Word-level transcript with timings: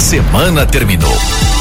A 0.00 0.02
semana 0.02 0.64
terminou, 0.64 1.14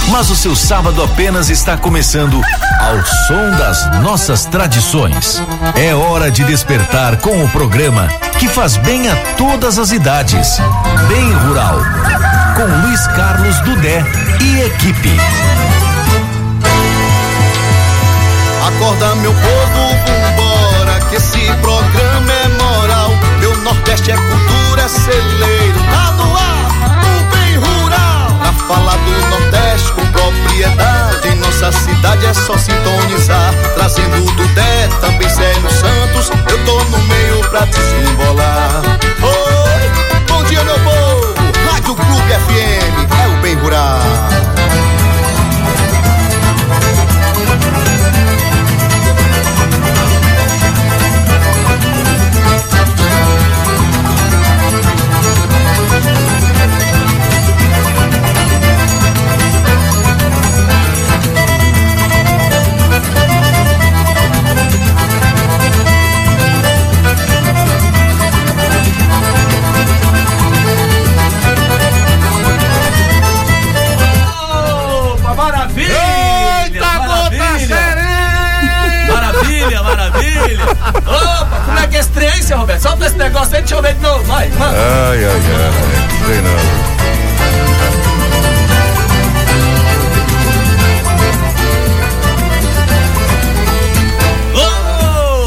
mas 0.08 0.29
o 0.29 0.36
seu 0.36 0.56
sábado 0.56 1.04
apenas 1.04 1.50
está 1.50 1.76
começando 1.76 2.42
ao 2.79 3.05
som 3.28 3.58
das 3.58 4.02
nossas 4.02 4.46
tradições. 4.46 5.44
É 5.76 5.94
hora 5.94 6.31
de 6.31 6.46
despertar 6.46 7.17
com 7.17 7.44
o 7.44 7.49
programa 7.49 8.07
que 8.39 8.47
faz 8.47 8.78
bem 8.78 9.10
a 9.10 9.15
todas 9.36 9.78
as 9.78 9.91
idades. 9.91 10.57
Bem 11.10 11.33
Rural, 11.33 11.79
com 12.55 12.88
Luiz 12.88 13.07
Carlos 13.07 13.60
Dudé 13.60 14.05
e 14.42 14.62
equipe. 14.62 15.18
Acorda 18.70 19.16
meu 19.16 19.34
povo, 19.34 19.96
vambora, 20.08 21.02
que 21.10 21.16
esse 21.18 21.46
programa 21.62 22.32
é 22.32 22.48
moral. 22.64 23.12
Meu 23.42 23.54
Nordeste 23.64 24.12
é 24.12 24.16
cultura, 24.16 24.84
é 24.84 24.88
celeiro, 24.88 25.80
tá 25.92 26.12
no 26.14 26.38
ar, 26.38 26.68
Pra 28.50 28.68
falar 28.68 28.97
do 28.97 29.11
Nordeste 29.29 29.92
com 29.92 30.04
propriedade, 30.07 31.36
nossa 31.36 31.71
cidade 31.71 32.25
é 32.25 32.33
só 32.33 32.58
sintonizar. 32.58 33.53
Trazendo 33.75 34.25
o 34.25 34.31
Dudé, 34.31 34.88
também 35.00 35.30
Célio 35.30 35.69
Santos, 35.69 36.31
eu 36.50 36.66
tô 36.66 36.83
no 36.86 36.97
meio 37.03 37.41
pra 37.52 37.66
desembolar. 37.66 38.81
Oi, 39.22 40.23
bom 40.27 40.44
dia 40.45 40.64
meu 40.64 40.80
povo, 40.80 41.36
Rádio 41.72 41.94
Clube 41.94 42.33
FM, 42.47 43.14
é 43.22 43.27
o 43.27 43.41
bem 43.41 43.53
rural. 43.53 44.00
Opa, 80.89 81.61
como 81.65 81.79
é 81.79 81.87
que 81.87 81.97
é 81.97 81.99
esse 81.99 82.09
trem, 82.09 82.41
seu 82.41 82.57
Roberto? 82.57 82.81
Solta 82.81 83.05
esse 83.05 83.17
negócio 83.17 83.55
aí, 83.55 83.61
deixa 83.61 83.75
eu 83.75 83.81
ver 83.81 83.93
de 83.95 84.01
novo, 84.01 84.23
vai, 84.25 84.49
manda. 84.49 84.77
Ai, 84.77 85.25
ai, 85.25 85.41
ai. 86.25 86.41
Não. 86.41 86.89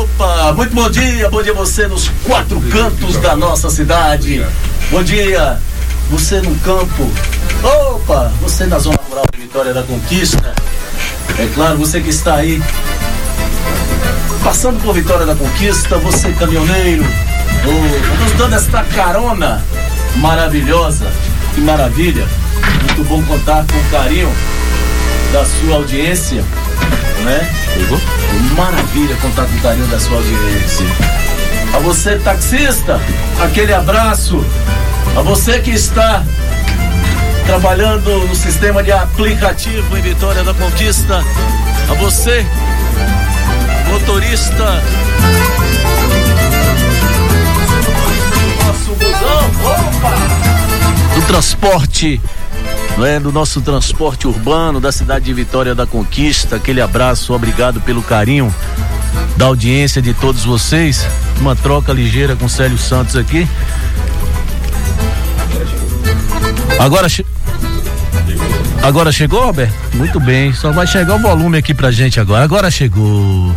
Opa, 0.02 0.52
muito 0.54 0.74
bom 0.74 0.90
dia, 0.90 1.28
bom 1.28 1.42
dia 1.42 1.54
você 1.54 1.86
nos 1.86 2.08
quatro 2.24 2.60
cantos 2.60 3.16
da 3.18 3.36
nossa 3.36 3.68
cidade. 3.70 4.46
Bom 4.90 5.02
dia, 5.02 5.58
você 6.10 6.40
no 6.40 6.54
campo. 6.60 7.10
Opa, 7.62 8.32
você 8.40 8.66
na 8.66 8.78
zona 8.78 8.98
rural 9.08 9.24
de 9.32 9.40
Vitória 9.40 9.72
da 9.72 9.82
Conquista. 9.82 10.54
É 11.38 11.46
claro, 11.54 11.78
você 11.78 12.00
que 12.00 12.10
está 12.10 12.34
aí 12.36 12.62
passando 14.42 14.82
por 14.82 14.94
Vitória 14.94 15.26
da 15.26 15.34
Conquista, 15.34 15.96
você 15.98 16.32
caminhoneiro, 16.32 17.04
oh, 17.66 18.22
nos 18.22 18.32
dando 18.32 18.54
esta 18.54 18.82
carona 18.84 19.62
maravilhosa. 20.16 21.06
Que 21.54 21.60
maravilha. 21.60 22.26
Muito 22.84 23.04
bom 23.08 23.22
contar 23.24 23.64
com 23.66 23.78
o 23.78 23.90
carinho 23.90 24.32
da 25.32 25.44
sua 25.44 25.76
audiência, 25.76 26.42
né? 27.24 27.50
Maravilha 28.56 29.16
contar 29.16 29.44
com 29.44 29.56
o 29.56 29.60
carinho 29.60 29.86
da 29.86 30.00
sua 30.00 30.16
audiência. 30.16 30.86
A 31.74 31.78
você, 31.78 32.16
taxista, 32.16 33.00
aquele 33.40 33.72
abraço. 33.72 34.44
A 35.16 35.22
você 35.22 35.58
que 35.60 35.70
está 35.70 36.22
trabalhando 37.46 38.26
no 38.26 38.34
sistema 38.34 38.82
de 38.82 38.92
aplicativo 38.92 39.96
em 39.96 40.02
Vitória 40.02 40.42
da 40.42 40.54
Conquista. 40.54 41.24
A 41.90 41.94
você, 41.94 42.46
motorista. 44.02 44.82
Nosso! 48.64 48.96
Do 51.14 51.22
transporte 51.26 52.20
não 52.96 53.06
é, 53.06 53.18
do 53.18 53.32
nosso 53.32 53.60
transporte 53.60 54.26
urbano 54.26 54.80
da 54.80 54.92
cidade 54.92 55.26
de 55.26 55.32
Vitória 55.32 55.74
da 55.74 55.86
Conquista. 55.86 56.56
Aquele 56.56 56.80
abraço, 56.80 57.32
obrigado 57.32 57.80
pelo 57.80 58.02
carinho 58.02 58.52
da 59.36 59.46
audiência 59.46 60.02
de 60.02 60.12
todos 60.12 60.44
vocês. 60.44 61.06
Uma 61.40 61.56
troca 61.56 61.92
ligeira 61.92 62.36
com 62.36 62.48
Célio 62.48 62.76
Santos 62.76 63.16
aqui. 63.16 63.48
Agora. 66.78 67.08
Agora 68.82 69.12
chegou, 69.12 69.44
Roberto? 69.44 69.74
Muito 69.94 70.18
bem, 70.18 70.52
só 70.52 70.72
vai 70.72 70.86
chegar 70.88 71.14
o 71.14 71.18
volume 71.20 71.56
aqui 71.56 71.72
pra 71.72 71.92
gente 71.92 72.18
agora. 72.18 72.42
Agora 72.42 72.70
chegou. 72.70 73.54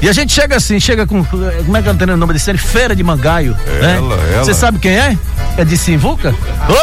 E 0.00 0.08
a 0.08 0.12
gente 0.12 0.32
chega 0.32 0.56
assim, 0.56 0.78
chega 0.78 1.06
com. 1.06 1.24
Como 1.24 1.76
é 1.76 1.82
que 1.82 1.88
ela 1.88 1.96
tem 1.98 2.10
o 2.10 2.16
nome 2.16 2.32
desse? 2.34 2.56
Feira 2.58 2.94
de 2.94 3.02
Mangaio. 3.02 3.56
né? 3.80 3.96
Ela, 3.96 4.14
ela. 4.14 4.44
Você 4.44 4.54
sabe 4.54 4.78
quem 4.78 4.96
é? 4.96 5.16
É 5.56 5.64
de 5.64 5.76
Simvuca? 5.76 6.34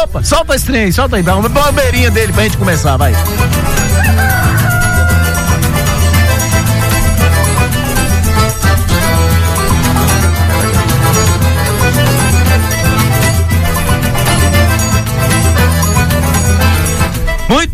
Opa, 0.02 0.22
solta 0.22 0.54
esse 0.54 0.66
trem 0.66 0.84
aí, 0.84 0.92
solta 0.92 1.16
aí, 1.16 1.22
dá 1.22 1.36
uma 1.36 1.72
beirinha 1.72 2.10
dele 2.10 2.32
pra 2.32 2.42
gente 2.42 2.56
começar, 2.56 2.96
vai. 2.96 3.12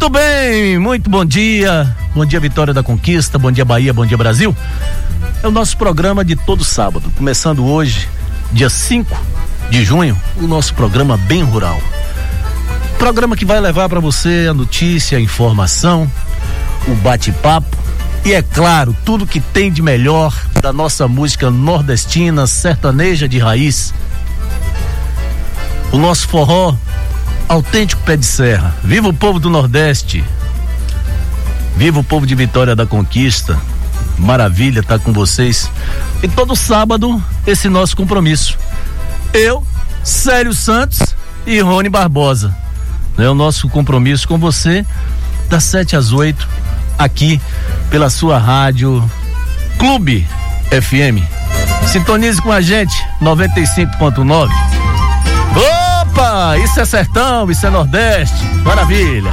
Muito 0.00 0.14
bem, 0.14 0.78
muito 0.78 1.10
bom 1.10 1.26
dia. 1.26 1.94
Bom 2.14 2.24
dia, 2.24 2.40
Vitória 2.40 2.72
da 2.72 2.82
Conquista. 2.82 3.38
Bom 3.38 3.52
dia, 3.52 3.66
Bahia. 3.66 3.92
Bom 3.92 4.06
dia, 4.06 4.16
Brasil. 4.16 4.56
É 5.42 5.46
o 5.46 5.50
nosso 5.50 5.76
programa 5.76 6.24
de 6.24 6.34
todo 6.34 6.64
sábado, 6.64 7.12
começando 7.18 7.66
hoje, 7.66 8.08
dia 8.50 8.70
5 8.70 9.14
de 9.68 9.84
junho, 9.84 10.18
o 10.38 10.46
nosso 10.46 10.72
programa 10.72 11.18
Bem 11.18 11.42
Rural. 11.42 11.78
Programa 12.98 13.36
que 13.36 13.44
vai 13.44 13.60
levar 13.60 13.90
para 13.90 14.00
você 14.00 14.46
a 14.48 14.54
notícia, 14.54 15.18
a 15.18 15.20
informação, 15.20 16.10
o 16.88 16.94
bate-papo 16.94 17.76
e, 18.24 18.32
é 18.32 18.40
claro, 18.40 18.96
tudo 19.04 19.26
que 19.26 19.38
tem 19.38 19.70
de 19.70 19.82
melhor 19.82 20.34
da 20.62 20.72
nossa 20.72 21.06
música 21.06 21.50
nordestina, 21.50 22.46
sertaneja 22.46 23.28
de 23.28 23.38
raiz. 23.38 23.92
O 25.92 25.98
nosso 25.98 26.26
forró 26.26 26.74
autêntico 27.50 28.00
pé 28.02 28.16
de 28.16 28.24
serra. 28.24 28.72
Viva 28.82 29.08
o 29.08 29.12
povo 29.12 29.40
do 29.40 29.50
Nordeste! 29.50 30.24
Viva 31.76 31.98
o 31.98 32.04
povo 32.04 32.24
de 32.24 32.34
Vitória 32.36 32.76
da 32.76 32.86
Conquista! 32.86 33.58
Maravilha 34.16 34.80
estar 34.80 35.00
com 35.00 35.12
vocês. 35.12 35.68
E 36.22 36.28
todo 36.28 36.54
sábado, 36.54 37.22
esse 37.44 37.68
nosso 37.68 37.96
compromisso. 37.96 38.56
Eu, 39.34 39.66
Célio 40.04 40.54
Santos 40.54 41.00
e 41.44 41.58
Rony 41.60 41.88
Barbosa. 41.88 42.56
É 43.18 43.28
o 43.28 43.34
nosso 43.34 43.68
compromisso 43.68 44.28
com 44.28 44.38
você, 44.38 44.86
das 45.48 45.64
7 45.64 45.96
às 45.96 46.12
8, 46.12 46.46
aqui 46.96 47.40
pela 47.90 48.08
sua 48.10 48.38
rádio 48.38 49.02
Clube 49.76 50.26
FM. 50.70 51.24
Sintonize 51.88 52.40
com 52.40 52.52
a 52.52 52.60
gente, 52.60 52.94
95.9. 53.20 54.79
Opa! 56.10 56.58
Isso 56.58 56.80
é 56.80 56.84
sertão, 56.84 57.50
isso 57.50 57.64
é 57.66 57.70
Nordeste. 57.70 58.44
Maravilha! 58.64 59.30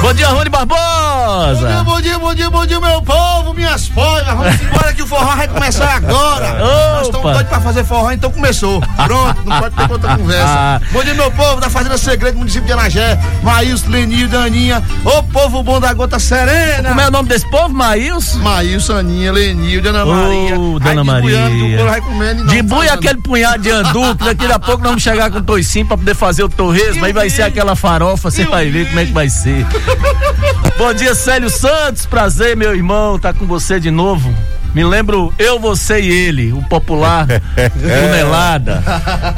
Bom 0.00 0.12
dia, 0.14 0.28
Rony 0.28 0.48
Barbosa! 0.48 1.05
Bom 1.26 2.00
dia, 2.00 2.18
bom 2.20 2.34
dia, 2.34 2.48
bom 2.50 2.64
dia, 2.66 2.78
meu 2.80 3.02
povo, 3.02 3.52
minhas 3.52 3.88
folhas. 3.88 4.26
Vamos 4.28 4.60
embora 4.62 4.92
que 4.94 5.02
o 5.02 5.06
forró 5.08 5.34
vai 5.34 5.48
começar 5.48 5.96
agora. 5.96 6.56
Nós 6.56 7.06
estamos 7.06 7.16
Opa. 7.16 7.32
doidos 7.32 7.48
pra 7.48 7.60
fazer 7.60 7.84
forró, 7.84 8.12
então 8.12 8.30
começou. 8.30 8.80
Pronto, 8.80 9.42
não 9.44 9.58
pode 9.60 9.74
ter 9.74 9.90
outra 9.90 10.14
conversa. 10.18 10.82
Bom 10.92 11.02
dia, 11.02 11.14
meu 11.14 11.28
povo 11.32 11.60
da 11.60 11.68
Fazenda 11.68 11.98
Segredo, 11.98 12.38
município 12.38 12.64
de 12.66 12.72
Anagé. 12.72 13.18
Maílson, 13.42 13.88
Lenil, 13.90 14.28
Daninha. 14.28 14.80
Ô 15.04 15.20
povo 15.24 15.64
bom 15.64 15.80
da 15.80 15.92
gota 15.94 16.20
serena. 16.20 16.90
Como 16.90 17.00
é 17.00 17.08
o 17.08 17.10
nome 17.10 17.28
desse 17.28 17.50
povo, 17.50 17.74
Maílson? 17.74 18.38
Maílson, 18.38 18.96
Aninha, 18.98 19.32
Lenil, 19.32 19.80
Ô, 19.80 20.06
Maria. 20.06 20.56
Dona 20.78 21.02
Maria. 21.02 21.48
do 21.48 21.76
bolo 21.76 21.90
vai 21.90 22.00
comendo 22.02 22.42
e 22.42 22.44
não 22.44 22.54
De 22.54 22.62
bui 22.62 22.86
fazendo. 22.86 22.98
aquele 23.00 23.20
punhado 23.22 23.62
de 23.64 23.70
andu, 23.72 24.14
que 24.16 24.24
daqui 24.26 24.46
a 24.46 24.58
pouco 24.60 24.78
nós 24.80 24.90
vamos 24.90 25.02
chegar 25.02 25.28
com 25.32 25.42
toicinho 25.42 25.86
pra 25.86 25.96
poder 25.96 26.14
fazer 26.14 26.44
o 26.44 26.48
torresmo, 26.48 27.04
aí 27.04 27.12
vai 27.12 27.28
ser 27.28 27.42
aquela 27.42 27.74
farofa, 27.74 28.30
você 28.30 28.44
vai 28.44 28.70
ver 28.70 28.86
como 28.86 29.00
é 29.00 29.06
que 29.06 29.12
vai 29.12 29.28
ser. 29.28 29.66
Bom 30.78 30.92
dia, 30.92 31.14
Célio 31.14 31.48
Santos, 31.48 32.04
prazer, 32.04 32.54
meu 32.54 32.74
irmão, 32.74 33.18
tá 33.18 33.32
com 33.32 33.46
você 33.46 33.80
de 33.80 33.90
novo. 33.90 34.32
Me 34.74 34.84
lembro 34.84 35.32
eu, 35.38 35.58
você 35.58 36.00
e 36.00 36.10
ele, 36.10 36.52
o 36.52 36.62
popular 36.68 37.26
Tunelada. 37.80 38.82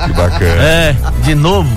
Que 0.05 0.13
bacana. 0.13 0.63
É, 0.63 0.97
de 1.23 1.37
novo. 1.37 1.71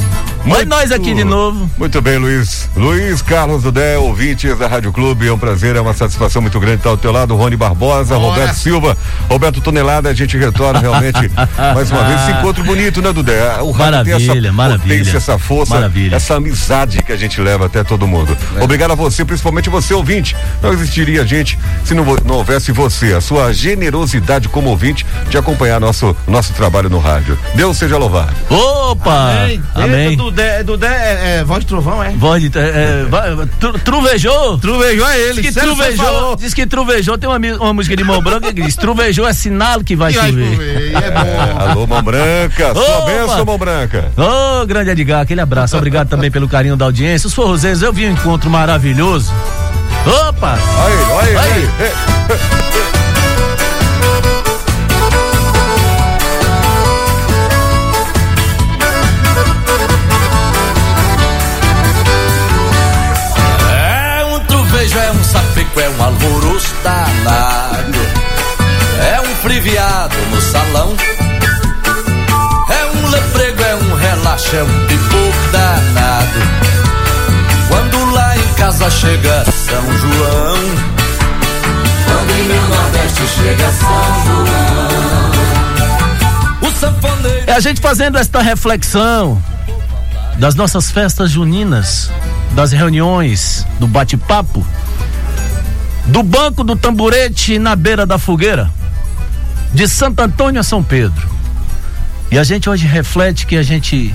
Oi, 0.44 0.66
nós 0.66 0.92
aqui 0.92 1.14
de 1.14 1.24
novo. 1.24 1.70
Muito 1.78 2.02
bem, 2.02 2.18
Luiz. 2.18 2.68
Luiz 2.76 3.22
Carlos 3.22 3.62
Dudé, 3.64 3.98
ouvintes 3.98 4.58
da 4.58 4.68
Rádio 4.68 4.92
Clube. 4.92 5.28
É 5.28 5.32
um 5.32 5.38
prazer, 5.38 5.76
é 5.76 5.82
uma 5.82 5.94
satisfação 5.94 6.42
muito 6.42 6.60
grande 6.60 6.78
estar 6.78 6.90
ao 6.90 6.98
teu 6.98 7.12
lado. 7.12 7.36
Rony 7.36 7.56
Barbosa, 7.56 8.16
Bora. 8.16 8.28
Roberto 8.32 8.56
Silva, 8.56 8.98
Roberto 9.30 9.62
Tonelada. 9.62 10.10
A 10.10 10.14
gente 10.14 10.36
retorna 10.38 10.80
realmente 10.80 11.32
mais 11.76 11.92
uma 11.92 12.04
vez. 12.04 12.22
Esse 12.22 12.32
encontro 12.32 12.64
bonito, 12.64 13.02
né, 13.02 13.14
Dudé? 13.14 13.62
O 13.62 13.72
rádio 13.72 14.04
tem 14.04 14.14
essa 14.14 14.26
Maravilha, 14.26 14.52
maravilha. 14.54 14.98
potência, 14.98 15.18
essa 15.18 15.38
força, 15.38 15.76
Maravilha. 15.76 16.16
essa 16.16 16.36
amizade 16.36 17.04
que 17.04 17.12
a 17.12 17.18
gente 17.18 17.40
leva 17.40 17.68
até 17.68 17.84
todo 17.84 18.08
mundo. 18.08 18.36
Obrigado 18.60 18.92
a 18.92 18.96
você, 18.96 19.24
principalmente 19.24 19.70
você, 19.70 19.94
ouvinte. 19.94 20.36
Não 20.62 20.74
existiria 20.74 21.22
a 21.22 21.26
gente 21.26 21.58
se 21.86 21.94
não, 21.94 22.04
não 22.26 22.36
houvesse 22.36 22.72
você, 22.72 23.14
a 23.14 23.22
sua 23.22 23.54
generosidade 23.54 24.50
como 24.50 24.70
ouvinte 24.70 25.06
de 25.30 25.38
acompanhar 25.38 25.80
nosso, 25.80 26.16
nosso 26.28 26.52
trabalho 26.54 26.90
no 26.90 26.98
rádio. 27.00 27.38
Deus 27.56 27.78
seja 27.78 27.98
louvado. 27.98 28.34
Opa! 28.50 29.32
Amém. 29.44 29.64
Amém. 29.76 30.31
Dudé, 30.32 30.64
Dudé 30.64 30.88
é, 30.88 31.38
é 31.40 31.44
voz 31.44 31.60
de 31.60 31.66
trovão, 31.68 32.02
é? 32.02 32.12
Voz 32.12 32.42
de, 32.42 32.58
é, 32.58 32.62
é, 32.62 33.06
tru- 33.60 33.78
truvejou? 33.80 34.58
Truvejou 34.58 35.08
é 35.08 35.20
ele. 35.20 35.42
Diz 35.42 35.54
que 35.54 35.60
truvejou, 35.62 36.06
falou. 36.06 36.36
diz 36.38 36.54
que 36.54 36.66
truvejou, 36.66 37.18
tem 37.18 37.30
uma, 37.30 37.38
uma 37.58 37.74
música 37.74 37.96
de 37.98 38.04
mão 38.04 38.22
branca 38.22 38.54
que 38.54 38.62
diz, 38.62 38.76
truvejou 38.78 39.28
é 39.28 39.34
sinal 39.34 39.84
que 39.84 39.94
vai 39.96 40.14
vai 40.14 40.30
chover. 40.30 40.94
é 40.96 41.12
bom. 41.12 41.60
Alô, 41.72 41.86
mão 41.88 42.02
branca. 42.02 42.74
Sua 42.74 42.98
Opa. 43.00 43.06
bênção, 43.12 43.46
mão 43.46 43.58
branca. 43.58 44.12
Ô, 44.18 44.66
grande 44.66 44.92
Edgar, 44.92 45.22
aquele 45.22 45.42
abraço. 45.42 45.76
Obrigado 45.76 46.08
também 46.08 46.32
pelo 46.32 46.48
carinho 46.48 46.78
da 46.78 46.86
audiência. 46.86 47.28
Os 47.28 47.34
forrozeiros, 47.34 47.82
eu 47.82 47.92
vi 47.92 48.08
um 48.08 48.12
encontro 48.12 48.50
maravilhoso. 48.50 49.34
Opa! 50.30 50.58
Olha 50.80 50.94
ele, 50.94 51.12
olha 51.12 51.56
ele. 51.58 51.70
Aí. 51.90 52.92
É 69.62 69.64
friviado 69.64 70.18
no 70.32 70.42
salão. 70.42 70.96
É 72.68 72.98
um 72.98 73.10
leprego, 73.10 73.62
é 73.62 73.76
um 73.76 73.94
relaxo, 73.94 74.56
é 74.56 74.64
um 74.64 74.88
pipoco 74.88 75.52
danado. 75.52 76.40
Quando 77.68 78.12
lá 78.12 78.36
em 78.38 78.54
casa 78.56 78.90
chega 78.90 79.46
São 79.52 79.84
João. 80.00 80.58
Quando 82.06 82.32
em 82.40 82.44
meu 82.48 82.62
Nordeste 82.70 83.22
chega 83.28 83.72
São 83.72 84.26
João. 84.26 85.32
O 86.64 86.72
sanfoneiro. 86.80 87.44
É 87.46 87.54
a 87.54 87.60
gente 87.60 87.80
fazendo 87.80 88.18
esta 88.18 88.42
reflexão 88.42 89.40
das 90.40 90.56
nossas 90.56 90.90
festas 90.90 91.30
juninas, 91.30 92.10
das 92.54 92.72
reuniões, 92.72 93.68
do 93.80 93.86
bate-papo, 93.86 94.66
do 96.08 96.24
banco 96.24 96.64
do 96.64 96.76
tamborete 96.76 97.60
na 97.60 97.76
beira 97.76 98.08
da 98.08 98.18
fogueira, 98.18 98.72
de 99.74 99.88
Santo 99.88 100.22
Antônio 100.22 100.60
a 100.60 100.64
São 100.64 100.84
Pedro. 100.84 101.30
E 102.30 102.38
a 102.38 102.44
gente 102.44 102.70
hoje 102.70 102.86
reflete 102.86 103.46
que 103.46 103.58
a 103.58 103.64
gente, 103.64 104.14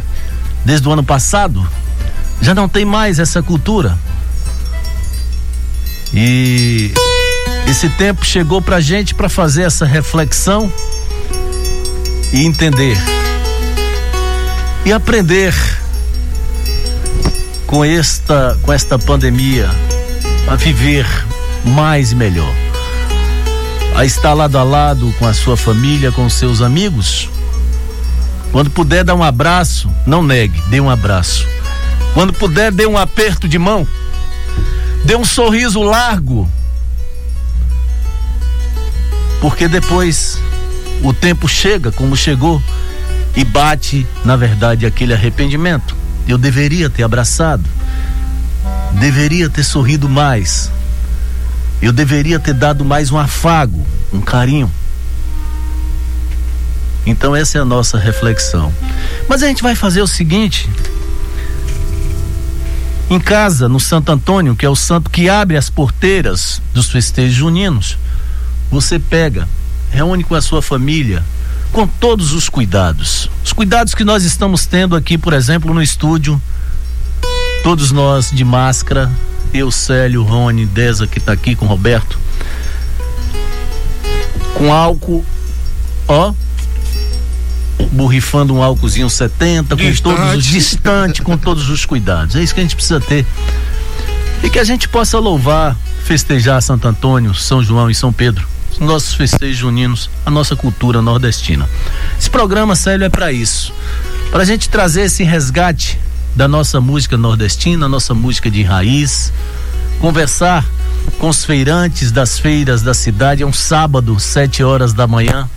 desde 0.64 0.88
o 0.88 0.92
ano 0.92 1.04
passado, 1.04 1.66
já 2.40 2.54
não 2.54 2.68
tem 2.68 2.84
mais 2.84 3.18
essa 3.18 3.42
cultura. 3.42 3.98
E 6.14 6.92
esse 7.68 7.88
tempo 7.90 8.24
chegou 8.24 8.62
pra 8.62 8.80
gente 8.80 9.14
para 9.14 9.28
fazer 9.28 9.64
essa 9.64 9.84
reflexão 9.84 10.72
e 12.32 12.44
entender 12.44 12.96
e 14.84 14.92
aprender 14.92 15.52
com 17.66 17.84
esta 17.84 18.56
com 18.62 18.72
esta 18.72 18.98
pandemia 18.98 19.68
a 20.48 20.54
viver 20.54 21.06
mais 21.64 22.12
e 22.12 22.14
melhor. 22.14 22.65
A 23.96 24.04
estar 24.04 24.34
lado 24.34 24.58
a 24.58 24.62
lado 24.62 25.10
com 25.18 25.26
a 25.26 25.32
sua 25.32 25.56
família, 25.56 26.12
com 26.12 26.28
seus 26.28 26.60
amigos. 26.60 27.30
Quando 28.52 28.70
puder 28.70 29.02
dar 29.02 29.14
um 29.14 29.22
abraço, 29.22 29.90
não 30.06 30.22
negue, 30.22 30.60
dê 30.68 30.78
um 30.78 30.90
abraço. 30.90 31.46
Quando 32.12 32.30
puder, 32.30 32.70
dê 32.70 32.86
um 32.86 32.98
aperto 32.98 33.48
de 33.48 33.58
mão. 33.58 33.88
Dê 35.02 35.16
um 35.16 35.24
sorriso 35.24 35.82
largo. 35.82 36.46
Porque 39.40 39.66
depois 39.66 40.38
o 41.02 41.14
tempo 41.14 41.48
chega 41.48 41.90
como 41.90 42.14
chegou 42.14 42.62
e 43.34 43.44
bate, 43.44 44.06
na 44.26 44.36
verdade, 44.36 44.84
aquele 44.84 45.14
arrependimento. 45.14 45.96
Eu 46.28 46.36
deveria 46.36 46.90
ter 46.90 47.02
abraçado, 47.02 47.64
deveria 48.92 49.48
ter 49.48 49.64
sorrido 49.64 50.06
mais, 50.06 50.70
eu 51.80 51.92
deveria 51.92 52.38
ter 52.38 52.54
dado 52.54 52.84
mais 52.84 53.10
um 53.10 53.18
afago, 53.18 53.86
um 54.12 54.20
carinho. 54.20 54.70
Então, 57.04 57.36
essa 57.36 57.58
é 57.58 57.60
a 57.60 57.64
nossa 57.64 57.98
reflexão. 57.98 58.72
Mas 59.28 59.42
a 59.42 59.46
gente 59.46 59.62
vai 59.62 59.74
fazer 59.74 60.02
o 60.02 60.06
seguinte: 60.06 60.68
em 63.08 63.20
casa, 63.20 63.68
no 63.68 63.78
Santo 63.78 64.10
Antônio, 64.10 64.56
que 64.56 64.66
é 64.66 64.68
o 64.68 64.74
santo 64.74 65.08
que 65.08 65.28
abre 65.28 65.56
as 65.56 65.70
porteiras 65.70 66.60
dos 66.74 66.90
festejos 66.90 67.36
juninos, 67.36 67.96
você 68.68 68.98
pega, 68.98 69.48
reúne 69.90 70.24
com 70.24 70.34
a 70.34 70.42
sua 70.42 70.60
família, 70.60 71.22
com 71.72 71.86
todos 71.86 72.32
os 72.32 72.48
cuidados. 72.48 73.30
Os 73.44 73.52
cuidados 73.52 73.94
que 73.94 74.04
nós 74.04 74.24
estamos 74.24 74.66
tendo 74.66 74.96
aqui, 74.96 75.16
por 75.16 75.32
exemplo, 75.32 75.72
no 75.72 75.80
estúdio, 75.80 76.40
todos 77.62 77.92
nós 77.92 78.30
de 78.32 78.44
máscara, 78.44 79.08
eu, 79.56 79.70
Célio, 79.70 80.22
Rony, 80.22 80.66
Deza 80.66 81.06
que 81.06 81.18
está 81.18 81.32
aqui 81.32 81.54
com 81.54 81.64
o 81.64 81.68
Roberto, 81.68 82.18
com 84.54 84.72
álcool, 84.72 85.24
ó, 86.08 86.32
borrifando 87.92 88.54
um 88.54 88.62
álcoolzinho 88.62 89.08
70, 89.08 89.76
com 89.76 89.82
Distante. 89.82 90.02
todos 90.02 90.34
os 90.36 90.44
distante, 90.44 91.22
com 91.22 91.36
todos 91.36 91.68
os 91.68 91.84
cuidados. 91.84 92.36
É 92.36 92.42
isso 92.42 92.54
que 92.54 92.60
a 92.60 92.62
gente 92.62 92.76
precisa 92.76 93.00
ter. 93.00 93.26
E 94.42 94.50
que 94.50 94.58
a 94.58 94.64
gente 94.64 94.88
possa 94.88 95.18
louvar, 95.18 95.76
festejar 96.04 96.62
Santo 96.62 96.86
Antônio, 96.86 97.34
São 97.34 97.62
João 97.62 97.90
e 97.90 97.94
São 97.94 98.12
Pedro, 98.12 98.46
os 98.72 98.78
nossos 98.78 99.14
festejos 99.14 99.56
juninos, 99.56 100.10
a 100.24 100.30
nossa 100.30 100.54
cultura 100.54 101.00
nordestina. 101.00 101.68
Esse 102.18 102.30
programa, 102.30 102.76
Célio, 102.76 103.04
é 103.04 103.08
para 103.08 103.32
isso. 103.32 103.72
Para 104.30 104.42
a 104.42 104.44
gente 104.46 104.68
trazer 104.68 105.02
esse 105.02 105.22
resgate 105.22 105.98
da 106.36 106.46
nossa 106.46 106.80
música 106.80 107.16
nordestina, 107.16 107.88
nossa 107.88 108.12
música 108.12 108.50
de 108.50 108.62
raiz, 108.62 109.32
conversar 110.00 110.64
com 111.18 111.30
os 111.30 111.44
feirantes 111.44 112.12
das 112.12 112.38
feiras 112.38 112.82
da 112.82 112.92
cidade. 112.92 113.42
É 113.42 113.46
um 113.46 113.52
sábado, 113.52 114.20
sete 114.20 114.62
horas 114.62 114.92
da 114.92 115.06
manhã. 115.06 115.48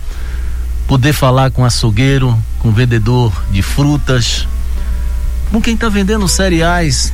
Poder 0.88 1.12
falar 1.12 1.50
com 1.50 1.64
açougueiro, 1.64 2.36
com 2.58 2.72
vendedor 2.72 3.30
de 3.50 3.60
frutas, 3.62 4.48
com 5.52 5.60
quem 5.60 5.74
está 5.74 5.88
vendendo 5.88 6.26
cereais 6.26 7.12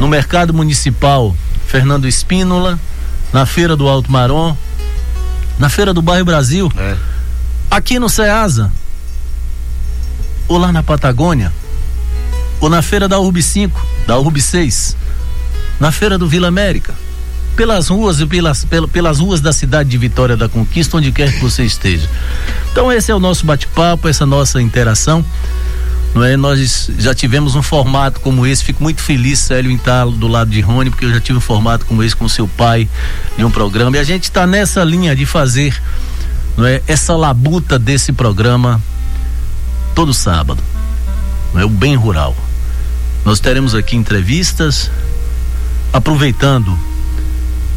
no 0.00 0.08
mercado 0.08 0.52
municipal 0.52 1.34
Fernando 1.66 2.08
Espínola, 2.08 2.78
na 3.32 3.46
feira 3.46 3.76
do 3.76 3.88
Alto 3.88 4.10
Marom, 4.10 4.56
na 5.58 5.68
feira 5.68 5.94
do 5.94 6.02
Bairro 6.02 6.24
Brasil, 6.24 6.70
É. 6.76 6.96
aqui 7.70 7.98
no 7.98 8.08
Ceasa, 8.08 8.72
ou 10.48 10.58
lá 10.58 10.72
na 10.72 10.82
Patagônia, 10.82 11.52
ou 12.60 12.68
na 12.68 12.82
feira 12.82 13.08
da 13.08 13.18
URB 13.18 13.42
5, 13.42 13.86
da 14.06 14.18
URB 14.18 14.40
6, 14.40 14.96
na 15.78 15.90
feira 15.90 16.18
do 16.18 16.28
Vila 16.28 16.48
América, 16.48 16.94
pelas 17.56 17.88
ruas 17.88 18.20
e 18.20 18.26
pelas, 18.26 18.64
pel- 18.64 18.88
pelas 18.88 19.18
ruas 19.18 19.40
da 19.40 19.52
cidade 19.52 19.88
de 19.90 19.98
Vitória 19.98 20.36
da 20.36 20.48
Conquista, 20.48 20.96
onde 20.96 21.10
quer 21.12 21.32
que 21.32 21.40
você 21.40 21.64
esteja. 21.64 22.08
Então 22.72 22.90
esse 22.92 23.10
é 23.10 23.14
o 23.14 23.20
nosso 23.20 23.44
bate-papo, 23.46 24.08
essa 24.08 24.24
nossa 24.26 24.60
interação. 24.62 25.24
Não 26.14 26.24
é? 26.24 26.36
Nós 26.36 26.90
já 26.98 27.14
tivemos 27.14 27.54
um 27.54 27.62
formato 27.62 28.18
como 28.20 28.44
esse, 28.44 28.64
fico 28.64 28.82
muito 28.82 29.00
feliz, 29.00 29.38
Célio, 29.38 29.70
em 29.70 29.76
estar 29.76 30.04
do 30.06 30.26
lado 30.26 30.50
de 30.50 30.60
Rony, 30.60 30.90
porque 30.90 31.04
eu 31.04 31.10
já 31.12 31.20
tive 31.20 31.38
um 31.38 31.40
formato 31.40 31.86
como 31.86 32.02
esse 32.02 32.16
com 32.16 32.28
seu 32.28 32.48
pai 32.48 32.88
de 33.38 33.44
um 33.44 33.50
programa. 33.50 33.96
E 33.96 34.00
a 34.00 34.04
gente 34.04 34.24
está 34.24 34.44
nessa 34.46 34.82
linha 34.82 35.14
de 35.14 35.24
fazer 35.24 35.80
não 36.56 36.66
é, 36.66 36.82
essa 36.88 37.14
labuta 37.14 37.78
desse 37.78 38.12
programa 38.12 38.82
todo 39.94 40.12
sábado. 40.12 40.60
Não 41.54 41.60
é 41.60 41.64
o 41.64 41.68
bem 41.70 41.94
rural. 41.94 42.34
Nós 43.24 43.38
teremos 43.38 43.74
aqui 43.74 43.96
entrevistas, 43.96 44.90
aproveitando 45.92 46.78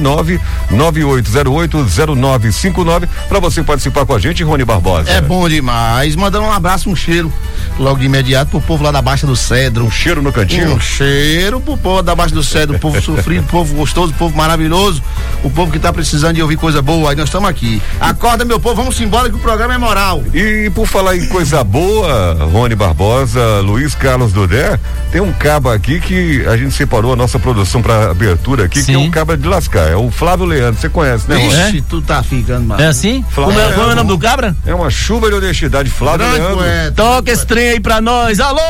998080959 0.71 3.34
para 3.35 3.41
você 3.41 3.65
participar 3.65 4.07
com 4.07 4.15
a 4.15 4.19
gente, 4.21 4.45
Rony 4.45 4.65
Barbosa. 4.65 5.11
É 5.11 5.21
bom 5.21 5.49
demais. 5.49 6.15
Mandando 6.15 6.47
um 6.47 6.53
abraço, 6.53 6.89
um 6.89 6.95
cheiro 6.95 7.33
logo 7.81 7.99
de 7.99 8.07
imediato 8.07 8.53
pro 8.53 8.61
povo 8.61 8.85
lá 8.85 8.93
da 8.93 9.03
Baixa 9.03 9.27
do 9.27 9.35
Cedro. 9.35 9.85
Um 9.85 9.91
cheiro 9.91 10.23
no 10.23 10.33
cantinho? 10.33 10.73
Um 10.73 10.79
cheiro 10.79 11.61
pro 11.61 11.77
povo 11.77 12.01
da 12.01 12.15
Baixa 12.15 12.33
do 12.33 12.45
Cedro, 12.45 12.77
o 12.77 12.79
povo 12.79 13.03
sofrido, 13.03 13.45
povo 13.49 13.75
gostoso, 13.75 14.15
povo 14.15 14.37
maravilhoso, 14.37 15.03
o 15.43 15.51
povo 15.51 15.73
que 15.73 15.81
tá 15.81 15.93
precisando 15.93 16.37
de 16.37 16.43
ouvir 16.43 16.57
coisa 16.57 16.81
boa. 16.81 17.11
Aí 17.11 17.17
nós 17.17 17.25
estamos 17.25 17.49
aqui. 17.49 17.83
Acorda, 17.99 18.45
meu 18.45 18.61
povo, 18.61 18.77
vamos 18.77 19.01
embora 19.01 19.29
que 19.29 19.35
o 19.35 19.41
programa 19.41 19.75
é 19.75 19.79
moral. 19.79 20.23
E 20.33 20.71
por 20.73 20.87
falar 20.87 21.17
em 21.17 21.27
coisa 21.27 21.65
boa, 21.65 22.35
Rony 22.53 22.77
Barbosa, 22.77 23.61
Luiz 23.63 23.97
Carlos 23.97 24.33
Dudé, 24.33 24.79
tem 25.11 25.21
um 25.21 25.33
caba 25.33 25.75
aqui 25.75 26.01
que 26.01 26.47
a 26.47 26.57
gente 26.57 26.73
separou 26.73 27.13
a 27.13 27.17
nossa 27.17 27.41
produção 27.41 27.83
para 27.83 28.13
abertura 28.13 28.67
aqui, 28.67 28.79
Sim. 28.81 28.85
que 28.85 28.95
é 28.95 28.99
um 28.99 29.11
caba 29.11 29.37
de 29.37 29.49
lascar. 29.49 29.91
É 29.91 29.97
o 29.97 30.09
Flávio 30.09 30.47
Leandro, 30.47 30.81
você 30.81 30.89
conhece, 30.89 31.29
né, 31.29 31.37
Rony? 31.37 31.49
Ixi, 31.49 31.79
é? 31.79 31.83
tu 31.89 32.01
tá 32.01 32.23
ficando 32.23 32.67
mal. 32.67 32.79
É 32.79 32.87
assim? 32.87 33.24
Flávio, 33.31 33.55
como, 33.55 33.61
é, 33.61 33.73
como 33.73 33.91
é 33.91 33.93
o 33.93 33.97
nome 33.97 34.09
do 34.09 34.19
cabra? 34.19 34.57
É 34.67 34.75
uma 34.75 34.91
chuva 34.91 35.29
de 35.29 35.35
honestidade, 35.37 35.91
Flávio 35.91 36.31
Leandro. 36.31 36.57
Poeta, 36.59 36.93
Toca 36.93 37.31
esse 37.31 37.47
trem 37.47 37.71
aí 37.71 37.81
pra 37.81 38.01
nós. 38.01 38.39
Alô, 38.41 38.61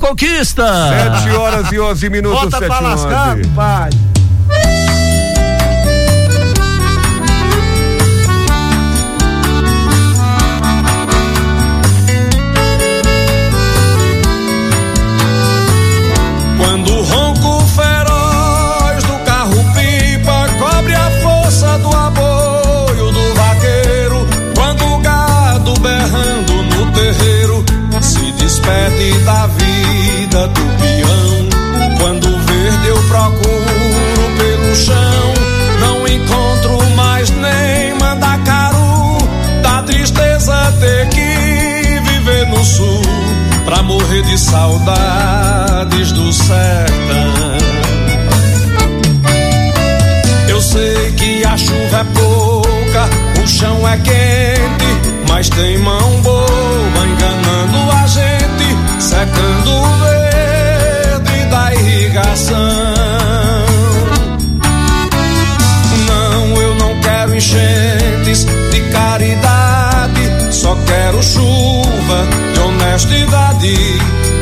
conquista! 0.00 0.64
Sete 0.88 1.36
horas 1.36 1.72
e 1.72 1.80
onze 1.80 2.10
minutos, 2.10 2.40
Volta 2.40 2.58
sete 2.58 2.68
pra 2.68 2.80
lascar, 2.80 3.36
pai. 3.54 3.90
Morrer 44.00 44.22
de 44.22 44.38
saudades 44.38 46.12
do 46.12 46.32
sertão. 46.32 47.58
Eu 50.48 50.60
sei 50.60 51.12
que 51.12 51.44
a 51.44 51.56
chuva 51.56 52.00
é 52.00 52.04
pouca, 52.18 53.42
o 53.42 53.46
chão 53.46 53.88
é 53.88 53.96
quente, 53.98 55.18
mas 55.28 55.48
tem 55.50 55.78
mão 55.78 56.20
boa 56.22 57.06
enganando 57.06 57.92
a 57.92 58.06
gente 58.06 59.02
secando 59.02 59.70
o 59.70 59.86
verde 59.98 61.44
da 61.50 61.74
irrigação. 61.74 62.56
Não, 66.06 66.62
eu 66.62 66.74
não 66.76 67.00
quero 67.00 67.36
enchentes 67.36 68.44
de 68.44 68.80
caridade, 68.92 70.52
só 70.52 70.74
quero 70.86 71.22
chuva 71.22 72.49
de 73.04 73.98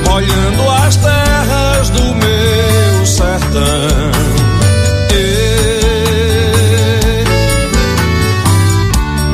molhando 0.08 0.70
as 0.70 0.96
terras 0.96 1.90
do 1.90 2.14
meu 2.14 3.06
sertão. 3.06 4.10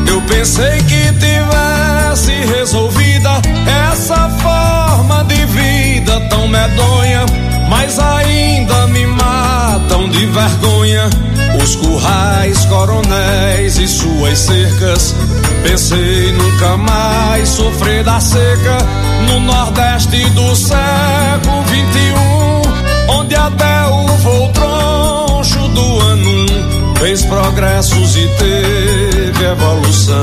Eu 0.06 0.20
pensei 0.22 0.78
que 0.82 1.12
tivesse 1.12 2.32
resolvida 2.56 3.40
essa 3.90 4.28
tão 6.28 6.46
medonha, 6.48 7.24
mas 7.68 7.98
ainda 7.98 8.86
me 8.88 9.06
matam 9.06 10.08
de 10.08 10.26
vergonha. 10.26 11.08
Currais, 12.44 12.64
coronéis 12.66 13.78
e 13.78 13.88
suas 13.88 14.38
cercas. 14.38 15.14
Pensei 15.62 16.32
nunca 16.32 16.76
mais 16.76 17.48
sofrer 17.48 18.04
da 18.04 18.20
seca 18.20 18.78
no 19.28 19.40
Nordeste 19.40 20.28
do 20.30 20.54
século 20.54 21.62
21, 21.62 23.14
onde 23.14 23.34
até 23.34 23.86
o 23.86 24.06
voo 24.18 24.48
troncho 24.52 25.68
do 25.68 26.00
ano 26.00 26.46
fez 26.98 27.24
progressos 27.24 28.16
e 28.16 28.28
teve 28.38 29.44
evolução. 29.44 30.14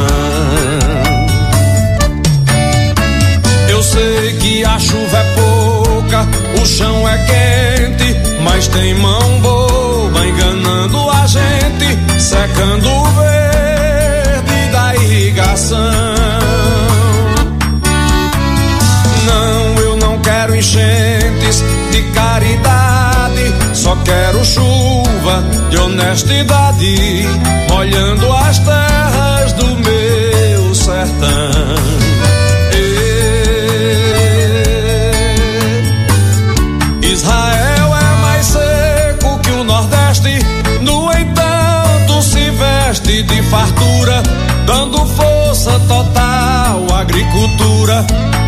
Eu 3.67 3.81
sei 3.81 4.33
que 4.39 4.63
a 4.63 4.77
chuva 4.77 5.17
é 5.17 5.35
pouco 5.35 5.71
o 6.61 6.65
chão 6.65 7.07
é 7.07 7.17
quente, 7.17 8.15
mas 8.43 8.67
tem 8.67 8.93
mão 8.95 9.39
boba 9.39 10.27
enganando 10.27 11.09
a 11.09 11.25
gente, 11.25 11.70
secando 12.21 12.87
o 12.87 13.03
verde 13.19 14.71
da 14.71 14.95
irrigação. 14.95 15.77
Não, 19.25 19.83
eu 19.83 19.97
não 19.97 20.19
quero 20.19 20.55
enchentes 20.55 21.63
de 21.91 22.03
caridade, 22.13 23.53
só 23.73 23.95
quero 24.05 24.45
chuva 24.45 25.43
de 25.69 25.77
honestidade, 25.77 27.27
molhando 27.69 28.31
as 28.33 28.59
terras 28.59 29.53
do 29.53 29.65
meu 29.77 30.75
sertão. 30.75 32.00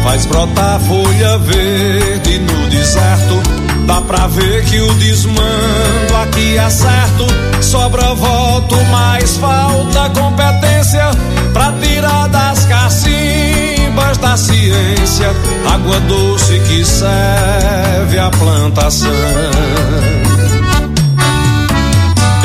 Faz 0.04 0.26
brotar 0.26 0.80
folha 0.82 1.38
verde 1.38 2.40
no 2.40 2.70
deserto. 2.70 3.42
Dá 3.88 4.02
pra 4.02 4.28
ver 4.28 4.64
que 4.66 4.80
o 4.80 4.94
desmando 4.96 6.16
aqui 6.22 6.58
é 6.58 6.70
certo. 6.70 7.26
Sobra 7.62 8.14
voto, 8.14 8.76
mas 8.92 9.38
falta 9.38 10.10
competência 10.10 11.10
pra 11.54 11.72
tirar 11.82 12.28
das 12.28 12.66
cacimbas 12.66 14.18
da 14.18 14.36
ciência 14.38 15.34
água 15.74 16.00
doce 16.02 16.60
que 16.68 16.86
serve 16.86 18.20
à 18.20 18.30
plantação. 18.30 19.10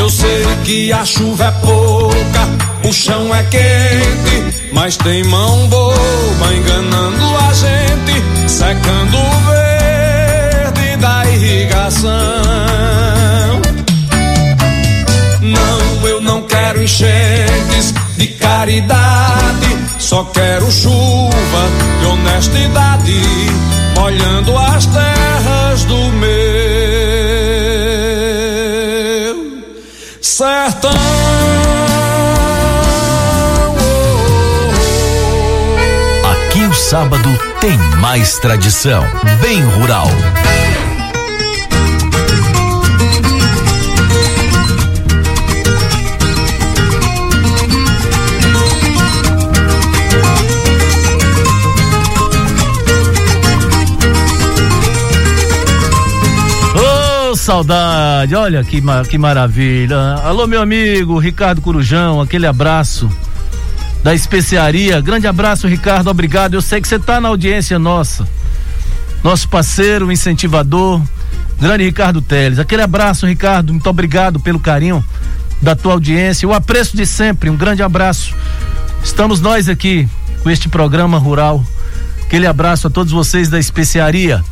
Eu 0.09 0.13
sei 0.13 0.43
que 0.65 0.91
a 0.91 1.05
chuva 1.05 1.45
é 1.45 1.51
pouca, 1.67 2.89
o 2.89 2.93
chão 2.95 3.35
é 3.35 3.43
quente, 3.43 4.71
mas 4.73 4.97
tem 4.97 5.23
mão 5.25 5.69
boba 5.69 6.55
enganando 6.55 7.25
a 7.37 7.53
gente, 7.53 8.49
secando 8.51 9.19
o 9.19 9.31
verde 9.51 10.97
da 10.97 11.27
irrigação. 11.27 12.11
Não, 15.43 16.09
eu 16.09 16.23
não 16.23 16.41
quero 16.41 16.83
enchentes 16.83 17.93
de 18.17 18.29
caridade, 18.29 19.77
só 19.99 20.25
quero 20.25 20.73
chuva 20.73 21.69
de 22.01 22.07
honestidade, 22.07 23.23
molhando 23.95 24.57
as 24.57 24.87
terras 24.87 25.85
do 25.85 25.99
meu 26.13 26.18
Sertão. 30.39 30.93
Aqui 36.31 36.65
o 36.65 36.73
sábado 36.73 37.29
tem 37.61 37.77
mais 38.01 38.39
tradição, 38.39 39.03
bem 39.43 39.61
rural. 39.63 40.07
Saudade, 57.49 58.35
olha 58.35 58.63
que, 58.63 58.83
que 59.09 59.17
maravilha. 59.17 59.97
Alô, 60.23 60.47
meu 60.47 60.61
amigo 60.61 61.19
Ricardo 61.19 61.63
Corujão, 61.63 62.21
aquele 62.21 62.47
abraço 62.47 63.11
da 64.05 64.15
especiaria. 64.15 65.01
Grande 65.01 65.27
abraço, 65.27 65.67
Ricardo, 65.67 66.11
obrigado. 66.11 66.53
Eu 66.53 66.61
sei 66.61 66.79
que 66.79 66.87
você 66.87 66.99
tá 66.99 67.19
na 67.23 67.29
audiência 67.29 67.79
nossa. 67.79 68.29
Nosso 69.25 69.49
parceiro, 69.49 70.13
incentivador, 70.13 71.01
grande 71.59 71.85
Ricardo 71.85 72.21
Teles. 72.21 72.59
Aquele 72.59 72.83
abraço, 72.83 73.27
Ricardo, 73.27 73.73
muito 73.73 73.89
obrigado 73.89 74.39
pelo 74.39 74.61
carinho 74.61 75.03
da 75.63 75.75
tua 75.75 75.95
audiência. 75.95 76.47
O 76.47 76.53
apreço 76.53 76.99
de 76.99 77.07
sempre, 77.07 77.49
um 77.49 77.57
grande 77.57 77.83
abraço. 77.83 78.35
Estamos 79.03 79.41
nós 79.41 79.71
aqui 79.71 80.07
com 80.43 80.51
este 80.51 80.69
programa 80.69 81.17
rural. 81.17 81.65
Aquele 82.25 82.47
abraço 82.47 82.89
a 82.89 82.91
todos 82.91 83.11
vocês 83.11 83.49
da 83.49 83.59
especiaria. 83.59 84.45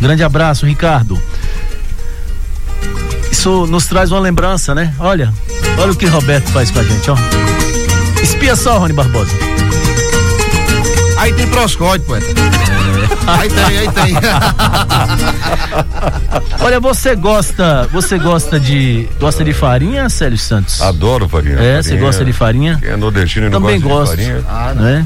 Grande 0.00 0.22
abraço, 0.22 0.66
Ricardo. 0.66 1.20
Isso 3.32 3.66
nos 3.66 3.86
traz 3.86 4.12
uma 4.12 4.20
lembrança, 4.20 4.72
né? 4.74 4.94
Olha, 5.00 5.32
olha 5.78 5.92
o 5.92 5.96
que 5.96 6.04
Roberto 6.06 6.50
faz 6.52 6.70
com 6.70 6.78
a 6.80 6.84
gente, 6.84 7.10
ó. 7.10 7.16
Espia 8.22 8.54
só, 8.54 8.78
Rony 8.78 8.92
Barbosa. 8.92 9.32
Aí 11.16 11.32
tem 11.32 11.48
proscóide, 11.48 12.04
poeta. 12.04 12.26
Aí 13.26 13.48
tem, 13.48 13.78
aí 13.78 13.88
tem. 13.90 14.14
Olha, 16.60 16.78
você 16.78 17.16
gosta, 17.16 17.88
você 17.92 18.18
gosta 18.18 18.60
de 18.60 19.08
gosta 19.18 19.42
de 19.44 19.52
farinha, 19.52 20.08
Célio 20.08 20.38
Santos? 20.38 20.80
Adoro 20.80 21.28
farinha. 21.28 21.58
É, 21.58 21.82
você 21.82 21.96
gosta 21.96 22.24
de 22.24 22.32
farinha? 22.32 22.78
Quem 22.80 22.90
é 22.90 22.96
nordestino 22.96 23.46
e 23.46 23.50
não 23.50 23.60
Também 23.60 23.80
gosta 23.80 24.14
gosto. 24.14 24.16
de 24.16 24.24
farinha. 24.24 24.44
Ah, 24.48 24.72
né? 24.74 25.04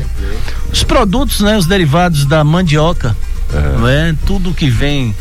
Os 0.72 0.82
produtos, 0.82 1.40
né, 1.40 1.56
os 1.56 1.66
derivados 1.66 2.26
da 2.26 2.42
mandioca, 2.44 3.16
não 3.78 3.88
é? 3.88 4.14
Tudo 4.26 4.52
que 4.52 4.68
vem 4.68 5.14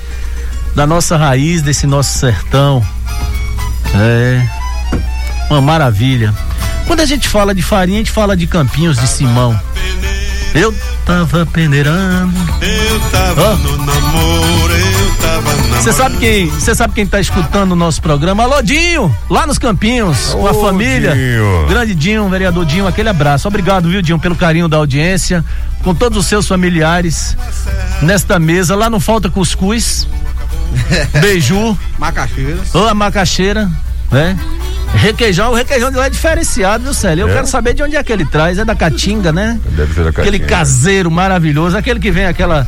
da 0.75 0.85
nossa 0.87 1.15
raiz, 1.17 1.61
desse 1.61 1.85
nosso 1.87 2.17
sertão. 2.19 2.85
É 3.97 4.41
uma 5.49 5.61
maravilha. 5.61 6.33
Quando 6.87 6.99
a 6.99 7.05
gente 7.05 7.27
fala 7.27 7.53
de 7.55 7.61
farinha, 7.63 7.97
a 7.97 7.99
gente 7.99 8.11
fala 8.11 8.35
de 8.37 8.45
Campinhos 8.47 8.97
de 8.97 9.07
Simão. 9.07 9.59
Eu 10.53 10.73
tava 11.05 11.45
peneirando. 11.45 12.33
Eu 12.61 12.99
tava 13.11 13.51
Ó. 13.51 13.55
no 13.55 13.77
namoro, 13.85 14.73
eu 14.73 15.15
tava 15.21 15.41
namorando. 15.53 15.83
Você 15.83 15.91
sabe 15.93 16.17
quem, 16.17 16.47
você 16.49 16.73
sabe 16.73 16.93
quem 16.93 17.05
tá 17.05 17.19
escutando 17.19 17.73
o 17.73 17.75
nosso 17.75 18.01
programa? 18.01 18.43
Alô, 18.43 18.61
Dinho, 18.61 19.13
lá 19.29 19.45
nos 19.45 19.57
Campinhos, 19.59 20.29
com 20.33 20.47
a 20.47 20.51
Ô, 20.51 20.61
família. 20.61 21.13
Dinho. 21.13 21.65
Grande 21.67 21.93
Dinho, 21.93 22.27
vereador 22.29 22.65
Dinho, 22.65 22.87
aquele 22.87 23.09
abraço. 23.09 23.47
Obrigado, 23.47 23.89
viu, 23.89 24.01
Dinho, 24.01 24.17
pelo 24.17 24.35
carinho 24.35 24.67
da 24.69 24.77
audiência, 24.77 25.43
com 25.83 25.93
todos 25.93 26.17
os 26.17 26.25
seus 26.25 26.47
familiares 26.47 27.35
nesta 28.01 28.39
mesa. 28.39 28.75
Lá 28.75 28.89
não 28.89 28.99
falta 28.99 29.29
cuscuz, 29.29 30.07
beiju, 31.19 31.77
Macaxeiras. 31.99 32.73
ou 32.73 32.87
a 32.87 32.93
macaxeira, 32.93 33.69
né? 34.11 34.37
Requeijão, 34.93 35.51
o 35.51 35.55
requeijão 35.55 35.91
de 35.91 35.97
lá 35.97 36.05
é 36.05 36.09
diferenciado, 36.09 36.83
viu, 36.85 36.93
Célio? 36.93 37.23
Eu 37.23 37.29
É? 37.29 37.33
quero 37.33 37.47
saber 37.47 37.73
de 37.73 37.83
onde 37.83 37.95
é 37.97 38.03
que 38.03 38.13
ele 38.13 38.25
traz, 38.25 38.57
é 38.57 38.63
da 38.65 38.73
Caatinga, 38.75 39.31
né? 39.31 39.59
Deve 39.71 39.93
ser 39.93 40.03
da 40.03 40.09
Aquele 40.09 40.39
Caatinga. 40.39 40.45
caseiro 40.47 41.11
maravilhoso, 41.11 41.75
aquele 41.77 41.99
que 41.99 42.11
vem 42.11 42.25
aquela 42.25 42.65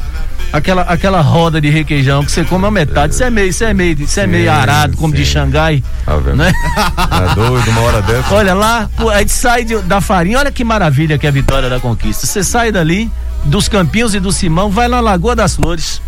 aquela 0.51 0.81
aquela 0.83 1.21
roda 1.21 1.59
de 1.61 1.69
requeijão 1.69 2.23
que 2.23 2.31
você 2.31 2.43
come 2.43 2.65
a 2.65 2.71
metade, 2.71 3.13
isso 3.13 3.23
é 3.23 3.29
meio, 3.29 3.47
isso 3.49 3.63
é 3.63 3.73
meio, 3.73 4.01
isso 4.01 4.19
é 4.19 4.27
meio 4.27 4.51
arado, 4.51 4.97
como 4.97 5.13
de 5.13 5.25
sim. 5.25 5.31
Xangai, 5.31 5.83
Tá 6.05 6.15
vendo? 6.17 6.35
né? 6.37 6.51
Tá 6.95 7.33
doido, 7.33 7.69
uma 7.69 7.81
hora 7.81 8.01
dessa. 8.01 8.33
Olha 8.33 8.53
lá, 8.53 8.89
a 9.13 9.19
gente 9.19 9.31
sai 9.31 9.63
de- 9.63 9.81
da 9.83 10.01
farinha, 10.01 10.39
olha 10.39 10.51
que 10.51 10.63
maravilha 10.65 11.17
que 11.17 11.25
é 11.25 11.29
a 11.29 11.33
Vitória 11.33 11.69
da 11.69 11.79
Conquista. 11.79 12.27
Você 12.27 12.43
sai 12.43 12.71
dali 12.73 13.09
dos 13.45 13.69
Campinhos 13.69 14.13
e 14.13 14.19
do 14.19 14.31
Simão, 14.33 14.69
vai 14.69 14.87
lá 14.89 14.97
na 14.97 15.01
Lagoa 15.11 15.35
das 15.35 15.55
Flores. 15.55 16.01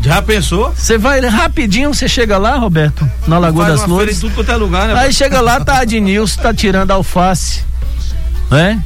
Já 0.00 0.22
pensou? 0.22 0.72
Você 0.74 0.98
vai 0.98 1.20
rapidinho, 1.20 1.92
você 1.92 2.08
chega 2.08 2.38
lá, 2.38 2.56
Roberto, 2.56 3.08
na 3.26 3.38
Lagoa 3.38 3.66
das 3.66 3.82
Flores. 3.82 4.20
tudo 4.20 4.34
quanto 4.34 4.50
é 4.50 4.56
lugar, 4.56 4.88
né? 4.88 4.94
Aí 4.98 5.12
chega 5.12 5.40
lá, 5.40 5.60
tá 5.64 5.78
Adnilson, 5.82 6.40
tá 6.42 6.54
tirando 6.54 6.90
alface, 6.90 7.62
né? 8.50 8.82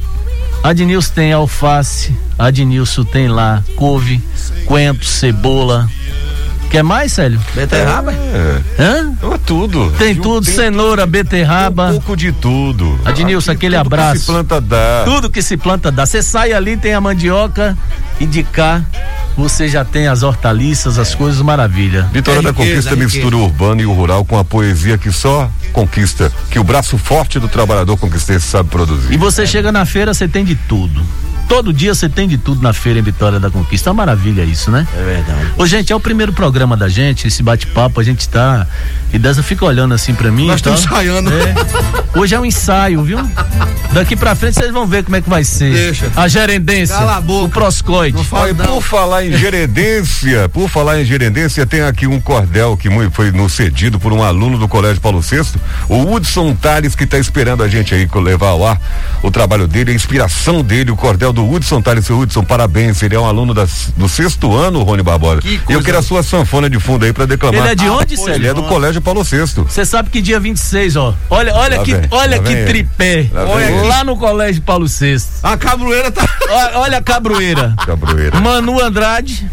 Adnilson 0.63 1.13
tem 1.13 1.33
alface, 1.33 2.15
Adnilson 2.37 3.03
tem 3.03 3.27
lá 3.27 3.63
couve, 3.75 4.21
coentro, 4.65 5.05
cebola. 5.05 5.89
Quer 6.69 6.83
mais, 6.83 7.13
Célio? 7.13 7.39
Beterraba? 7.55 8.11
É, 8.13 8.61
Hã? 8.77 9.13
é 9.33 9.37
tudo. 9.45 9.91
Tem 9.97 10.13
tudo, 10.15 10.45
cenoura, 10.45 11.05
Um 11.05 11.07
beterraba, 11.07 11.89
pouco 11.91 12.15
de 12.15 12.31
tudo. 12.31 12.99
Adnilson, 13.05 13.51
aquele 13.51 13.77
tudo 13.77 13.89
que 13.89 13.93
abraço. 13.95 14.19
se 14.19 14.25
planta 14.25 14.61
dá. 14.61 15.03
tudo 15.05 15.29
que 15.29 15.41
se 15.41 15.55
planta 15.57 15.91
dá. 15.91 16.05
Você 16.05 16.21
sai 16.21 16.51
ali, 16.53 16.75
tem 16.75 16.93
a 16.93 16.99
mandioca 17.01 17.77
e 18.19 18.25
de 18.25 18.43
cá 18.43 18.81
você 19.37 19.67
já 19.67 19.85
tem 19.85 20.07
as 20.07 20.23
hortaliças, 20.23 20.97
as 20.97 21.13
coisas 21.13 21.41
maravilha. 21.43 22.09
Vitória 22.11 22.39
É 22.39 22.41
da 22.41 22.53
Conquista 22.53 22.93
é 22.93 22.95
mistura 22.95 23.37
o 23.37 23.43
urbano 23.43 23.79
e 23.81 23.85
o 23.85 23.93
rural 23.93 24.25
com 24.25 24.37
a 24.37 24.43
poesia 24.43 24.97
que 24.97 25.11
só 25.11 25.49
conquista, 25.71 26.31
que 26.49 26.57
o 26.57 26.63
braço 26.63 26.97
forte 26.97 27.39
do 27.39 27.47
trabalhador 27.47 27.95
conquistense 27.97 28.47
sabe 28.47 28.69
produzir. 28.69 29.13
E 29.13 29.17
você 29.17 29.45
chega 29.45 29.71
na 29.71 29.85
feira, 29.85 30.11
você 30.13 30.27
tem 30.27 30.43
de 30.43 30.55
tudo. 30.55 31.03
Todo 31.47 31.71
dia 31.71 31.93
você 31.93 32.09
tem 32.09 32.27
de 32.27 32.37
tudo 32.37 32.61
na 32.61 32.73
feira 32.73 32.99
em 32.99 33.01
Vitória 33.01 33.39
da 33.39 33.49
Conquista. 33.49 33.89
É 33.89 33.91
uma 33.91 34.05
maravilha 34.05 34.43
isso, 34.43 34.69
né? 34.69 34.85
É 34.93 35.03
verdade. 35.03 35.53
Ô, 35.57 35.65
gente, 35.65 35.93
é 35.93 35.95
o 35.95 35.99
primeiro 35.99 36.33
programa 36.33 36.75
da 36.75 36.89
gente, 36.89 37.27
esse 37.27 37.41
bate-papo, 37.41 37.99
a 37.99 38.03
gente 38.03 38.27
tá. 38.27 38.67
E 39.13 39.17
dessa 39.17 39.41
fica 39.41 39.65
olhando 39.65 39.93
assim 39.93 40.13
pra 40.13 40.29
mim. 40.29 40.47
Nós 40.47 40.57
estamos 40.57 40.83
ensaiando. 40.83 41.31
É. 41.31 41.55
Hoje 42.19 42.35
é 42.35 42.39
um 42.39 42.45
ensaio, 42.45 43.03
viu? 43.03 43.19
Daqui 43.93 44.15
pra 44.15 44.35
frente 44.35 44.55
vocês 44.55 44.71
vão 44.71 44.85
ver 44.85 45.03
como 45.03 45.15
é 45.15 45.21
que 45.21 45.29
vai 45.29 45.43
ser. 45.43 45.71
Deixa. 45.71 46.11
A 46.15 46.27
gerendência. 46.27 46.95
Cala 46.95 47.17
a 47.17 47.21
boca. 47.21 47.45
O 47.45 47.49
proscoide. 47.49 48.23
Fala 48.25 48.53
por 48.53 48.81
falar 48.81 49.25
em 49.25 49.37
gerendência, 49.37 50.49
por 50.49 50.69
falar 50.69 51.01
em 51.01 51.05
gerendência, 51.05 51.65
tem 51.65 51.81
aqui 51.81 52.05
um 52.07 52.19
cordel 52.19 52.75
que 52.75 52.89
foi 53.11 53.31
nos 53.31 53.53
cedido 53.53 53.99
por 53.99 54.11
um 54.11 54.23
aluno 54.23 54.57
do 54.57 54.67
Colégio 54.67 55.01
Paulo 55.01 55.21
VI, 55.21 55.41
o 55.87 56.13
Hudson 56.13 56.53
Tales, 56.55 56.95
que 56.95 57.05
está 57.05 57.17
esperando 57.17 57.63
a 57.63 57.67
gente 57.67 57.93
aí 57.93 58.07
levar 58.15 58.49
ao 58.49 58.67
ar 58.67 58.81
o 59.23 59.31
trabalho 59.31 59.67
dele, 59.67 59.91
a 59.91 59.93
inspiração 59.93 60.61
dele, 60.61 60.91
o 60.91 60.95
cordel 60.95 61.31
do 61.37 61.47
Hudson 61.49 61.81
Tales. 61.81 62.05
Seu 62.05 62.17
Hudson, 62.17 62.43
parabéns, 62.43 63.01
ele 63.03 63.15
é 63.15 63.19
um 63.19 63.25
aluno 63.25 63.53
das- 63.53 63.93
do 63.95 64.09
sexto 64.09 64.55
ano, 64.55 64.81
Rony 64.83 65.03
Barbosa. 65.03 65.41
Que 65.41 65.59
E 65.69 65.73
eu 65.73 65.81
quero 65.83 65.99
a 65.99 66.01
sua 66.01 66.23
sanfona 66.23 66.67
de 66.69 66.79
fundo 66.79 67.05
aí 67.05 67.13
para 67.13 67.25
declamar. 67.25 67.61
Ele 67.61 67.69
é 67.71 67.75
de 67.75 67.87
onde, 67.89 68.13
Ele 68.15 68.23
Célio? 68.23 68.49
é 68.49 68.53
do 68.53 68.63
Colégio 68.63 69.01
Paulo 69.01 69.23
VI. 69.23 69.45
Você 69.45 69.85
sabe 69.85 70.09
que 70.09 70.19
dia 70.21 70.39
26, 70.39 70.95
ó. 70.95 71.13
Olha, 71.29 71.53
olha 71.53 71.77
Lá 71.77 71.83
que, 71.83 71.93
vem, 71.93 72.07
olha 72.09 72.39
que 72.39 72.51
ele. 72.51 72.65
tripé. 72.65 73.29
Lá 73.31 73.45
Olha 73.45 73.63
ele. 73.65 73.87
lá 73.87 74.03
no 74.03 74.17
Colégio 74.17 74.61
Paulo 74.63 74.87
VI. 74.87 75.17
A 75.43 75.55
cabroeira 75.55 76.11
tá. 76.11 76.27
Olha, 76.49 76.79
olha 76.79 76.97
a 76.97 77.01
cabroeira. 77.01 77.73
Cabroeira. 77.85 78.39
Manu 78.39 78.81
Andrade, 78.81 79.47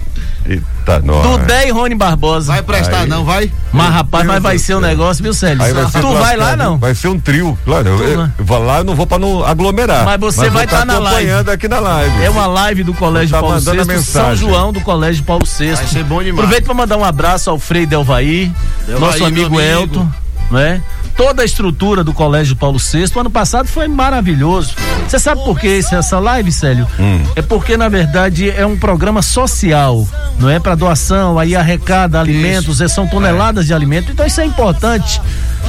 Eita, 0.47 1.01
nós. 1.01 1.23
Dudé 1.23 1.69
e 1.69 1.71
Rony 1.71 1.95
Barbosa. 1.95 2.53
Vai 2.53 2.63
prestar, 2.63 3.01
Aí. 3.01 3.09
não, 3.09 3.25
vai? 3.25 3.51
Mas 3.73 3.91
rapaz, 3.93 4.27
mas 4.27 4.43
vai 4.43 4.59
ser 4.59 4.77
um 4.77 4.81
negócio, 4.81 5.23
viu, 5.23 5.33
Célio? 5.33 5.57
Vai 5.57 5.73
ser 5.91 6.01
tu 6.01 6.13
vai 6.13 6.37
lá 6.37 6.45
lascado. 6.51 6.59
não? 6.59 6.79
Vai 6.79 6.95
ser 6.95 7.09
um 7.09 7.19
trio, 7.19 7.59
claro. 7.65 7.89
Eu, 7.89 7.99
eu, 8.09 8.17
vai. 8.19 8.31
eu 8.39 8.45
vou 8.45 8.59
lá, 8.59 8.79
eu 8.79 8.85
não 8.85 8.95
vou 8.95 9.07
pra 9.07 9.19
não 9.19 9.45
aglomerar. 9.45 10.05
Mas 10.05 10.21
você 10.21 10.43
vou 10.43 10.51
vai 10.53 10.67
tá 10.67 10.81
tá 10.81 10.85
na 10.85 10.99
live. 10.99 11.09
acompanhando 11.31 11.49
aqui 11.49 11.67
na 11.67 11.81
live. 11.81 12.23
É 12.23 12.29
uma 12.29 12.47
live 12.47 12.85
do 12.85 12.93
Colégio 12.93 13.31
Tá 13.35 13.41
Paulo 13.41 13.59
VI, 13.59 13.65
São 13.65 13.85
mensagem. 13.87 14.37
João 14.49 14.73
do 14.73 14.81
Colégio 14.83 15.25
Paulo 15.25 15.47
VI. 15.47 15.75
Vai 15.75 15.87
ser 15.87 16.05
bom 16.05 16.23
demais. 16.23 16.39
Aproveito 16.45 16.65
para 16.67 16.75
mandar 16.75 16.97
um 16.99 17.05
abraço 17.05 17.49
ao 17.49 17.59
Frei 17.59 17.87
Delvaí, 17.87 18.53
Delvaí, 18.87 19.01
nosso 19.01 19.25
amigo, 19.25 19.47
amigo. 19.59 19.61
Elton, 19.61 20.09
né? 20.51 20.83
Toda 21.17 21.43
a 21.43 21.45
estrutura 21.45 22.03
do 22.03 22.13
Colégio 22.13 22.57
Paulo 22.57 22.79
VI, 22.79 23.05
o 23.15 23.21
ano 23.21 23.31
passado 23.31 23.69
foi 23.69 23.87
maravilhoso. 23.87 24.75
Você 25.09 25.19
sabe 25.19 25.45
por 25.45 25.59
que 25.61 25.67
esse- 25.67 25.95
essa 25.95 26.19
live, 26.19 26.51
Célio? 26.51 26.87
Hum. 26.99 27.23
É 27.37 27.43
porque, 27.43 27.77
na 27.77 27.89
verdade, 27.89 28.51
é 28.51 28.67
um 28.67 28.77
programa 28.77 29.23
social, 29.23 30.07
não 30.41 30.51
é 30.51 30.59
para 30.59 30.75
doação, 30.75 31.39
aí 31.39 31.55
arrecada 31.55 32.19
alimentos, 32.21 32.81
é, 32.81 32.89
são 32.89 33.07
toneladas 33.07 33.67
de 33.67 33.73
alimento, 33.75 34.11
então 34.11 34.27
isso 34.27 34.41
é 34.41 34.45
importante, 34.45 35.21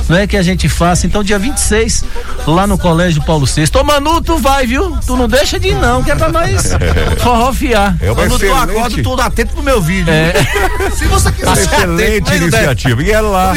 não 0.10 0.18
é 0.18 0.26
que 0.26 0.36
a 0.38 0.42
gente 0.44 0.68
faça. 0.68 1.06
Então, 1.06 1.24
dia 1.24 1.38
26, 1.38 2.04
lá 2.48 2.66
no 2.66 2.78
Colégio 2.78 3.22
Paulo 3.24 3.46
VI. 3.46 3.66
Ô, 3.80 3.84
Manu, 3.84 4.22
tu 4.22 4.38
vai, 4.40 4.66
viu? 4.66 4.98
Tu 5.06 5.16
não 5.16 5.28
deixa 5.28 5.60
de 5.60 5.70
ir, 5.70 5.76
não, 5.76 6.02
que 6.04 6.10
é 6.12 6.16
pra 6.16 6.30
nós 6.32 6.72
forrofiar. 7.22 7.96
É 8.02 8.14
Quando 8.14 8.40
tu 8.40 8.46
acorda, 8.46 8.74
excelente, 8.74 9.04
tudo 9.04 9.22
atento 9.22 9.54
pro 9.54 9.64
meu 9.64 9.82
vídeo. 9.82 10.12
É. 10.12 10.34
Se 10.96 11.06
você 11.06 11.32
quiser 11.32 11.52
excelente 11.54 12.30
atento, 12.30 12.36
iniciativa. 12.44 13.04
E 13.04 13.12
é 13.12 13.22
lá. 13.22 13.54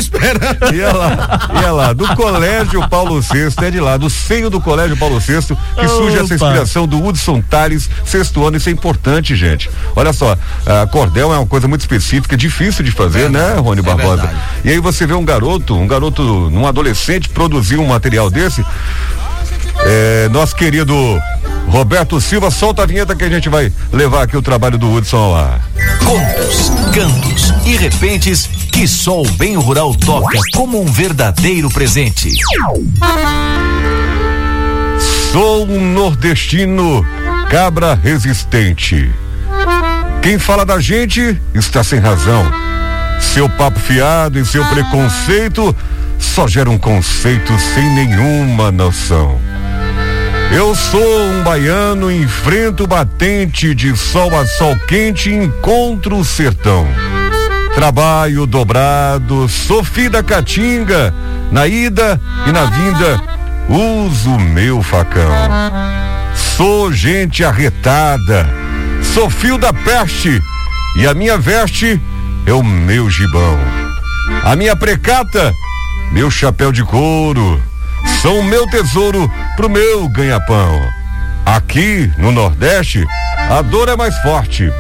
Ia 0.75 0.93
lá, 0.93 1.49
ia 1.63 1.73
lá, 1.73 1.78
do 1.95 2.07
Colégio 2.17 2.89
Paulo 2.89 3.21
VI, 3.21 3.53
é 3.63 3.71
de 3.71 3.81
lá, 3.81 3.97
do 3.97 4.11
seio 4.11 4.51
do 4.51 4.61
Colégio 4.61 4.97
Paulo 4.97 5.19
VI, 5.19 5.57
que 5.79 5.89
surge 5.89 6.17
essa 6.17 6.35
Opa. 6.35 6.35
inspiração 6.35 6.87
do 6.87 7.05
Hudson 7.05 7.41
Tales, 7.41 7.89
sexto 8.05 8.45
ano, 8.47 8.57
isso 8.57 8.69
é 8.69 8.73
importante, 8.73 9.35
gente. 9.37 9.71
Olha 9.97 10.13
só, 10.13 10.37
a 10.67 10.87
cordel 10.87 11.33
é 11.33 11.39
uma 11.39 11.47
coisa 11.47 11.67
muito 11.69 11.81
específica, 11.81 12.37
difícil 12.37 12.85
de 12.85 12.91
fazer, 12.91 13.31
né, 13.31 13.55
Rony 13.55 13.83
Barbosa? 13.83 14.23
verdade. 14.23 14.39
E 14.65 14.71
aí 14.71 14.79
você 14.79 15.07
vê 15.07 15.15
um 15.15 15.25
garoto, 15.25 15.75
um 15.75 15.87
garoto, 15.87 16.23
um 16.23 16.67
adolescente 16.67 17.29
produzir 17.29 17.77
um 17.77 17.87
material 17.87 18.31
desse, 18.31 18.65
É, 19.91 20.29
nosso 20.29 20.55
querido 20.55 20.95
Roberto 21.69 22.21
Silva, 22.21 22.51
solta 22.51 22.83
a 22.83 22.87
vinheta 22.87 23.17
que 23.17 23.25
a 23.25 23.29
gente 23.31 23.49
vai 23.49 23.73
levar 23.91 24.25
aqui 24.25 24.37
o 24.37 24.43
trabalho 24.43 24.77
do 24.77 24.93
Hudson 24.93 25.17
ao 25.17 25.35
ar. 25.35 25.61
Contos, 26.05 26.71
cantos 26.93 27.55
e 27.65 27.75
repentes 27.75 28.47
que 28.71 28.87
só 28.87 29.23
o 29.23 29.31
bem 29.33 29.57
rural 29.57 29.95
toca 29.95 30.39
como 30.55 30.79
um 30.79 30.85
verdadeiro 30.85 31.71
presente. 31.71 32.31
Sou 35.33 35.67
um 35.67 35.93
nordestino 35.93 37.03
cabra 37.49 37.95
resistente. 37.95 39.11
Quem 40.21 40.39
fala 40.39 40.67
da 40.67 40.79
gente 40.81 41.41
está 41.55 41.83
sem 41.83 41.99
razão. 41.99 42.45
Seu 43.21 43.49
papo 43.49 43.81
fiado 43.81 44.39
e 44.39 44.45
seu 44.45 44.63
preconceito 44.67 45.75
só 46.19 46.47
gera 46.47 46.69
um 46.69 46.79
conceito 46.79 47.59
sem 47.75 47.89
nenhuma 47.95 48.71
noção. 48.71 49.48
Eu 50.51 50.75
sou 50.75 51.21
um 51.21 51.43
baiano, 51.43 52.11
enfrento 52.11 52.87
batente 52.87 53.75
de 53.75 53.95
sol 53.95 54.35
a 54.35 54.47
sol 54.47 54.75
quente 54.87 55.31
encontro 55.31 56.17
o 56.17 56.25
sertão. 56.25 56.89
Trabalho 57.75 58.47
dobrado, 58.47 59.47
filho 59.85 60.11
da 60.11 60.23
caatinga, 60.23 61.15
na 61.53 61.67
ida 61.67 62.21
e 62.47 62.53
na 62.53 62.65
vinda, 62.65 63.23
uso 63.69 64.39
meu 64.39 64.83
facão. 64.83 65.31
Sou 66.35 66.91
gente 66.93 67.45
arretada, 67.45 68.49
sou 69.03 69.29
fio 69.29 69.59
da 69.59 69.73
peste 69.73 70.43
e 70.97 71.07
a 71.07 71.13
minha 71.13 71.37
veste 71.37 72.01
é 72.47 72.53
o 72.53 72.63
meu 72.65 73.11
gibão. 73.11 73.59
A 74.43 74.57
minha 74.57 74.75
precata, 74.75 75.53
meu 76.11 76.31
chapéu 76.31 76.73
de 76.73 76.83
couro, 76.83 77.63
são 78.23 78.41
o 78.41 78.45
meu 78.45 78.67
tesouro 78.67 79.31
pro 79.57 79.71
meu 79.71 80.09
ganha-pão. 80.09 80.81
Aqui 81.47 82.13
no 82.19 82.33
Nordeste, 82.33 83.05
a 83.49 83.63
dor 83.63 83.89
é 83.89 83.97
mais 83.97 84.17
forte. 84.19 84.71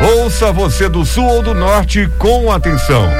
Ouça 0.00 0.52
você 0.52 0.88
do 0.88 1.04
sul 1.04 1.24
ou 1.24 1.42
do 1.42 1.54
norte 1.54 2.08
com 2.18 2.52
atenção. 2.52 3.10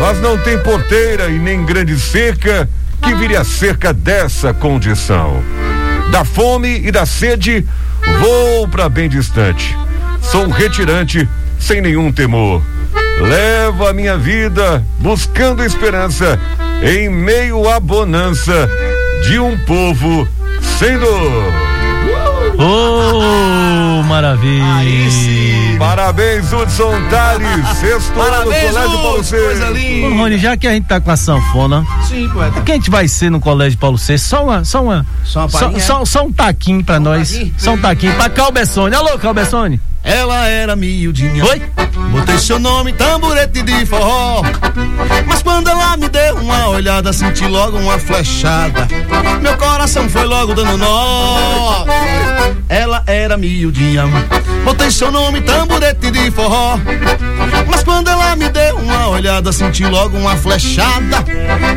Mas 0.00 0.20
não 0.20 0.36
tem 0.38 0.58
porteira 0.58 1.30
e 1.30 1.38
nem 1.38 1.64
grande 1.64 1.98
cerca 1.98 2.68
que 3.02 3.14
vire 3.14 3.36
a 3.36 3.44
cerca 3.44 3.92
dessa 3.92 4.52
condição. 4.52 5.42
Da 6.10 6.24
fome 6.24 6.86
e 6.86 6.92
da 6.92 7.06
sede, 7.06 7.66
vou 8.20 8.68
pra 8.68 8.88
bem 8.88 9.08
distante. 9.08 9.76
Sou 10.20 10.44
um 10.44 10.50
retirante 10.50 11.28
sem 11.58 11.80
nenhum 11.80 12.12
temor. 12.12 12.62
Levo 13.20 13.86
a 13.86 13.92
minha 13.92 14.16
vida 14.16 14.84
buscando 14.98 15.64
esperança 15.64 16.38
em 16.82 17.08
meio 17.08 17.68
à 17.68 17.80
bonança 17.80 18.68
de 19.28 19.38
um 19.38 19.56
povo 19.64 20.26
sem 20.78 20.98
dor. 20.98 21.68
Ô, 22.58 24.02
maravilha. 24.04 24.64
Parabéns, 25.78 26.52
Hudson 26.52 26.92
Tales, 27.08 27.68
sexto 27.78 28.20
ano 28.20 28.44
do 28.44 28.50
Parabéns, 28.50 28.70
Colégio 28.72 28.98
Paulo 28.98 29.24
coisa 29.24 29.66
VI. 29.66 30.04
Ô, 30.04 30.08
linda. 30.08 30.16
Rony, 30.22 30.38
já 30.38 30.56
que 30.56 30.66
a 30.66 30.72
gente 30.72 30.86
tá 30.88 31.00
com 31.00 31.10
a 31.10 31.16
sanfona, 31.16 31.86
Sim, 32.08 32.28
poeta. 32.30 32.58
o 32.58 32.62
que 32.64 32.72
a 32.72 32.74
gente 32.74 32.90
vai 32.90 33.06
ser 33.06 33.30
no 33.30 33.38
Colégio 33.38 33.78
Paulo 33.78 33.96
VI? 33.96 34.18
Só 34.18 34.44
uma, 34.44 34.64
só 34.64 34.82
uma, 34.82 35.06
Só 35.24 35.40
uma 35.40 35.48
só, 35.48 35.78
só, 35.78 36.04
só 36.04 36.24
um 36.24 36.32
taquinho 36.32 36.82
pra 36.82 36.98
nós. 36.98 37.30
taquinho? 37.30 37.54
Só 37.56 37.72
um 37.72 37.78
taquinho 37.78 38.14
pra 38.14 38.28
Calbessone. 38.28 38.94
Alô, 38.94 39.16
Calbessone. 39.18 39.80
Ela 40.02 40.46
era 40.46 40.76
miudinha. 40.76 41.44
Oi? 41.44 41.62
Botei 42.10 42.38
seu 42.38 42.58
nome, 42.58 42.92
tamborete 42.92 43.62
de 43.62 43.84
forró. 43.84 44.42
Mas 45.26 45.42
quando 45.42 45.68
ela 45.68 45.96
me 45.96 46.08
deu 46.08 46.36
uma 46.36 46.68
olhada, 46.68 47.12
senti 47.12 47.46
logo 47.46 47.76
uma 47.78 47.98
flechada. 47.98 48.88
Meu 49.42 49.56
coração 49.56 50.08
foi 50.08 50.24
logo 50.24 50.54
dando 50.54 50.76
nó. 50.78 51.84
Ela 52.68 53.02
era 53.06 53.36
miudinha. 53.36 54.04
Botei 54.64 54.90
seu 54.90 55.10
nome, 55.10 55.40
tamborete 55.40 56.10
de 56.10 56.30
forró. 56.30 56.78
Mas 57.66 57.82
quando 57.82 58.08
ela 58.08 58.36
me 58.36 58.48
deu 58.48 58.76
uma 58.76 59.08
olhada, 59.08 59.52
senti 59.52 59.84
logo 59.84 60.16
uma 60.16 60.36
flechada. 60.36 61.24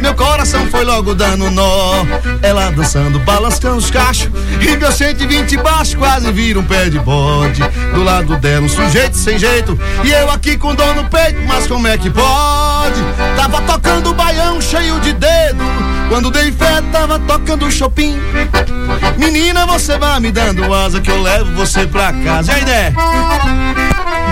Meu 0.01 0.13
coração 0.13 0.67
foi 0.67 0.84
logo 0.86 1.13
dando 1.15 1.49
nó. 1.49 2.05
Ela 2.41 2.71
dançando, 2.71 3.19
balançando 3.19 3.77
os 3.77 3.89
cachos. 3.89 4.29
E 4.62 4.77
meu 4.77 4.91
120 4.91 5.57
baixo 5.57 5.97
quase 5.97 6.31
vira 6.31 6.60
um 6.60 6.63
pé 6.63 6.89
de 6.89 6.99
bode. 6.99 7.62
Do 8.12 8.15
lado 8.15 8.36
dela, 8.38 8.65
um 8.65 8.69
sujeito 8.69 9.15
sem 9.15 9.39
jeito. 9.39 9.80
E 10.04 10.12
eu 10.12 10.30
aqui 10.30 10.58
com 10.58 10.76
dor 10.76 10.93
no 10.95 11.06
peito, 11.06 11.39
mas 11.47 11.65
como 11.65 11.88
é 11.88 11.97
que 11.97 12.10
pode? 12.10 13.02
Tava 13.38 13.62
tocando 13.62 14.13
baião 14.13 14.60
cheio 14.60 15.00
de 15.00 15.13
dedo. 15.13 15.63
Quando 16.10 16.30
dei 16.30 16.52
fé, 16.52 16.82
tava 16.91 17.17
tocando 17.19 17.71
Chopin. 17.71 18.19
Menina, 19.17 19.65
você 19.65 19.97
vai 19.97 20.19
me 20.19 20.30
dando 20.30 20.74
asa 20.74 21.00
que 21.00 21.10
eu 21.10 21.21
levo 21.21 21.56
você 21.56 21.88
pra 21.88 22.12
casa. 22.12 22.52
E 22.52 22.56
aí, 22.56 22.65
né? 22.65 22.93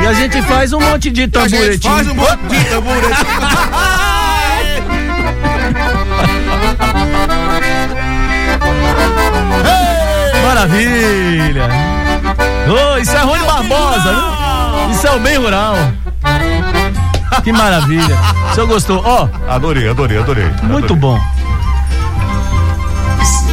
E 0.04 0.08
a 0.08 0.13
gente 0.13 0.42
faz 0.42 0.74
um 0.74 0.82
monte 0.82 1.10
de 1.10 1.30
A 1.39 1.48
gente 1.48 1.88
faz 1.88 2.06
um 2.06 2.15
monte 2.15 2.48
de 2.50 2.65
tamboretinho. 2.65 3.15
Maravilha. 10.44 11.99
Ô, 12.68 12.98
isso 12.98 13.12
é 13.12 13.20
Rony 13.22 13.44
Barbosa, 13.46 14.13
viu? 14.13 14.92
Isso 14.92 15.08
é 15.08 15.12
o 15.15 15.20
bem 15.20 15.38
rural. 15.38 15.76
Que 17.44 17.52
maravilha. 17.52 18.18
O 18.52 18.54
senhor 18.56 18.68
gostou? 18.68 19.02
Ó, 19.06 19.28
Adorei, 19.48 19.89
adorei, 19.89 20.18
adorei. 20.20 20.46
muito 20.63 20.94
adorei. 20.94 20.96
bom. 20.98 21.20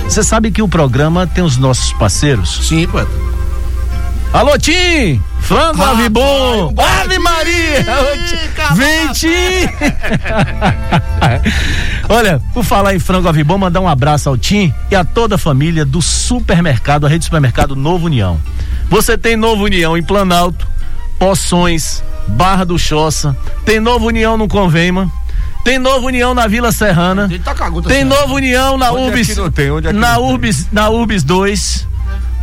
Você 0.04 0.22
sabe 0.22 0.50
que 0.50 0.62
o 0.62 0.68
programa 0.68 1.26
tem 1.26 1.42
os 1.44 1.56
nossos 1.56 1.92
parceiros? 1.94 2.66
Sim, 2.66 2.86
poeta. 2.86 3.10
Alô, 4.32 4.58
Tim! 4.58 5.20
Frango 5.40 5.78
Bom! 6.10 6.72
bora, 6.72 7.02
Ave! 7.02 7.18
Maria! 7.18 7.84
Vem, 8.74 9.12
Tim! 9.12 9.68
Olha, 12.08 12.40
por 12.52 12.64
falar 12.64 12.94
em 12.94 12.98
Frango 12.98 13.28
Ave 13.28 13.44
Bom, 13.44 13.56
mandar 13.56 13.80
um 13.80 13.88
abraço 13.88 14.28
ao 14.28 14.36
Tim 14.36 14.74
e 14.90 14.96
a 14.96 15.04
toda 15.04 15.36
a 15.36 15.38
família 15.38 15.84
do 15.84 16.02
supermercado, 16.02 17.06
a 17.06 17.08
rede 17.08 17.24
supermercado 17.24 17.76
Novo 17.76 18.06
União. 18.06 18.38
Você 18.88 19.18
tem 19.18 19.36
Novo 19.36 19.64
União 19.64 19.96
em 19.96 20.02
Planalto, 20.02 20.66
Poções, 21.18 22.02
Barra 22.28 22.64
do 22.64 22.78
Choça, 22.78 23.36
tem 23.64 23.80
Novo 23.80 24.06
União 24.06 24.36
no 24.36 24.46
Convema, 24.48 25.10
tem 25.64 25.78
Novo 25.78 26.06
União 26.06 26.32
na 26.32 26.46
Vila 26.46 26.70
Serrana, 26.70 27.28
tá 27.44 27.54
tem 27.88 28.04
Novo 28.04 28.34
União 28.34 28.78
na 28.78 28.92
Onde 28.92 29.02
é 29.02 29.06
Urbis, 29.06 29.36
não 29.36 29.50
tem? 29.50 29.66
É 29.66 29.92
na 29.92 30.14
tem? 30.14 30.24
Urbis, 30.24 30.68
na 30.70 30.88
Urbis 30.88 31.24
2. 31.24 31.88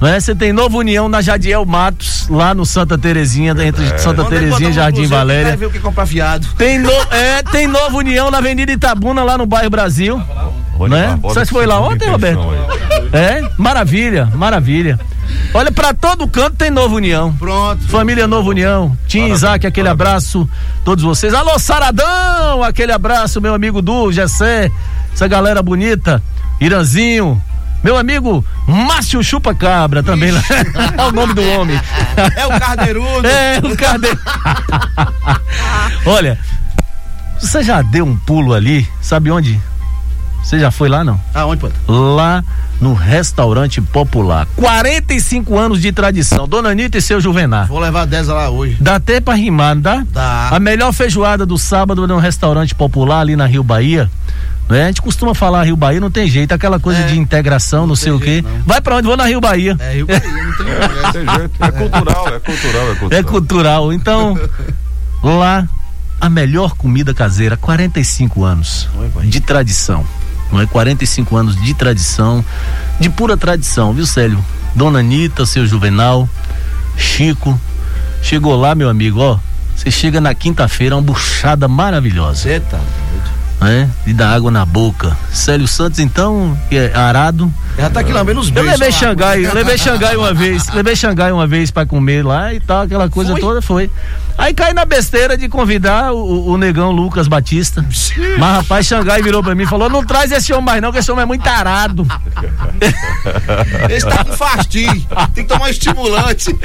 Né? 0.02 0.20
Você 0.20 0.36
tem 0.36 0.52
Novo 0.52 0.80
União 0.80 1.08
na 1.08 1.22
Jadiel 1.22 1.66
Matos, 1.66 2.28
lá 2.28 2.54
no 2.54 2.66
Santa 2.66 2.98
Terezinha, 2.98 3.52
entre 3.52 3.88
Santa 3.98 4.24
Quando 4.24 4.34
ele 4.34 4.46
Terezinha 4.48 4.70
e 4.70 4.74
Jardim 4.74 4.98
cruzeiro, 4.98 5.18
Valéria. 5.18 5.56
Ver 5.56 5.66
o 5.68 5.72
que 5.72 5.80
comprar 5.80 6.06
fiado. 6.06 6.46
Tem, 6.58 6.78
no, 6.78 6.92
é, 7.10 7.42
tem 7.44 7.68
Novo 7.68 8.00
União 8.00 8.30
na 8.30 8.40
Avenida 8.40 8.74
Itabuna, 8.74 9.24
lá 9.24 9.38
no 9.38 9.46
bairro 9.46 9.70
Brasil. 9.70 10.22
Né? 10.90 11.18
Você 11.22 11.46
foi 11.46 11.66
lá 11.66 11.80
ontem, 11.80 12.10
Roberto? 12.10 12.42
É, 13.14 13.48
maravilha, 13.58 14.26
maravilha. 14.36 15.00
Olha, 15.54 15.72
pra 15.72 15.94
todo 15.94 16.28
canto 16.28 16.56
tem 16.56 16.70
Novo 16.70 16.96
União. 16.96 17.34
Pronto. 17.34 17.88
Família 17.88 18.28
Novo 18.28 18.50
União, 18.50 18.98
Tim 19.08 19.32
Isaac, 19.32 19.66
aquele 19.66 19.90
abraço, 19.90 20.50
todos 20.84 21.04
vocês. 21.04 21.34
Alô, 21.34 21.58
Saradão, 21.60 22.64
aquele 22.64 22.92
abraço, 22.92 23.42
meu 23.42 23.54
amigo 23.54 23.82
Du, 23.82 24.12
Gessé, 24.12 24.72
essa 25.14 25.28
galera 25.28 25.62
bonita, 25.62 26.22
Iranzinho, 26.60 27.42
meu 27.84 27.98
amigo 27.98 28.44
Márcio 28.68 29.22
Chupa 29.24 29.54
Cabra 29.54 30.02
também, 30.02 30.32
lá. 30.32 30.42
é 30.98 31.04
o 31.04 31.12
nome 31.12 31.34
do 31.34 31.44
homem. 31.44 31.80
É 32.36 32.48
o 32.48 32.60
Cardeirudo. 32.60 33.28
É, 33.28 33.60
o 33.60 33.76
Cardeiro. 33.76 34.20
Olha, 36.06 36.40
você 37.38 37.62
já 37.62 37.82
deu 37.82 38.06
um 38.06 38.16
pulo 38.16 38.54
ali, 38.54 38.88
sabe 39.02 39.30
onde? 39.30 39.60
Você 40.44 40.60
já 40.60 40.70
foi 40.72 40.90
lá, 40.90 41.04
não? 41.04 41.20
Aonde, 41.34 41.62
poeta? 41.62 41.76
Lá 41.88 42.44
no 42.82 42.94
restaurante 42.94 43.80
popular. 43.82 44.46
45 44.58 45.58
anos 45.58 45.82
de 45.82 45.92
tradição. 45.94 46.48
Dona 46.48 46.70
Anitta 46.70 46.98
e 46.98 47.02
seu 47.02 47.22
Juvenar. 47.22 47.68
Vou 47.68 47.80
levar 47.80 48.06
10 48.06 48.28
lá 48.28 48.50
hoje. 48.50 48.78
Dá 48.80 48.96
até 48.96 49.22
pra 49.22 49.36
rimar, 49.36 49.74
não 49.76 49.82
dá? 49.82 50.04
Dá. 50.12 50.50
A 50.52 50.60
melhor 50.60 50.92
feijoada 50.92 51.46
do 51.46 51.58
sábado 51.58 52.06
no 52.06 52.18
restaurante 52.18 52.76
popular 52.76 53.22
ali 53.22 53.36
na 53.38 53.46
Rio 53.46 53.64
Bahia. 53.64 54.12
Né? 54.70 54.84
A 54.84 54.88
gente 54.88 55.02
costuma 55.02 55.34
falar 55.34 55.64
Rio 55.64 55.76
Bahia, 55.78 56.00
não 56.02 56.12
tem 56.12 56.28
jeito, 56.28 56.52
aquela 56.54 56.80
coisa 56.80 57.02
É. 57.02 57.08
de 57.08 57.18
integração, 57.18 57.88
não, 57.88 57.96
sei 57.96 58.12
o 58.12 58.20
quê. 58.20 58.26
jeito, 58.26 58.50
não. 58.50 58.60
Vai 58.66 58.82
pra 58.82 58.96
onde? 58.98 59.08
Vou 59.08 59.16
na 59.18 59.26
Rio 59.26 59.40
Bahia. 59.40 59.78
É, 59.80 59.94
Rio 59.94 60.08
Bahia, 60.08 60.22
não 60.22 60.54
tem 60.58 60.68
É, 60.68 61.12
tem 61.12 61.36
jeito. 61.38 61.64
É 61.64 61.72
cultural, 61.72 62.28
é 62.28 62.40
cultural, 62.40 62.92
é 62.92 62.96
cultural. 62.96 63.20
É 63.20 63.24
cultural. 63.24 63.94
Então, 63.94 64.40
lá, 65.24 65.68
a 66.20 66.30
melhor 66.30 66.76
comida 66.76 67.14
caseira, 67.14 67.56
45 67.58 68.44
anos 68.44 68.90
Oi, 69.16 69.26
de 69.28 69.40
tradição. 69.42 70.06
Não 70.54 70.62
é? 70.62 70.68
45 70.68 71.36
anos 71.36 71.56
de 71.60 71.74
tradição, 71.74 72.46
de 73.00 73.10
pura 73.10 73.36
tradição, 73.36 73.92
viu, 73.92 74.06
Célio? 74.06 74.44
Dona 74.76 75.00
Anitta, 75.00 75.48
seu 75.48 75.66
Juvenal, 75.66 76.30
Chico. 76.96 77.60
Chegou 78.22 78.56
lá, 78.56 78.76
meu 78.76 78.88
amigo, 78.88 79.20
ó. 79.20 79.40
Você 79.76 79.90
chega 79.90 80.22
na 80.22 80.34
quinta-feira, 80.36 80.96
uma 80.96 81.02
buchada 81.02 81.68
maravilhosa. 81.68 82.48
Doido. 82.80 83.33
Né? 83.64 83.90
De 84.06 84.14
dar 84.14 84.34
água 84.34 84.52
na 84.52 84.66
boca. 84.66 85.16
Célio 85.32 85.68
Santos, 85.68 86.00
então, 86.00 86.58
que 86.70 86.76
é 86.78 86.94
arado. 86.96 87.52
Já 87.78 87.90
tá 87.90 88.02
aqui 88.02 88.14
lambendo 88.14 88.40
os 88.40 88.56
Eu 88.56 88.62
levei 88.64 88.92
Xangai, 88.92 89.46
eu 89.46 89.54
levei 89.54 89.78
Xangai 89.78 90.16
uma 90.16 90.34
vez, 90.34 90.68
levei 90.74 90.96
Xangai 90.96 91.32
uma 91.32 91.48
vez 91.48 91.72
pra 91.72 91.86
comer 91.86 92.24
lá 92.24 92.54
e 92.54 92.60
tal, 92.60 92.84
aquela 92.84 93.10
coisa 93.10 93.32
Foi? 93.32 93.42
toda 93.42 93.62
foi. 93.62 93.90
Aí 94.38 94.54
cai 94.54 94.74
na 94.74 94.84
besteira 94.84 95.38
de 95.38 95.48
convidar 95.48 96.12
o, 96.12 96.50
o 96.52 96.58
negão 96.58 96.92
Lucas 96.92 97.28
Batista. 97.28 97.86
Mas 98.38 98.58
rapaz, 98.58 98.86
Xangai 98.88 99.22
virou 99.22 99.44
pra 99.44 99.54
mim 99.56 99.64
e 99.64 99.68
falou: 99.68 99.90
não 99.90 100.04
traz 100.04 100.32
esse 100.32 100.52
homem 100.54 100.66
mais 100.66 100.82
não, 100.82 100.92
que 100.92 100.98
esse 101.00 101.12
homem 101.12 101.24
é 101.24 101.26
muito 101.26 101.48
arado. 101.48 102.06
Esse 103.90 104.08
tá 104.08 104.24
com 104.24 104.34
fastio. 104.34 104.90
Tem 105.34 105.44
que 105.44 105.46
tomar 105.46 105.66
um 105.66 105.70
estimulante. 105.70 106.56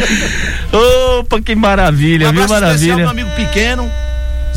Opa, 1.19 1.41
que 1.41 1.55
maravilha, 1.55 2.29
Um 2.29 2.33
viu? 2.33 2.45
abraço 2.45 2.65
especial, 2.65 2.97
Maravilha. 2.97 2.97
meu 2.97 3.11
amigo 3.11 3.31
pequeno. 3.37 3.91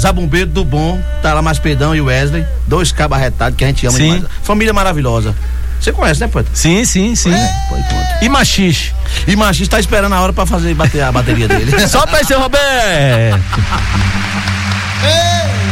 Zabumbeiro 0.02 0.50
do 0.50 0.66
Bom, 0.66 1.02
tá 1.22 1.34
lá 1.34 1.42
mais 1.42 1.60
Pedão 1.60 1.96
e 1.96 2.02
Wesley, 2.02 2.46
dois 2.68 2.92
cabos 2.92 3.18
arretados 3.18 3.58
que 3.58 3.64
a 3.64 3.68
gente 3.68 3.86
ama 3.86 3.98
Sim. 3.98 4.14
demais. 4.16 4.32
Família 4.44 4.74
maravilhosa. 4.74 5.36
Você 5.80 5.92
conhece, 5.92 6.22
né, 6.22 6.28
poeta? 6.28 6.50
Sim, 6.54 6.86
sim, 6.86 7.16
sim. 7.16 7.32
Conta. 7.70 8.20
E 8.22 8.30
machixe. 8.30 8.94
E 9.28 9.36
Machista 9.36 9.78
tá 9.78 9.80
esperando 9.80 10.14
a 10.14 10.22
hora 10.22 10.32
pra 10.32 10.46
fazer 10.46 10.74
bater 10.76 11.02
a 11.02 11.12
bateria 11.12 11.48
dele. 11.48 11.88
Solta 11.88 12.18
aí, 12.18 12.26
seu 12.26 12.40
Roberto. 12.40 13.42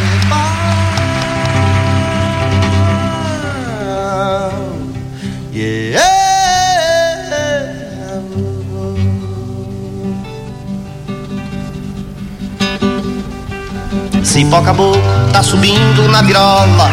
Cipó 14.23 14.61
caboclo 14.61 15.01
tá 15.31 15.41
subindo 15.41 16.07
na 16.09 16.21
virola. 16.21 16.91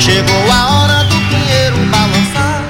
Chegou 0.00 0.52
a 0.52 0.82
hora 0.82 1.04
do 1.04 1.14
pinheiro 1.28 1.76
balançar. 1.90 2.62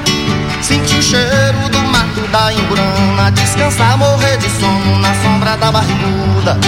Senti 0.60 0.96
o 0.96 1.02
cheiro 1.02 1.68
do 1.70 1.78
mato 1.78 2.20
da 2.32 2.52
imburana. 2.52 3.30
Descansar, 3.30 3.96
morrer 3.96 4.36
de 4.38 4.50
sono 4.50 4.98
na 4.98 5.14
sombra 5.22 5.56
da 5.56 5.70
barriguda. 5.70 6.58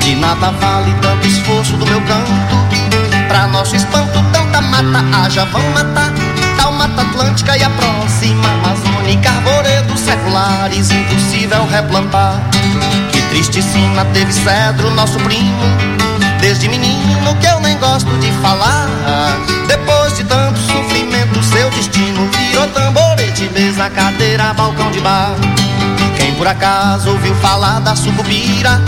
De 0.00 0.14
nada 0.16 0.50
vale 0.52 0.94
tanto 1.00 1.26
esforço 1.26 1.76
do 1.76 1.86
meu 1.86 2.00
canto. 2.02 2.32
Pra 3.28 3.46
nosso 3.46 3.76
espanto, 3.76 4.22
tanta 4.32 4.60
mata 4.60 5.04
haja, 5.16 5.44
vão 5.46 5.62
matar. 5.70 6.12
Tal 6.56 6.72
mata 6.72 7.02
atlântica 7.02 7.56
e 7.56 7.62
a 7.62 7.70
próxima 7.70 8.48
amazônica. 8.48 9.30
Arvoredos 9.30 10.00
seculares, 10.00 10.90
impossível 10.90 11.66
replantar. 11.66 12.40
Triste 13.32 13.62
sina 13.62 14.04
teve 14.12 14.30
cedro, 14.30 14.90
nosso 14.90 15.18
primo. 15.20 15.64
Desde 16.38 16.68
menino 16.68 17.34
que 17.40 17.46
eu 17.46 17.58
nem 17.60 17.78
gosto 17.78 18.10
de 18.18 18.30
falar. 18.42 18.86
Depois 19.66 20.14
de 20.18 20.24
tanto 20.24 20.58
sofrimento, 20.58 21.42
seu 21.42 21.70
destino 21.70 22.28
virou 22.28 22.68
tamborete, 22.68 23.50
mesa, 23.54 23.88
cadeira, 23.88 24.52
balcão 24.52 24.90
de 24.90 25.00
bar. 25.00 25.34
Quem 26.14 26.34
por 26.34 26.46
acaso 26.46 27.08
ouviu 27.08 27.34
falar 27.36 27.80
da 27.80 27.96
sucupira, 27.96 28.78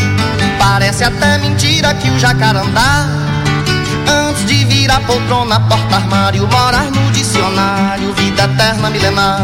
parece 0.58 1.04
até 1.04 1.38
mentira 1.38 1.94
que 1.94 2.10
o 2.10 2.18
jacarandá. 2.18 3.06
Antes 4.06 4.44
de 4.44 4.62
vir 4.66 4.90
a 4.90 5.00
poltrona, 5.00 5.58
porta-armário, 5.60 6.46
morar 6.48 6.90
no 6.90 7.10
dicionário, 7.12 8.12
vida 8.12 8.44
eterna 8.44 8.90
milenar. 8.90 9.40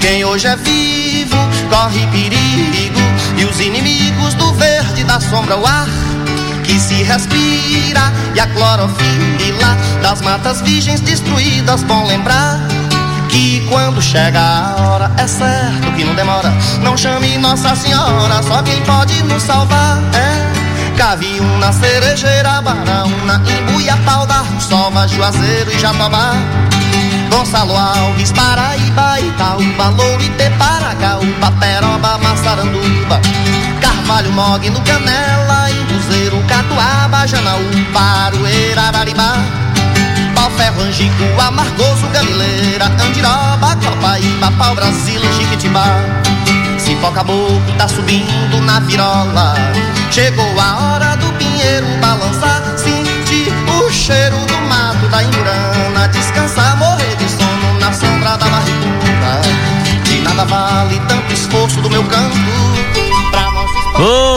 Quem 0.00 0.24
hoje 0.24 0.46
é 0.46 0.54
vivo 0.54 1.36
corre 1.68 2.06
perigo, 2.12 3.00
e 3.36 3.44
os 3.44 3.60
inimigos 3.60 4.34
do 4.34 4.52
verde 4.54 5.04
da 5.04 5.20
sombra, 5.20 5.56
o 5.56 5.66
ar 5.66 5.88
que 6.64 6.80
se 6.80 7.02
respira 7.02 8.12
e 8.34 8.40
a 8.40 8.46
clorofila 8.48 9.76
das 10.02 10.20
matas 10.20 10.60
virgens 10.62 11.00
destruídas. 11.00 11.82
Bom 11.84 12.06
lembrar 12.06 12.60
que 13.28 13.64
quando 13.68 14.02
chega 14.02 14.40
a 14.40 14.76
hora 14.76 15.10
é 15.18 15.26
certo 15.26 15.92
que 15.94 16.04
não 16.04 16.14
demora. 16.14 16.52
Não 16.82 16.96
chame 16.96 17.38
Nossa 17.38 17.74
Senhora, 17.76 18.42
só 18.42 18.62
quem 18.62 18.80
pode 18.82 19.22
nos 19.24 19.42
salvar 19.42 19.98
é. 20.14 20.96
Caviúna, 20.96 21.72
cerejeira, 21.72 22.62
baraúna, 22.62 23.42
imbuia, 23.46 23.96
pau 23.98 24.26
da 24.26 24.38
Russova, 24.38 25.06
Juazeiro 25.06 25.70
e 25.70 25.78
Jatobá. 25.78 26.32
Gonçalo 27.36 27.76
Alves, 27.76 28.32
Paraíba, 28.32 29.20
Itaúba, 29.20 29.90
Lourité, 29.90 30.48
Paracaúba, 30.58 31.52
Peroba, 31.60 32.16
Massaranduba. 32.16 33.20
Carvalho, 33.78 34.32
Mogno, 34.32 34.80
Canela, 34.80 35.70
Imbuzeiro, 35.70 36.42
Catuaba, 36.48 37.26
Janaú, 37.26 37.60
Paroeira, 37.92 38.90
Baribá. 38.90 39.34
Pau 40.34 40.50
Ferro, 40.52 40.80
Angico, 40.80 41.24
Amargoso, 41.38 42.06
Gamileira, 42.10 42.86
Andiroba, 42.86 43.76
Copaíba, 43.84 44.50
Pau 44.52 44.74
Brasil, 44.74 45.20
Jiquitibá. 45.34 45.84
Cipó 46.78 47.10
Caboclo 47.10 47.60
tá 47.76 47.86
subindo 47.86 48.62
na 48.62 48.80
virola. 48.80 49.54
Chegou 50.10 50.58
a 50.58 50.78
hora 50.78 51.16
do 51.16 51.30
pinheiro 51.34 51.86
balançar. 52.00 52.62
Sentir 52.78 53.52
o 53.78 53.92
cheiro 53.92 54.38
do 54.46 54.56
mato 54.70 55.06
da 55.10 55.22
Imurana. 55.22 56.08
Descansar, 56.08 56.78
morrer 56.78 56.95
de 56.95 56.95
sono 56.95 56.95
na 58.36 58.38
sombra 58.38 58.38
da 58.38 58.46
barriguda. 58.48 59.42
De 60.04 60.20
nada 60.20 60.44
vale 60.44 61.00
tanto 61.08 61.32
esforço 61.32 61.80
do 61.80 61.90
meu 61.90 62.04
canto. 62.04 62.36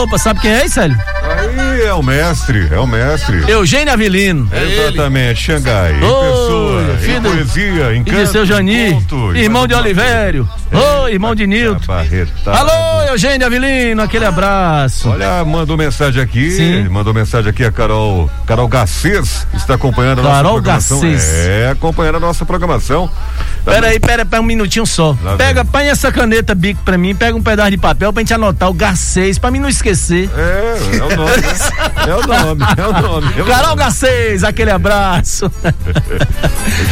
Opa, 0.02 0.18
sabe 0.18 0.40
quem 0.40 0.50
é, 0.50 0.68
Célio? 0.68 0.98
Aí 1.40 1.82
é 1.86 1.94
o 1.94 2.02
mestre, 2.02 2.68
é 2.70 2.78
o 2.78 2.86
mestre. 2.86 3.50
Eugênio 3.50 3.92
Avelino. 3.92 4.46
Exatamente, 4.52 5.40
Xangai. 5.40 5.92
Oi, 5.94 5.98
pessoa, 6.00 6.96
filho 7.00 7.16
em 7.16 7.22
poesia, 7.22 7.94
em 7.94 8.00
E 8.00 8.04
de 8.04 8.26
seu 8.26 8.44
Jani, 8.44 8.98
irmão 9.34 9.66
de 9.66 9.74
matemática. 9.74 9.78
Olivério. 9.78 10.48
Ô, 10.72 11.08
irmão 11.08 11.34
de 11.34 11.46
Nilton. 11.46 11.86
Barretado. 11.86 12.56
Alô, 12.56 13.02
Eugênio 13.08 13.46
Avelino, 13.46 14.02
aquele 14.02 14.26
abraço. 14.26 15.08
Olha, 15.08 15.42
mandou 15.44 15.76
mensagem 15.76 16.22
aqui, 16.22 16.50
Sim. 16.50 16.88
mandou 16.88 17.14
mensagem 17.14 17.48
aqui 17.50 17.64
a 17.64 17.72
Carol, 17.72 18.30
Carol 18.46 18.68
Garcês, 18.68 19.46
está 19.54 19.74
acompanhando 19.74 20.20
a 20.20 20.22
nossa 20.22 20.36
Carol 20.36 20.52
programação. 20.54 21.00
Garcês. 21.00 21.34
É, 21.46 21.70
acompanhando 21.70 22.16
a 22.16 22.20
nossa 22.20 22.44
programação. 22.44 23.10
Pera 23.64 23.88
aí, 23.88 23.98
pera, 23.98 24.24
pera 24.24 24.40
um 24.40 24.44
minutinho 24.44 24.86
só. 24.86 25.16
Lá 25.22 25.36
Pega, 25.36 25.64
põe 25.64 25.88
essa 25.88 26.10
caneta 26.12 26.54
bico 26.54 26.82
pra 26.84 26.96
mim, 26.96 27.14
pega 27.14 27.36
um 27.36 27.42
pedaço 27.42 27.70
de 27.70 27.76
papel 27.78 28.12
pra 28.12 28.20
gente 28.20 28.32
anotar 28.32 28.70
o 28.70 28.74
Garcês, 28.74 29.38
pra 29.38 29.50
mim 29.50 29.58
não 29.58 29.68
esquecer. 29.68 30.30
É, 30.36 30.96
é 30.98 31.02
o 31.02 31.16
nome? 31.16 31.29
É 32.06 32.14
o 32.14 32.26
nome, 32.26 32.64
é 32.76 32.86
o 32.86 32.92
nome. 33.02 33.32
É 33.38 33.42
o 33.42 33.46
Carol 33.46 33.68
nome. 33.68 33.78
Garcês, 33.82 34.42
aquele 34.44 34.70
abraço. 34.70 35.50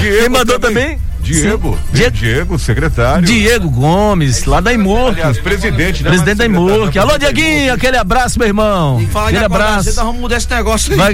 Diego 0.01 0.18
Quem 0.20 0.29
mandou 0.29 0.59
também? 0.59 0.98
Diego, 1.20 1.77
Sim. 1.77 1.92
Diego, 1.92 2.16
Diego- 2.16 2.59
secretário. 2.59 3.27
Diego 3.27 3.68
Gomes, 3.68 4.44
lá 4.44 4.61
da 4.61 4.72
Imurque. 4.72 5.20
Aliás, 5.20 5.38
presidente, 5.38 6.03
né? 6.03 6.09
Presidente 6.11 6.38
da 6.38 6.46
secretário 6.46 6.98
Alô, 6.98 7.18
Dieguinho, 7.18 7.74
aquele 7.74 7.98
abraço, 7.98 8.38
meu 8.38 8.48
irmão. 8.48 9.07
Fala 9.12 9.29
Aquele 9.29 9.44
abraço. 9.44 9.90
você 9.92 10.01
vamos 10.01 10.20
mudar 10.22 10.37
esse 10.37 10.51
negócio 10.51 10.92
aí. 10.92 10.98
Vai 10.98 11.12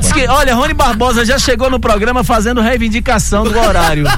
Diz 0.00 0.12
que, 0.12 0.26
olha, 0.28 0.54
Rony 0.54 0.72
Barbosa 0.72 1.24
já 1.26 1.38
chegou 1.38 1.68
no 1.68 1.78
programa 1.78 2.24
fazendo 2.24 2.60
reivindicação 2.62 3.44
do 3.44 3.58
horário. 3.58 4.04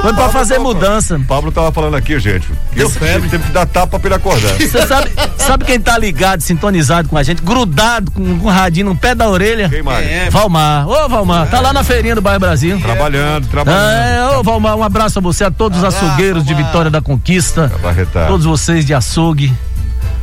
Foi 0.00 0.12
pra 0.12 0.28
fazer 0.30 0.58
mudança. 0.58 1.16
O 1.16 1.24
Pablo 1.24 1.52
tava 1.52 1.70
falando 1.70 1.94
aqui, 1.94 2.18
gente. 2.18 2.48
Deu 2.74 2.88
febre. 2.88 3.28
Teve 3.28 3.44
que 3.44 3.52
dar 3.52 3.66
tapa 3.66 3.98
pra 3.98 4.08
ele 4.08 4.14
acordar. 4.14 4.54
Você 4.54 4.86
sabe, 4.86 5.10
sabe 5.38 5.64
quem 5.64 5.78
tá 5.78 5.96
ligado, 5.98 6.40
sintonizado 6.40 7.08
com 7.08 7.16
a 7.16 7.22
gente, 7.22 7.42
grudado 7.42 8.10
com, 8.10 8.22
o 8.22 8.48
radinho 8.48 8.86
no 8.86 8.96
pé 8.96 9.14
da 9.14 9.28
orelha? 9.28 9.68
Quem 9.68 9.82
mais? 9.82 10.06
É, 10.06 10.30
Valmar. 10.30 10.88
Ô, 10.88 11.08
Valmar, 11.08 11.48
tá 11.48 11.60
lá 11.60 11.72
na 11.72 11.84
feirinha 11.84 12.14
do 12.14 12.20
Bairro 12.20 12.40
Brasil. 12.40 12.80
Trabalhando, 12.80 13.46
trabalhando. 13.48 13.82
É, 13.82 14.38
ô 14.38 14.42
Valmar, 14.42 14.76
um 14.76 14.82
abraço 14.82 15.18
a 15.18 15.22
você, 15.22 15.44
a 15.44 15.50
todos 15.50 15.78
os 15.78 15.84
açougueiros 15.84 16.44
de 16.44 16.52
Valmar. 16.52 16.70
Vitória 16.70 16.90
da 16.90 17.00
Conquista. 17.00 17.70
Barretado. 17.82 18.28
Todos 18.28 18.46
vocês 18.46 18.84
de 18.84 18.94
açougue. 18.94 19.52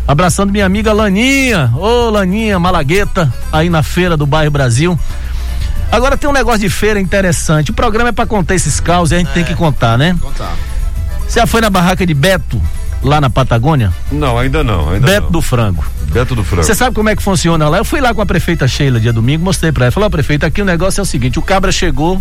Abraçando 0.07 0.51
minha 0.51 0.65
amiga 0.65 0.91
Laninha. 0.91 1.71
Ô, 1.77 2.09
Laninha, 2.09 2.57
Malagueta, 2.57 3.31
aí 3.51 3.69
na 3.69 3.83
feira 3.83 4.17
do 4.17 4.25
bairro 4.25 4.49
Brasil. 4.49 4.99
Agora 5.91 6.17
tem 6.17 6.29
um 6.29 6.33
negócio 6.33 6.59
de 6.59 6.69
feira 6.69 6.99
interessante. 6.99 7.71
O 7.71 7.73
programa 7.73 8.09
é 8.09 8.11
pra 8.11 8.25
contar 8.25 8.55
esses 8.55 8.79
caos 8.79 9.11
e 9.11 9.15
a 9.15 9.17
gente 9.17 9.31
tem 9.31 9.43
que 9.43 9.55
contar, 9.55 9.97
né? 9.97 10.15
Contar. 10.21 10.55
Você 11.27 11.39
já 11.39 11.47
foi 11.47 11.61
na 11.61 11.69
barraca 11.69 12.05
de 12.05 12.13
Beto, 12.13 12.61
lá 13.03 13.19
na 13.21 13.29
Patagônia? 13.29 13.93
Não, 14.11 14.37
ainda 14.37 14.63
não. 14.63 14.89
Ainda 14.91 15.05
Beto 15.07 15.23
não. 15.23 15.31
do 15.31 15.41
Frango. 15.41 15.85
Beto 16.11 16.35
do 16.35 16.43
Franco. 16.43 16.63
Você 16.63 16.73
sabe 16.73 16.95
como 16.95 17.09
é 17.09 17.15
que 17.15 17.21
funciona 17.21 17.69
lá? 17.69 17.77
Eu 17.77 17.85
fui 17.85 18.01
lá 18.01 18.13
com 18.13 18.21
a 18.21 18.25
prefeita 18.25 18.67
Sheila 18.67 18.99
dia 18.99 19.13
domingo, 19.13 19.43
mostrei 19.43 19.71
pra 19.71 19.85
ela. 19.85 19.91
Falei, 19.91 20.07
ó, 20.07 20.09
prefeita, 20.09 20.47
aqui 20.47 20.61
o 20.61 20.65
negócio 20.65 20.99
é 20.99 21.03
o 21.03 21.05
seguinte: 21.05 21.37
o 21.37 21.41
cabra 21.41 21.71
chegou, 21.71 22.19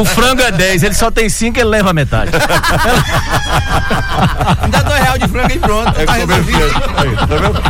o 0.00 0.04
frango 0.04 0.40
é 0.40 0.50
10, 0.50 0.82
ele 0.82 0.94
só 0.94 1.10
tem 1.10 1.28
5, 1.28 1.58
ele 1.58 1.68
leva 1.68 1.90
a 1.90 1.92
metade. 1.92 2.30
Ainda 4.62 4.82
dois 4.82 5.00
reais 5.00 5.18
de 5.20 5.28
frango 5.28 5.52
e 5.52 5.58
pronto. 5.58 6.00
É 6.00 6.04
tá 6.06 6.12
resolvido. 6.12 6.80
tá 6.80 7.36
vendo? 7.36 7.62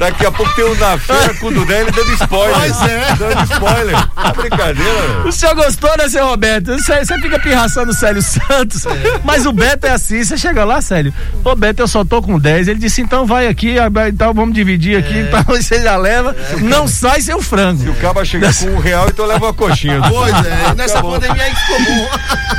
Daqui 0.00 0.26
a 0.26 0.32
pouco 0.32 0.52
tem 0.56 0.64
um 0.64 0.74
na 0.74 0.98
feira 0.98 1.34
com 1.34 1.46
o 1.46 1.52
Dudé 1.52 1.82
ele 1.82 1.92
dando 1.92 2.12
spoiler. 2.14 2.56
Pois 2.56 2.82
é. 2.82 3.14
Dando 3.16 3.52
spoiler. 3.52 4.08
É 4.16 4.32
brincadeira. 4.32 5.26
O 5.26 5.30
senhor 5.30 5.54
gostou, 5.54 5.90
né, 5.96 6.08
seu 6.08 6.26
Roberto? 6.26 6.76
Você 6.76 7.20
fica 7.20 7.38
pirraçando 7.38 7.90
o 7.90 7.94
Célio 7.94 8.22
Santos, 8.22 8.86
mas 9.22 9.44
o 9.44 9.52
Beto 9.52 9.86
é 9.86 9.90
assim, 9.90 10.24
você 10.24 10.38
chega 10.38 10.64
lá, 10.64 10.80
Célio, 10.80 11.12
ô 11.44 11.54
Beto, 11.54 11.82
eu 11.82 11.88
só 11.88 12.04
tô 12.04 12.22
com 12.22 12.38
10, 12.38 12.68
ele 12.68 12.78
disse, 12.78 13.02
então 13.02 13.26
vai 13.26 13.46
aqui, 13.46 13.76
então 14.08 14.32
vamos 14.32 14.54
dividir 14.54 14.98
aqui, 14.98 15.18
então 15.18 15.42
você 15.44 15.82
já 15.82 15.96
leva, 15.96 16.34
não 16.62 16.88
sai 16.88 17.20
sem 17.20 17.34
o 17.34 17.42
frango. 17.42 17.82
Se 17.82 17.88
o 17.88 17.94
caba 17.94 18.24
chegar 18.24 18.54
com 18.54 18.66
um 18.66 18.78
real, 18.78 19.06
então 19.08 19.26
leva 19.26 19.46
uma 19.46 19.54
coxinha. 19.54 20.00
Pois 20.08 20.34
é, 20.46 20.74
nessa 20.74 21.02
pandemia 21.02 21.44
aí 21.44 21.54
ficou 21.54 21.78
bom. 21.82 22.08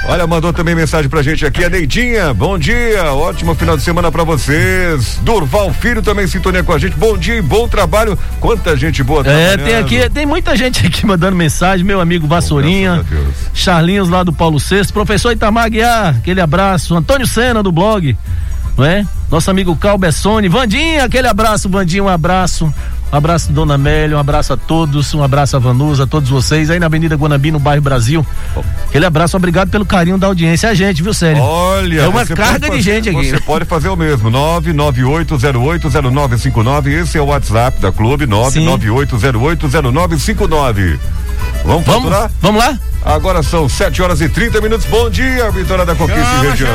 Olha, 0.10 0.27
mandou 0.27 0.54
também 0.54 0.75
mensagem 0.75 1.10
pra 1.10 1.21
gente 1.21 1.45
aqui, 1.45 1.63
a 1.63 1.69
Neidinha. 1.69 2.34
Bom 2.34 2.58
dia, 2.58 3.13
ótimo 3.13 3.56
final 3.56 3.75
de 3.75 3.84
semana 3.84 4.12
pra 4.12 4.23
vocês. 4.23 5.19
Durval 5.21 5.73
Filho 5.73 6.01
também 6.01 6.27
sintonia 6.27 6.63
com 6.63 6.73
a 6.73 6.77
gente. 6.77 6.95
Bom 6.95 7.17
dia 7.17 7.31
e 7.38 7.41
bom 7.41 7.67
trabalho. 7.67 8.17
Quanta 8.39 8.76
gente 8.76 9.04
boa 9.04 9.24
É, 9.28 9.58
tem 9.58 9.76
aqui, 9.76 10.10
tem 10.10 10.26
muita 10.26 10.56
gente 10.56 10.86
aqui 10.86 11.06
mandando 11.08 11.36
mensagem, 11.36 11.86
meu 11.86 12.00
amigo 12.00 12.28
Vassourinha. 12.28 13.04
Charlinhos 13.54 14.10
lá 14.10 14.24
do 14.24 14.34
Paulo 14.34 14.58
VI, 14.60 14.91
professor 14.91 15.32
Itamar 15.32 15.70
Guiar, 15.70 16.15
aquele 16.17 16.41
abraço, 16.41 16.96
Antônio 16.96 17.28
Sena 17.28 17.62
do 17.63 17.72
blog, 17.72 18.15
não 18.78 18.86
é? 18.86 19.06
Nosso 19.30 19.50
amigo 19.50 19.76
Cal 19.76 19.98
Bessone, 19.98 20.48
Vandinha, 20.48 21.06
aquele 21.06 21.28
abraço, 21.28 21.70
Vandinha, 21.70 22.04
um 22.04 22.10
abraço. 22.10 22.74
Um 23.12 23.17
abraço, 23.17 23.52
Dona 23.52 23.74
Amélia, 23.76 24.15
um 24.15 24.19
abraço 24.19 24.54
a 24.54 24.58
todos, 24.58 25.13
um 25.13 25.21
abraço 25.21 25.58
a 25.58 25.60
Vanusa, 25.60 26.06
a 26.06 26.08
todos 26.08 26.30
vocês 26.30 26.69
aí 26.69 26.80
na 26.80 26.86
Avenida 26.86 27.13
Guanabi, 27.15 27.52
no 27.52 27.60
bairro 27.60 27.82
Brasil. 27.82 28.26
Aquele 28.88 29.06
abraço, 29.06 29.36
obrigado 29.36 29.69
pelo 29.69 29.86
carinho 29.86 30.17
da 30.17 30.28
audiência, 30.28 30.69
a 30.69 30.74
gente, 30.74 31.04
viu, 31.04 31.13
Sério? 31.13 31.41
Olha, 31.41 32.04
É 32.04 32.08
uma 32.08 32.26
carga 32.26 32.43
pode 32.54 32.62
de 32.62 32.67
fazer- 32.69 32.82
gente 33.04 33.10
aqui. 33.10 33.30
Você 33.32 33.39
pode 33.41 33.65
fazer 33.65 33.89
o 33.89 33.97
mesmo. 33.97 34.32
998080959. 34.32 36.89
Esse 37.02 37.17
é 37.17 37.21
o 37.21 37.26
WhatsApp 37.26 37.82
da 37.82 37.91
Clube. 37.91 38.26
998080959. 38.28 40.97
Vamos 41.65 41.86
Vamos, 41.86 42.04
faturar? 42.04 42.32
vamos 42.41 42.63
lá? 42.63 42.78
Agora 43.04 43.41
são 43.43 43.67
7 43.67 44.02
horas 44.02 44.21
e 44.21 44.30
30 44.30 44.62
minutos. 44.62 44.86
Bom 44.88 45.10
dia, 45.10 45.52
Vitória 45.52 45.86
da 45.86 45.95
Conquista 45.95 46.21
e 46.43 46.47
Região. 46.50 46.69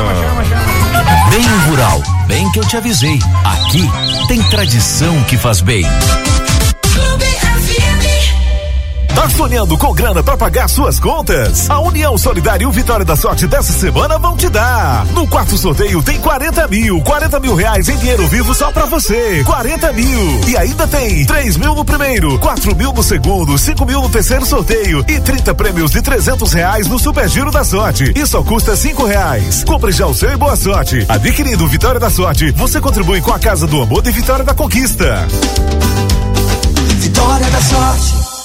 Bem 1.37 1.45
rural, 1.69 2.01
bem 2.25 2.51
que 2.51 2.57
eu 2.57 2.65
te 2.65 2.77
avisei. 2.77 3.19
Aqui 3.45 3.87
tem 4.27 4.41
tradição 4.49 5.23
que 5.25 5.37
faz 5.37 5.61
bem. 5.61 5.85
Tá 9.17 9.27
sonhando 9.31 9.75
com 9.79 9.91
grana 9.95 10.21
pra 10.21 10.37
pagar 10.37 10.69
suas 10.69 10.99
contas? 10.99 11.67
A 11.71 11.79
União 11.79 12.15
Solidária 12.19 12.63
e 12.63 12.67
o 12.67 12.71
Vitória 12.71 13.03
da 13.03 13.15
Sorte 13.15 13.47
dessa 13.47 13.73
semana 13.73 14.19
vão 14.19 14.37
te 14.37 14.47
dar. 14.47 15.07
No 15.07 15.25
quarto 15.25 15.57
sorteio 15.57 16.03
tem 16.03 16.19
40 16.19 16.67
mil, 16.67 17.01
40 17.01 17.39
mil 17.39 17.55
reais 17.55 17.89
em 17.89 17.97
dinheiro 17.97 18.27
vivo 18.27 18.53
só 18.53 18.71
pra 18.71 18.85
você. 18.85 19.43
40 19.43 19.91
mil. 19.93 20.41
E 20.47 20.55
ainda 20.55 20.87
tem 20.87 21.25
3 21.25 21.57
mil 21.57 21.73
no 21.73 21.83
primeiro, 21.83 22.37
4 22.37 22.75
mil 22.75 22.93
no 22.93 23.01
segundo, 23.01 23.57
5 23.57 23.85
mil 23.87 24.03
no 24.03 24.09
terceiro 24.09 24.45
sorteio 24.45 25.03
e 25.07 25.19
30 25.19 25.55
prêmios 25.55 25.89
de 25.89 26.03
300 26.03 26.53
reais 26.53 26.87
no 26.87 26.99
Super 26.99 27.27
Giro 27.27 27.49
da 27.49 27.63
Sorte. 27.63 28.13
E 28.15 28.23
só 28.23 28.43
custa 28.43 28.75
5 28.75 29.03
reais. 29.03 29.63
Compre 29.63 29.91
já 29.91 30.05
o 30.05 30.13
seu 30.13 30.31
e 30.31 30.37
boa 30.37 30.55
sorte. 30.55 31.03
Adquirindo 31.09 31.67
Vitória 31.67 31.99
da 31.99 32.11
Sorte, 32.11 32.51
você 32.51 32.79
contribui 32.79 33.19
com 33.19 33.33
a 33.33 33.39
Casa 33.39 33.65
do 33.65 33.81
Amor 33.81 34.03
de 34.03 34.11
Vitória 34.11 34.45
da 34.45 34.53
Conquista. 34.53 35.27
Vitória 36.99 37.47
da 37.47 37.61
Sorte. 37.61 38.36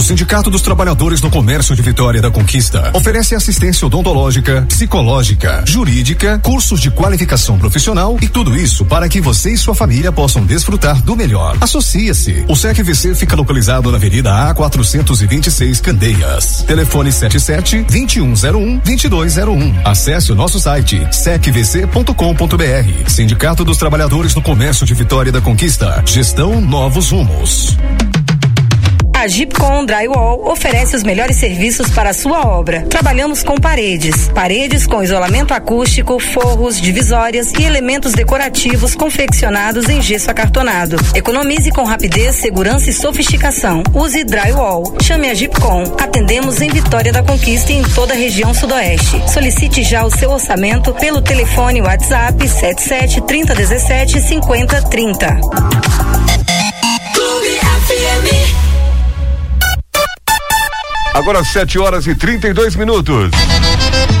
O 0.00 0.02
Sindicato 0.02 0.48
dos 0.48 0.62
Trabalhadores 0.62 1.20
no 1.20 1.28
Comércio 1.28 1.76
de 1.76 1.82
Vitória 1.82 2.22
da 2.22 2.30
Conquista 2.30 2.90
oferece 2.94 3.34
assistência 3.34 3.86
odontológica, 3.86 4.62
psicológica, 4.66 5.62
jurídica, 5.66 6.38
cursos 6.38 6.80
de 6.80 6.90
qualificação 6.90 7.58
profissional 7.58 8.16
e 8.22 8.26
tudo 8.26 8.56
isso 8.56 8.86
para 8.86 9.10
que 9.10 9.20
você 9.20 9.52
e 9.52 9.58
sua 9.58 9.74
família 9.74 10.10
possam 10.10 10.42
desfrutar 10.46 11.02
do 11.02 11.14
melhor. 11.14 11.54
Associe-se. 11.60 12.46
O 12.48 12.56
SECVC 12.56 13.14
fica 13.14 13.36
localizado 13.36 13.90
na 13.90 13.98
Avenida 13.98 14.48
A 14.48 14.54
426 14.54 15.82
Candeias. 15.82 16.64
Telefone 16.66 17.12
77 17.12 17.82
2101 17.82 18.78
2201. 18.78 19.82
Acesse 19.84 20.32
o 20.32 20.34
nosso 20.34 20.58
site 20.58 21.06
secvc.com.br. 21.12 22.14
Sindicato 23.06 23.66
dos 23.66 23.76
Trabalhadores 23.76 24.34
no 24.34 24.40
Comércio 24.40 24.86
de 24.86 24.94
Vitória 24.94 25.30
da 25.30 25.42
Conquista. 25.42 26.02
Gestão 26.06 26.58
Novos 26.58 27.10
Rumos. 27.10 27.76
A 29.20 29.28
Gipcom 29.28 29.84
Drywall 29.84 30.48
oferece 30.50 30.96
os 30.96 31.02
melhores 31.02 31.36
serviços 31.36 31.90
para 31.90 32.08
a 32.08 32.14
sua 32.14 32.40
obra. 32.46 32.86
Trabalhamos 32.88 33.42
com 33.42 33.54
paredes, 33.56 34.28
paredes 34.28 34.86
com 34.86 35.02
isolamento 35.02 35.52
acústico, 35.52 36.18
forros, 36.18 36.80
divisórias 36.80 37.52
e 37.52 37.62
elementos 37.62 38.12
decorativos 38.12 38.94
confeccionados 38.94 39.90
em 39.90 40.00
gesso 40.00 40.30
acartonado. 40.30 40.96
Economize 41.14 41.70
com 41.70 41.84
rapidez, 41.84 42.36
segurança 42.36 42.88
e 42.88 42.94
sofisticação. 42.94 43.82
Use 43.92 44.24
Drywall. 44.24 44.96
Chame 45.02 45.28
a 45.28 45.34
Gipcom. 45.34 45.82
Atendemos 46.00 46.62
em 46.62 46.70
Vitória 46.70 47.12
da 47.12 47.22
Conquista 47.22 47.74
e 47.74 47.76
em 47.76 47.82
toda 47.82 48.14
a 48.14 48.16
região 48.16 48.54
sudoeste. 48.54 49.22
Solicite 49.30 49.82
já 49.82 50.02
o 50.02 50.10
seu 50.10 50.30
orçamento 50.30 50.94
pelo 50.94 51.20
telefone 51.20 51.82
WhatsApp 51.82 52.48
77 52.48 53.20
3017 53.20 54.18
5030. 54.18 55.40
Agora 61.14 61.42
7 61.44 61.78
horas 61.78 62.06
e 62.06 62.14
32 62.14 62.76
minutos. 62.76 63.30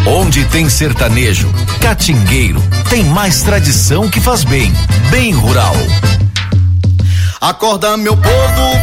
Onde 0.06 0.44
tem 0.46 0.68
sertanejo, 0.68 1.52
catingueiro, 1.80 2.62
tem 2.88 3.04
mais 3.04 3.42
tradição 3.42 4.08
que 4.08 4.20
faz 4.20 4.44
bem. 4.44 4.72
Bem 5.10 5.32
rural. 5.32 5.74
Acorda 7.40 7.96
meu 7.96 8.16
povo, 8.16 8.32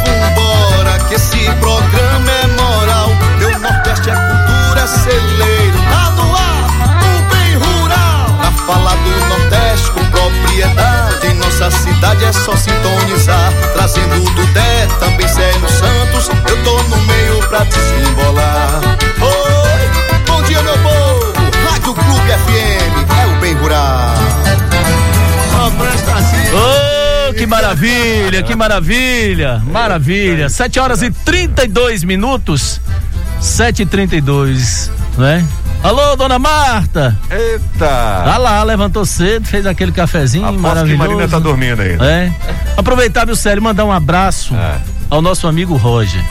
vambora, 0.06 1.00
que 1.08 1.16
esse 1.16 1.38
programa 1.60 2.32
é 2.32 2.48
moral. 2.48 3.10
Meu 3.40 3.60
Nordeste 3.60 4.10
é 4.10 4.14
cultura, 4.14 4.82
é 4.82 4.88
celeiro, 4.88 5.78
tá 5.92 6.10
no 6.12 6.36
ar, 6.36 6.70
o 7.04 7.36
bem 7.36 7.56
rural. 7.56 8.38
Pra 8.40 8.52
falar 8.52 8.96
do 8.96 9.10
Nordeste 9.28 9.92
com 9.92 10.06
propriedade, 10.06 11.07
em 11.58 11.60
nossa 11.60 11.72
cidade 11.72 12.24
é 12.24 12.32
só 12.32 12.56
sintonizar. 12.56 13.52
Trazendo 13.74 14.20
do 14.36 14.46
Dé, 14.54 14.88
também 15.00 15.28
Célio 15.28 15.70
Santos, 15.70 16.30
eu 16.50 16.64
tô 16.64 16.84
no 16.84 16.98
meio 17.06 17.40
pra 17.50 17.64
desembolar. 17.64 18.82
Oi, 19.22 20.22
bom 20.28 20.44
dia 20.44 20.62
meu 20.62 20.78
povo, 20.78 21.34
Rádio 21.70 21.94
Clube 21.94 22.32
FM, 22.46 23.12
é 23.12 23.26
o 23.26 23.40
bem 23.40 23.54
rural. 23.56 24.14
Ô, 26.54 27.34
que 27.34 27.46
maravilha, 27.46 28.44
que 28.44 28.56
maravilha, 28.56 29.62
maravilha. 29.66 30.50
7 30.50 30.80
horas 30.80 31.02
e 31.02 31.12
32 31.12 32.04
minutos. 32.04 32.80
7 33.40 33.84
e 33.84 33.86
32 33.86 34.92
né? 35.18 35.46
Alô, 35.84 36.16
dona 36.16 36.38
Marta. 36.40 37.18
Eita. 37.30 37.80
Tá 37.80 38.38
lá, 38.38 38.62
levantou 38.64 39.06
cedo, 39.06 39.46
fez 39.48 39.66
aquele 39.66 39.92
cafezinho 39.92 40.44
Aposto 40.44 40.58
que 40.58 40.68
maravilhoso. 40.68 40.98
Marina 41.04 41.28
tá 41.28 41.40
dormindo 41.40 41.82
ainda. 41.82 42.06
É. 42.06 42.32
Aproveitar, 42.76 43.26
viu, 43.26 43.36
Célio, 43.36 43.62
mandar 43.64 43.86
um 43.86 43.92
abraço 43.92 44.54
É. 44.56 44.76
ao 45.10 45.22
nosso 45.22 45.48
amigo 45.48 45.76
Roger. 45.78 46.22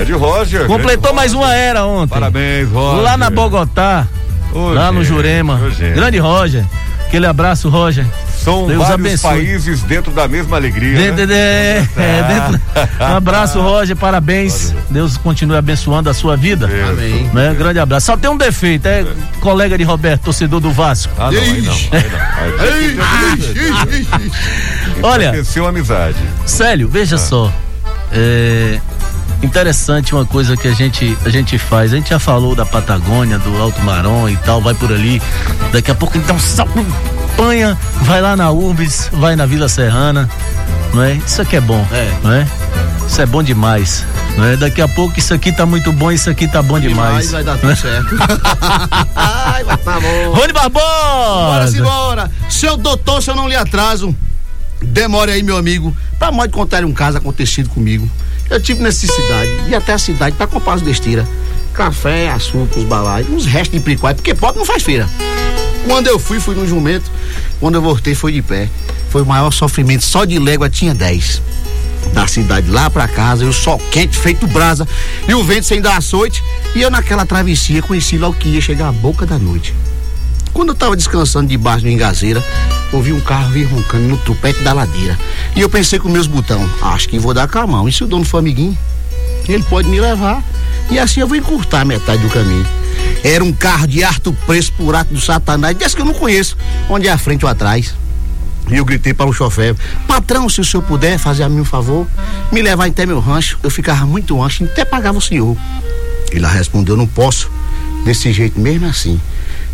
É 0.00 0.04
de 0.04 0.12
Roger. 0.12 0.66
Completou 0.66 1.12
grande 1.12 1.16
mais 1.16 1.32
Roger. 1.32 1.48
uma 1.48 1.54
era 1.54 1.84
ontem. 1.84 2.14
Parabéns, 2.14 2.68
Roger. 2.70 3.02
Lá 3.02 3.16
na 3.16 3.28
Bogotá, 3.30 4.06
Ô, 4.52 4.70
lá 4.72 4.90
no 4.92 5.02
gente, 5.02 5.14
Jurema. 5.14 5.56
ô. 5.56 5.94
Grande 5.94 6.18
Roger. 6.18 6.64
Aquele 7.06 7.26
abraço, 7.26 7.68
Roger. 7.68 8.06
São 8.46 8.66
Deus 8.68 8.78
vários 8.78 8.94
abençoe. 9.06 9.30
países 9.30 9.82
dentro 9.82 10.12
da 10.12 10.28
mesma 10.28 10.56
alegria. 10.56 10.96
Dentro, 10.96 11.26
né? 11.26 11.80
de- 11.80 11.88
é, 12.00 12.22
dentro- 12.22 12.60
um 13.00 13.16
abraço, 13.16 13.60
Roger, 13.60 13.96
parabéns. 13.96 14.72
Deus 14.88 15.16
continue 15.16 15.56
abençoando 15.56 16.08
a 16.08 16.14
sua 16.14 16.36
vida. 16.36 16.66
Amém. 16.88 17.28
Né? 17.34 17.54
Grande 17.58 17.80
abraço. 17.80 18.06
Só 18.06 18.16
tem 18.16 18.30
um 18.30 18.36
defeito, 18.36 18.86
é 18.86 19.04
colega 19.40 19.76
de 19.76 19.82
Roberto, 19.82 20.22
torcedor 20.22 20.60
do 20.60 20.70
Vasco. 20.70 21.12
Ah, 21.18 21.30
não, 21.32 21.40
aí 21.40 21.60
não. 21.62 21.72
Aí 21.72 22.94
não. 22.94 23.04
Aí 23.04 24.30
Olha, 25.02 25.30
Esqueceu 25.30 25.66
a 25.66 25.70
amizade. 25.70 26.16
Célio, 26.44 26.86
Ah. 26.88 26.92
veja 26.92 27.18
só. 27.18 27.52
É 28.12 28.78
interessante 29.42 30.14
uma 30.14 30.24
coisa 30.24 30.56
que 30.56 30.66
a 30.68 30.72
gente, 30.72 31.16
a 31.24 31.28
gente 31.28 31.58
faz. 31.58 31.92
A 31.92 31.96
gente 31.96 32.10
já 32.10 32.18
falou 32.18 32.54
da 32.54 32.64
Patagônia, 32.64 33.38
do 33.38 33.60
Alto 33.60 33.80
Marom 33.82 34.28
e 34.28 34.36
tal, 34.38 34.60
vai 34.62 34.74
por 34.74 34.90
ali. 34.92 35.20
Daqui 35.72 35.90
a 35.90 35.94
pouco 35.94 36.16
então 36.16 36.38
salto, 36.38 36.72
panha, 37.36 37.78
vai 38.02 38.20
lá 38.20 38.36
na 38.36 38.50
Urbis, 38.50 39.08
vai 39.12 39.36
na 39.36 39.46
Vila 39.46 39.68
Serrana. 39.68 40.28
Não 40.94 41.02
é? 41.02 41.14
Isso 41.14 41.42
aqui 41.42 41.56
é 41.56 41.60
bom. 41.60 41.86
Não 42.22 42.32
é? 42.32 42.46
Isso 43.06 43.20
é 43.20 43.26
bom 43.26 43.42
demais. 43.42 44.04
Não 44.36 44.44
é? 44.44 44.56
Daqui 44.56 44.80
a 44.80 44.88
pouco 44.88 45.18
isso 45.18 45.32
aqui 45.32 45.52
tá 45.52 45.64
muito 45.66 45.92
bom, 45.92 46.10
isso 46.10 46.28
aqui 46.28 46.48
tá 46.48 46.62
bom 46.62 46.80
demais. 46.80 47.28
Demais, 47.28 47.30
vai 47.32 47.44
dar 47.44 47.58
tudo 47.58 47.76
certo. 47.76 48.16
Ai, 49.14 49.64
vai 49.64 49.76
tá 49.76 50.00
bom. 50.00 50.32
Rony 50.32 50.52
Barbosa! 50.52 50.84
Bora 50.84 51.68
simbora. 51.68 52.30
Seu 52.48 52.76
doutor, 52.76 53.22
se 53.22 53.30
eu 53.30 53.36
não 53.36 53.48
lhe 53.48 53.56
atraso, 53.56 54.14
demore 54.82 55.32
aí, 55.32 55.42
meu 55.42 55.56
amigo, 55.56 55.94
pra 56.18 56.32
mais 56.32 56.50
contar 56.50 56.84
um 56.84 56.92
caso 56.92 57.18
acontecido 57.18 57.68
comigo. 57.68 58.08
Eu 58.48 58.60
tive 58.60 58.82
necessidade 58.82 59.64
de 59.64 59.70
ir 59.70 59.74
até 59.74 59.92
a 59.92 59.98
cidade 59.98 60.36
pra 60.36 60.46
comprar 60.46 60.74
as 60.74 60.82
besteiras. 60.82 61.26
Café, 61.72 62.30
açúcar, 62.30 62.78
os 62.78 62.84
balaios, 62.84 63.28
uns 63.30 63.44
restos 63.44 63.78
de 63.78 63.84
pricuai, 63.84 64.14
porque 64.14 64.34
pobre 64.34 64.58
não 64.58 64.64
faz 64.66 64.82
feira. 64.82 65.06
Quando 65.86 66.08
eu 66.08 66.18
fui, 66.18 66.40
fui 66.40 66.54
no 66.54 66.66
jumento. 66.66 67.10
Quando 67.60 67.76
eu 67.76 67.82
voltei, 67.82 68.14
foi 68.14 68.32
de 68.32 68.42
pé. 68.42 68.68
foi 69.08 69.22
o 69.22 69.26
maior 69.26 69.52
sofrimento. 69.52 70.04
Só 70.04 70.24
de 70.24 70.38
légua 70.38 70.68
tinha 70.68 70.94
10. 70.94 71.40
Da 72.12 72.26
cidade 72.26 72.68
lá 72.70 72.90
pra 72.90 73.08
casa, 73.08 73.44
eu 73.44 73.52
sol 73.52 73.80
quente, 73.90 74.16
feito 74.16 74.46
brasa, 74.46 74.86
e 75.28 75.34
o 75.34 75.42
vento 75.42 75.66
sem 75.66 75.80
dar 75.80 75.96
açoite, 75.96 76.42
e 76.74 76.80
eu 76.80 76.90
naquela 76.90 77.26
travessia 77.26 77.82
conheci 77.82 78.16
logo 78.16 78.34
que 78.34 78.48
ia 78.48 78.60
chegar 78.60 78.88
a 78.88 78.92
boca 78.92 79.26
da 79.26 79.38
noite. 79.38 79.74
Quando 80.52 80.70
eu 80.70 80.74
tava 80.74 80.96
descansando 80.96 81.48
debaixo 81.48 81.80
de 81.80 81.88
uma 81.88 81.92
engazeira, 81.92 82.42
ouvi 82.92 83.12
um 83.12 83.20
carro 83.20 83.50
vir 83.50 83.64
roncando 83.64 84.04
no 84.04 84.16
tupete 84.18 84.62
da 84.62 84.72
ladeira. 84.72 85.18
E 85.54 85.60
eu 85.60 85.68
pensei 85.68 85.98
com 85.98 86.08
meus 86.08 86.26
botão, 86.26 86.68
acho 86.80 87.08
que 87.08 87.18
vou 87.18 87.34
dar 87.34 87.48
calmão. 87.48 87.88
E 87.88 87.92
se 87.92 88.04
o 88.04 88.06
dono 88.06 88.24
for 88.24 88.38
amiguinho, 88.38 88.76
ele 89.48 89.62
pode 89.64 89.88
me 89.88 90.00
levar. 90.00 90.42
E 90.90 90.98
assim 90.98 91.20
eu 91.20 91.26
vou 91.26 91.36
encurtar 91.36 91.84
metade 91.84 92.22
do 92.22 92.30
caminho. 92.30 92.66
Era 93.24 93.42
um 93.42 93.52
carro 93.52 93.86
de 93.86 94.04
harto 94.04 94.32
preço 94.46 94.72
por 94.72 94.94
ato 94.94 95.12
do 95.12 95.20
satanás, 95.20 95.76
desse 95.76 95.96
que 95.96 96.02
eu 96.02 96.06
não 96.06 96.14
conheço, 96.14 96.56
onde 96.88 97.08
é 97.08 97.12
a 97.12 97.18
frente 97.18 97.44
ou 97.44 97.50
atrás. 97.50 97.94
E 98.70 98.76
eu 98.76 98.84
gritei 98.84 99.14
para 99.14 99.26
o 99.26 99.32
chofer, 99.32 99.76
patrão, 100.08 100.48
se 100.48 100.60
o 100.60 100.64
senhor 100.64 100.82
puder 100.82 101.18
fazer 101.18 101.44
a 101.44 101.48
mim 101.48 101.60
um 101.60 101.64
favor, 101.64 102.06
me 102.50 102.60
levar 102.62 102.88
até 102.88 103.06
meu 103.06 103.20
rancho, 103.20 103.58
eu 103.62 103.70
ficava 103.70 104.04
muito 104.06 104.42
ancho, 104.42 104.64
até 104.64 104.84
pagava 104.84 105.18
o 105.18 105.20
senhor. 105.20 105.56
Ele 106.32 106.46
respondeu, 106.46 106.96
não 106.96 107.06
posso, 107.06 107.50
desse 108.04 108.32
jeito 108.32 108.58
mesmo 108.58 108.86
assim. 108.86 109.20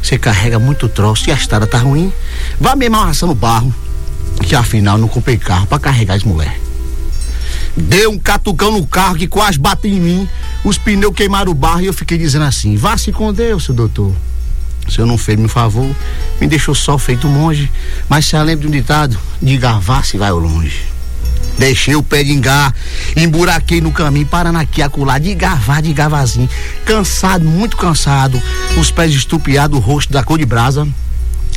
Você 0.02 0.18
carrega 0.18 0.58
muito 0.58 0.88
troço 0.88 1.28
e 1.28 1.32
a 1.32 1.34
estrada 1.34 1.66
tá 1.66 1.78
ruim. 1.78 2.12
Vá 2.60 2.76
mesmo 2.76 2.96
arrastando 2.96 3.34
barro, 3.34 3.72
que 4.42 4.54
afinal 4.54 4.98
não 4.98 5.08
comprei 5.08 5.38
carro 5.38 5.66
para 5.66 5.78
carregar 5.78 6.14
as 6.14 6.24
mulheres. 6.24 6.61
Deu 7.76 8.10
um 8.10 8.18
catucão 8.18 8.72
no 8.72 8.86
carro 8.86 9.16
que 9.16 9.26
quase 9.26 9.58
bateu 9.58 9.90
em 9.90 10.00
mim. 10.00 10.28
Os 10.64 10.76
pneus 10.76 11.14
queimaram 11.14 11.52
o 11.52 11.54
barro 11.54 11.80
e 11.80 11.86
eu 11.86 11.92
fiquei 11.92 12.18
dizendo 12.18 12.44
assim: 12.44 12.76
vá 12.76 12.96
se 12.96 13.12
com 13.12 13.32
Deus, 13.32 13.64
seu 13.64 13.74
doutor. 13.74 14.14
Se 14.88 14.98
eu 14.98 15.06
não 15.06 15.16
fez 15.16 15.38
meu 15.38 15.48
favor, 15.48 15.88
me 16.40 16.46
deixou 16.46 16.74
só 16.74 16.98
feito 16.98 17.26
monge. 17.28 17.70
Mas 18.08 18.26
se 18.26 18.36
eu 18.36 18.42
lembro 18.42 18.62
de 18.62 18.68
um 18.68 18.70
ditado, 18.70 19.18
diga 19.40 19.78
vá 19.78 20.02
se 20.02 20.18
vai 20.18 20.30
longe. 20.32 20.92
Deixei 21.58 21.94
o 21.94 22.02
pé 22.02 22.24
de 22.24 22.32
engar, 22.32 22.74
emburaquei 23.14 23.80
no 23.80 23.92
caminho, 23.92 24.26
parando 24.26 24.58
aqui, 24.58 24.82
acolá, 24.82 25.18
de 25.18 25.34
gavá, 25.34 25.80
de 25.80 25.92
gavazinho. 25.92 26.48
Cansado, 26.84 27.44
muito 27.44 27.76
cansado, 27.76 28.42
os 28.78 28.90
pés 28.90 29.12
estupiados, 29.12 29.78
o 29.78 29.80
rosto 29.80 30.12
da 30.12 30.22
cor 30.22 30.38
de 30.38 30.46
brasa. 30.46 30.88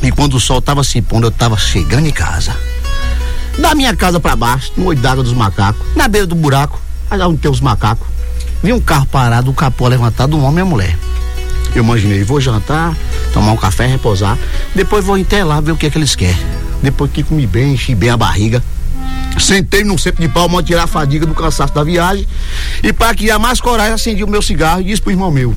E 0.02 0.12
quando 0.12 0.34
o 0.34 0.40
sol 0.40 0.60
tava 0.60 0.84
se 0.84 1.00
pondo, 1.00 1.26
eu 1.26 1.30
tava 1.30 1.56
chegando 1.56 2.06
em 2.06 2.12
casa. 2.12 2.54
Da 3.58 3.74
minha 3.74 3.94
casa 3.96 4.20
para 4.20 4.36
baixo, 4.36 4.72
no 4.76 4.86
olho 4.86 4.98
d'água 4.98 5.24
dos 5.24 5.32
macacos, 5.32 5.80
na 5.94 6.08
beira 6.08 6.26
do 6.26 6.34
buraco, 6.34 6.80
lá 7.10 7.26
onde 7.26 7.38
tem 7.38 7.50
os 7.50 7.60
macacos, 7.60 8.06
vi 8.62 8.72
um 8.72 8.80
carro 8.80 9.06
parado, 9.06 9.50
o 9.50 9.54
capô 9.54 9.88
levantado, 9.88 10.36
um 10.36 10.44
homem 10.44 10.60
e 10.60 10.62
uma 10.62 10.70
mulher. 10.70 10.98
Eu 11.74 11.82
imaginei, 11.82 12.22
vou 12.22 12.40
jantar, 12.40 12.96
tomar 13.32 13.52
um 13.52 13.56
café, 13.56 13.86
repousar, 13.86 14.38
depois 14.74 15.04
vou 15.04 15.16
até 15.16 15.42
lá 15.42 15.60
ver 15.60 15.72
o 15.72 15.76
que 15.76 15.86
é 15.86 15.90
que 15.90 15.98
eles 15.98 16.14
querem. 16.14 16.36
Depois 16.82 17.10
que 17.10 17.22
comi 17.22 17.46
bem, 17.46 17.74
enchi 17.74 17.94
bem 17.94 18.10
a 18.10 18.16
barriga, 18.16 18.62
Sentei 19.38 19.84
num 19.84 19.98
centro 19.98 20.22
de 20.22 20.28
palma, 20.28 20.62
tirar 20.62 20.84
a 20.84 20.86
fadiga 20.86 21.26
do 21.26 21.34
cansaço 21.34 21.72
da 21.74 21.84
viagem. 21.84 22.26
E 22.82 22.92
para 22.92 23.14
criar 23.14 23.38
mais 23.38 23.60
coragem, 23.60 23.92
acendi 23.92 24.24
o 24.24 24.28
meu 24.28 24.40
cigarro 24.40 24.80
e 24.80 24.84
disse 24.84 25.02
pro 25.02 25.10
irmão 25.10 25.30
meu: 25.30 25.54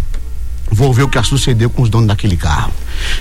Vou 0.72 0.94
ver 0.94 1.04
o 1.04 1.10
que 1.10 1.22
sucedeu 1.24 1.70
com 1.70 1.82
os 1.82 1.90
donos 1.90 2.08
daquele 2.08 2.38
carro. 2.38 2.72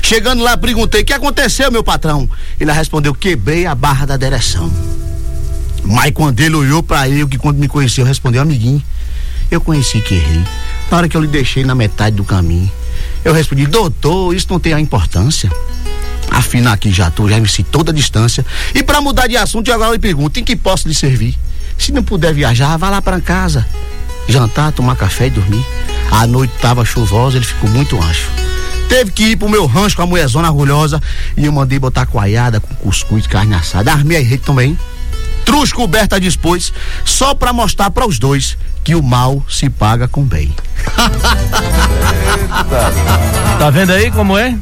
Chegando 0.03 0.43
lá, 0.43 0.57
perguntei: 0.57 1.03
O 1.03 1.05
que 1.05 1.13
aconteceu, 1.13 1.71
meu 1.71 1.83
patrão? 1.83 2.29
Ele 2.61 2.73
respondeu: 2.73 3.15
Quebrei 3.15 3.67
a 3.67 3.75
barra 3.75 4.07
da 4.07 4.17
direção. 4.17 4.71
Mas 5.85 6.13
quando 6.13 6.39
ele 6.41 6.55
olhou 6.55 6.83
para 6.83 7.09
eu, 7.09 7.27
que 7.27 7.39
quando 7.39 7.59
me 7.59 7.69
conheceu, 7.69 8.05
respondeu: 8.05 8.43
Amiguinho, 8.43 8.83
eu 9.51 9.61
conheci 9.61 10.01
que 10.01 10.15
errei. 10.15 10.45
Na 10.91 10.99
hora 10.99 11.09
que 11.09 11.17
eu 11.17 11.21
lhe 11.21 11.27
deixei 11.27 11.65
na 11.65 11.75
metade 11.75 12.17
do 12.17 12.25
caminho, 12.25 12.71
eu 13.25 13.33
respondi: 13.33 13.67
Doutor, 13.67 14.35
isso 14.35 14.47
não 14.51 14.61
tem 14.61 14.75
a 14.75 14.81
importância. 14.81 15.51
Afinal, 16.31 16.75
aqui 16.75 16.93
já 16.93 17.09
estou, 17.09 17.29
já 17.29 17.39
venci 17.39 17.63
toda 17.63 17.91
a 17.91 17.95
distância. 17.95 18.45
E 18.75 18.83
para 18.83 19.01
mudar 19.01 19.27
de 19.27 19.37
assunto, 19.37 19.69
eu 19.69 19.75
agora 19.75 19.93
lhe 19.93 19.99
pergunto: 19.99 20.39
em 20.39 20.45
que 20.45 20.55
posso 20.55 20.87
lhe 20.87 20.95
servir? 20.95 21.39
Se 21.79 21.93
não 21.93 22.03
puder 22.03 22.35
viajar, 22.35 22.77
vá 22.77 22.91
lá 22.91 23.01
para 23.01 23.21
casa. 23.21 23.67
Jantar, 24.29 24.73
tomar 24.73 24.97
café 24.97 25.27
e 25.27 25.31
dormir. 25.31 25.65
A 26.11 26.27
noite 26.27 26.55
estava 26.55 26.85
chuvosa, 26.85 27.37
ele 27.37 27.47
ficou 27.47 27.69
muito 27.71 27.97
ancho. 27.97 28.31
Teve 28.89 29.11
que 29.11 29.25
ir 29.25 29.37
pro 29.37 29.49
meu 29.49 29.67
rancho 29.67 29.97
com 29.97 30.03
a 30.03 30.07
mulherzona 30.07 30.49
orgulhosa 30.49 31.01
e 31.37 31.45
eu 31.45 31.53
mandei 31.53 31.79
botar 31.79 32.07
coalhada 32.07 32.61
com 32.61 32.75
cuscuz 32.77 33.27
carne 33.27 33.55
assada. 33.55 33.93
Armei 33.93 34.19
a 34.19 34.21
rede 34.21 34.43
também. 34.43 34.79
Truz 35.45 35.73
coberta 35.73 36.21
dispôs, 36.21 36.73
só 37.05 37.35
para 37.35 37.53
mostrar 37.53 37.91
para 37.91 38.07
os 38.07 38.19
dois 38.19 38.57
que 38.85 38.95
o 38.95 39.03
mal 39.03 39.43
se 39.49 39.71
paga 39.71 40.07
com 40.07 40.23
bem. 40.23 40.55
Tá 43.59 43.71
vendo 43.71 43.93
aí 43.93 44.11
como 44.11 44.37
é? 44.37 44.57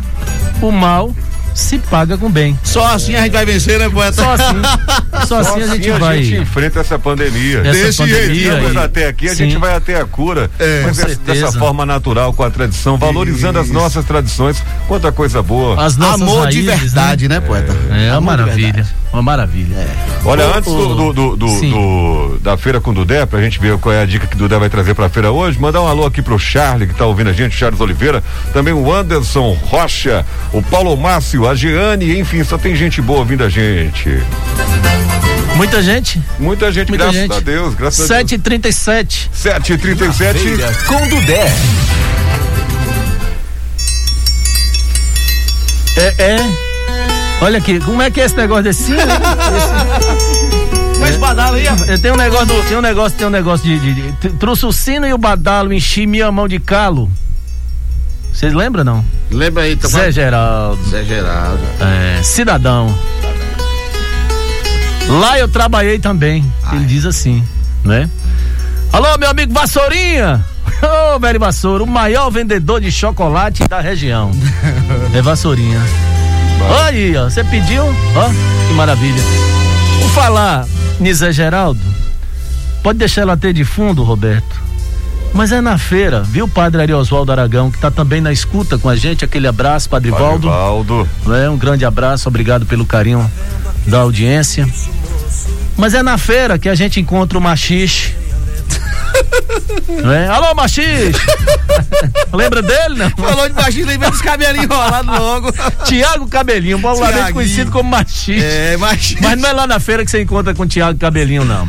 O 0.60 0.70
mal 0.70 1.14
se 1.57 1.78
paga 1.78 2.18
com 2.18 2.30
bem. 2.30 2.59
Só 2.62 2.86
assim 2.86 3.14
a 3.16 3.22
gente 3.22 3.32
vai 3.32 3.46
vencer, 3.46 3.78
né, 3.78 3.88
poeta? 3.88 4.12
Só 4.22 4.32
assim. 4.34 5.26
Só 5.26 5.38
assim 5.40 5.62
a 5.62 5.66
gente 5.68 5.90
vai. 5.92 6.18
A 6.18 6.22
gente 6.22 6.42
enfrenta 6.42 6.80
essa 6.80 6.98
pandemia. 6.98 7.61
Essa 7.61 7.72
Desse 7.72 7.98
pandemia 7.98 8.61
jeito, 8.61 8.78
até 8.78 9.09
aqui, 9.09 9.26
a 9.26 9.30
Sim. 9.30 9.36
gente 9.50 9.57
vai 9.59 9.74
até 9.74 9.98
a 10.00 10.04
cura. 10.04 10.50
É, 10.59 10.82
mas 10.84 10.96
com 10.98 11.02
dessa- 11.02 11.09
certeza. 11.16 11.46
dessa 11.46 11.59
forma 11.59 11.86
natural, 11.86 12.32
com 12.34 12.42
a 12.42 12.50
tradição, 12.50 12.96
valorizando 12.98 13.59
as 13.59 13.66
Isso. 13.66 13.74
nossas 13.74 14.04
tradições. 14.04 14.62
Quanta 14.86 15.11
coisa 15.11 15.42
boa. 15.42 15.82
As 15.82 15.96
nossas 15.96 16.20
Amor 16.22 16.48
de 16.48 16.62
raízes, 16.66 16.92
verdade, 16.92 17.28
né, 17.28 17.40
poeta? 17.40 17.74
É, 17.90 18.11
uma 18.11 18.16
Amor 18.18 18.36
de 18.36 18.42
maravilha. 18.42 18.86
Uma 19.12 19.22
maravilha. 19.22 19.76
Olha, 20.26 20.46
Ô, 20.46 20.54
antes 20.59 20.70
ô, 20.70 20.76
do, 20.94 21.12
do- 21.12 21.36
do- 21.36 21.36
do- 21.36 22.38
da 22.42 22.57
feira 22.59 22.80
com 22.80 22.90
o 22.90 22.94
Dudé, 22.94 23.24
pra 23.24 23.40
gente 23.40 23.59
ver 23.59 23.78
qual 23.78 23.94
é 23.94 24.02
a 24.02 24.04
dica 24.07 24.26
que 24.26 24.34
o 24.34 24.38
Dudé 24.38 24.59
vai 24.59 24.68
trazer 24.68 24.94
pra 24.94 25.09
feira 25.09 25.30
hoje, 25.32 25.59
mandar 25.59 25.80
um 25.80 25.86
alô 25.86 26.04
aqui 26.04 26.20
pro 26.20 26.38
Charlie, 26.38 26.86
que 26.88 26.94
tá 26.94 27.07
ouvindo 27.07 27.30
a 27.30 27.32
gente, 27.32 27.57
Charles 27.57 27.80
Oliveira, 27.80 28.22
também 28.52 28.74
o 28.74 28.92
Anderson 28.92 29.57
Rocha, 29.64 30.24
o 30.52 30.61
Paulo 30.61 30.94
Márcio, 30.96 31.45
a 31.49 31.55
Jeane, 31.55 32.18
enfim, 32.18 32.42
só 32.44 32.59
tem 32.59 32.74
gente 32.74 33.01
boa 33.01 33.20
ouvindo 33.20 33.44
a 33.44 33.49
gente. 33.49 34.09
Muita 35.57 35.82
gente. 35.82 36.20
Muita 36.38 36.70
gente, 36.70 36.88
Muita 36.88 37.05
graças 37.05 37.20
gente. 37.20 37.32
a 37.34 37.40
Deus, 37.40 37.74
graças 37.74 38.11
a 38.11 38.22
Deus. 38.22 38.30
7h37. 38.32 39.28
7h37. 39.34 40.84
Com 40.86 41.09
Dudé. 41.09 41.47
É, 45.97 46.14
é. 46.22 46.36
Olha 47.40 47.59
aqui, 47.59 47.78
como 47.80 48.03
é 48.03 48.11
que 48.11 48.20
é 48.20 48.24
esse 48.24 48.36
negócio 48.36 48.64
desse 48.64 48.84
sino? 48.84 49.01
hein? 49.01 49.07
Mas 51.01 51.16
badala 51.16 51.57
aí, 51.57 51.66
Esse- 51.66 51.99
Tem 51.99 52.11
um 52.11 52.16
negócio, 52.16 52.47
do- 52.47 52.62
tem 52.68 52.76
um 52.76 52.80
negócio, 52.80 53.16
tem 53.18 53.26
um 53.26 53.30
negócio 53.30 53.64
de, 53.66 53.78
de- 53.78 54.12
de- 54.12 54.28
trouxe 54.38 54.64
o 54.66 54.72
sino 54.72 55.07
e 55.07 55.12
o 55.12 55.18
badalo, 55.18 55.72
enchi 55.72 56.07
minha 56.07 56.30
mão 56.32 56.49
de 56.49 56.59
calo. 56.59 57.11
Vocês 58.37 58.53
lembram 58.53 58.84
não? 58.84 59.03
Lembra 59.30 59.62
aí, 59.62 59.74
tá 59.74 59.89
Zé 59.89 60.12
Geraldo, 60.12 60.78
Zé 60.91 61.03
Geraldo. 61.05 61.59
é, 61.80 62.22
cidadão. 62.22 62.95
Lá 65.09 65.39
eu 65.39 65.49
trabalhei 65.49 65.99
também. 65.99 66.45
Ele 66.70 66.84
diz 66.84 67.07
assim, 67.07 67.43
né? 67.82 68.11
Alô, 68.93 69.16
meu 69.16 69.30
amigo 69.30 69.55
Vassourinha! 69.55 70.45
Ô, 71.14 71.18
velho 71.18 71.41
Vassoura, 71.41 71.82
o 71.82 71.87
maior 71.87 72.28
vendedor 72.28 72.78
de 72.78 72.93
chocolate 72.93 73.66
da 73.66 73.80
região. 73.80 74.30
é 75.16 75.22
Vassourinha. 75.22 75.80
Olha 76.61 76.84
aí, 76.84 77.16
ó, 77.16 77.30
você 77.30 77.43
pediu? 77.43 77.84
Ó, 77.84 78.68
que 78.68 78.74
maravilha. 78.74 79.22
Por 80.03 80.11
falar 80.11 80.66
Zé 81.11 81.32
Geraldo, 81.32 81.80
pode 82.82 82.99
deixar 82.99 83.22
ela 83.22 83.34
ter 83.34 83.55
de 83.55 83.64
fundo, 83.64 84.03
Roberto. 84.03 84.65
Mas 85.37 85.53
é 85.53 85.61
na 85.61 85.76
feira, 85.76 86.22
viu, 86.22 86.49
padre 86.49 86.80
Ari 86.80 86.95
Oswaldo 86.95 87.30
Aragão, 87.30 87.70
que 87.70 87.76
tá 87.76 87.91
também 87.91 88.22
na 88.22 88.32
escuta 88.32 88.78
com 88.78 88.89
a 88.89 88.97
gente. 88.97 89.22
Aquele 89.22 89.47
abraço, 89.47 89.87
Padre 89.87 90.11
Valdo. 90.11 90.49
Valdo. 90.49 91.07
É, 91.28 91.51
um 91.51 91.59
grande 91.59 91.84
abraço, 91.84 92.26
obrigado 92.26 92.64
pelo 92.64 92.87
carinho 92.87 93.30
da 93.87 93.99
audiência. 93.99 94.66
Mas 95.76 95.93
é 95.93 96.03
na 96.03 96.16
feira 96.16 96.59
que 96.59 96.70
a 96.70 96.74
gente 96.74 96.99
encontra 97.01 97.37
o 97.37 97.41
machixe. 97.41 98.14
É? 100.14 100.26
Alô, 100.28 100.55
machixe! 100.55 101.12
Lembra 102.32 102.62
dele, 102.62 102.95
não? 102.95 103.11
Falou 103.11 103.47
de 103.47 103.55
baixinho, 103.55 103.87
lembrei 103.87 104.11
dos 104.11 104.22
cabelinhos 104.22 104.64
enrolados 104.64 105.18
logo. 105.18 105.53
Tiago 105.84 106.26
Cabelinho, 106.28 106.80
popularmente 106.80 107.34
conhecido 107.34 107.70
como 107.70 107.91
machixe. 107.91 108.43
É, 108.43 108.78
mas. 108.78 109.14
Mas 109.20 109.39
não 109.39 109.51
é 109.51 109.53
lá 109.53 109.66
na 109.66 109.78
feira 109.78 110.03
que 110.03 110.11
você 110.11 110.22
encontra 110.22 110.55
com 110.55 110.62
o 110.62 110.66
Tiago 110.66 110.99
Cabelinho, 110.99 111.45
não. 111.45 111.68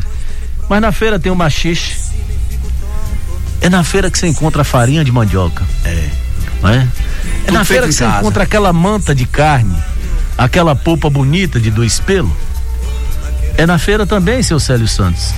Mas 0.70 0.82
na 0.82 0.94
feira 0.94 1.20
tem 1.20 1.32
o 1.32 1.36
machixe. 1.36 2.08
É 3.62 3.70
na 3.70 3.84
feira 3.84 4.10
que 4.12 4.18
você 4.18 4.28
encontra 4.28 4.62
a 4.62 4.66
farinha 4.66 5.04
de 5.04 5.12
mandioca. 5.12 5.64
É. 5.84 6.10
Não 6.62 6.70
é? 6.70 6.88
É 7.46 7.52
na 7.52 7.64
feira 7.66 7.88
que 7.88 7.94
você 7.94 8.04
casa. 8.06 8.20
encontra 8.20 8.44
aquela 8.44 8.72
manta 8.74 9.14
de 9.14 9.26
carne, 9.26 9.76
aquela 10.38 10.76
polpa 10.76 11.10
bonita 11.10 11.60
de 11.60 11.70
dois 11.72 12.00
pelos. 12.00 12.32
É 13.58 13.66
na 13.66 13.78
feira 13.80 14.06
também, 14.06 14.42
seu 14.44 14.60
Célio 14.60 14.88
Santos. 14.88 15.34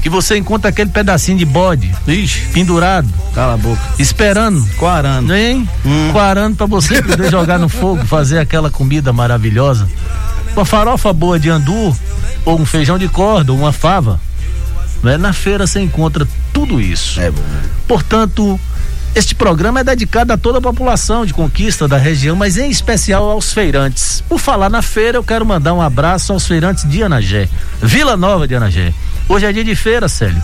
Que 0.00 0.08
você 0.08 0.36
encontra 0.36 0.70
aquele 0.70 0.90
pedacinho 0.90 1.38
de 1.38 1.44
bode, 1.44 1.92
Ixi, 2.08 2.46
pendurado, 2.52 3.08
Cala 3.34 3.54
a 3.54 3.56
boca. 3.56 3.80
esperando, 3.98 4.64
Quarando. 4.76 5.32
hein? 5.34 5.68
Hum. 5.84 6.10
Quarando 6.12 6.56
pra 6.56 6.66
você 6.66 7.00
poder 7.02 7.30
jogar 7.30 7.58
no 7.58 7.68
fogo, 7.68 8.04
fazer 8.06 8.38
aquela 8.38 8.68
comida 8.70 9.12
maravilhosa. 9.12 9.88
Uma 10.56 10.64
farofa 10.64 11.12
boa 11.12 11.38
de 11.38 11.50
andu, 11.50 11.96
ou 12.44 12.60
um 12.60 12.66
feijão 12.66 12.98
de 12.98 13.08
corda, 13.08 13.52
ou 13.52 13.58
uma 13.58 13.72
fava. 13.72 14.20
Né? 15.02 15.16
Na 15.16 15.32
feira 15.32 15.66
você 15.66 15.80
encontra 15.80 16.26
tudo 16.52 16.80
isso. 16.80 17.20
É 17.20 17.30
bom. 17.30 17.42
Portanto, 17.86 18.58
Este 19.14 19.34
programa 19.34 19.80
é 19.80 19.84
dedicado 19.84 20.32
a 20.32 20.38
toda 20.38 20.56
a 20.56 20.60
população 20.62 21.26
de 21.26 21.34
conquista 21.34 21.86
da 21.86 21.98
região, 21.98 22.34
mas 22.34 22.56
em 22.56 22.70
especial 22.70 23.28
aos 23.28 23.52
feirantes. 23.52 24.24
Por 24.26 24.38
falar 24.38 24.70
na 24.70 24.80
feira, 24.80 25.18
eu 25.18 25.22
quero 25.22 25.44
mandar 25.44 25.74
um 25.74 25.82
abraço 25.82 26.32
aos 26.32 26.46
feirantes 26.46 26.88
de 26.88 27.02
Anagé, 27.02 27.46
Vila 27.82 28.16
Nova 28.16 28.48
de 28.48 28.54
Anagé. 28.54 28.94
Hoje 29.28 29.44
é 29.44 29.52
dia 29.52 29.64
de 29.64 29.74
feira, 29.74 30.08
Célio. 30.08 30.42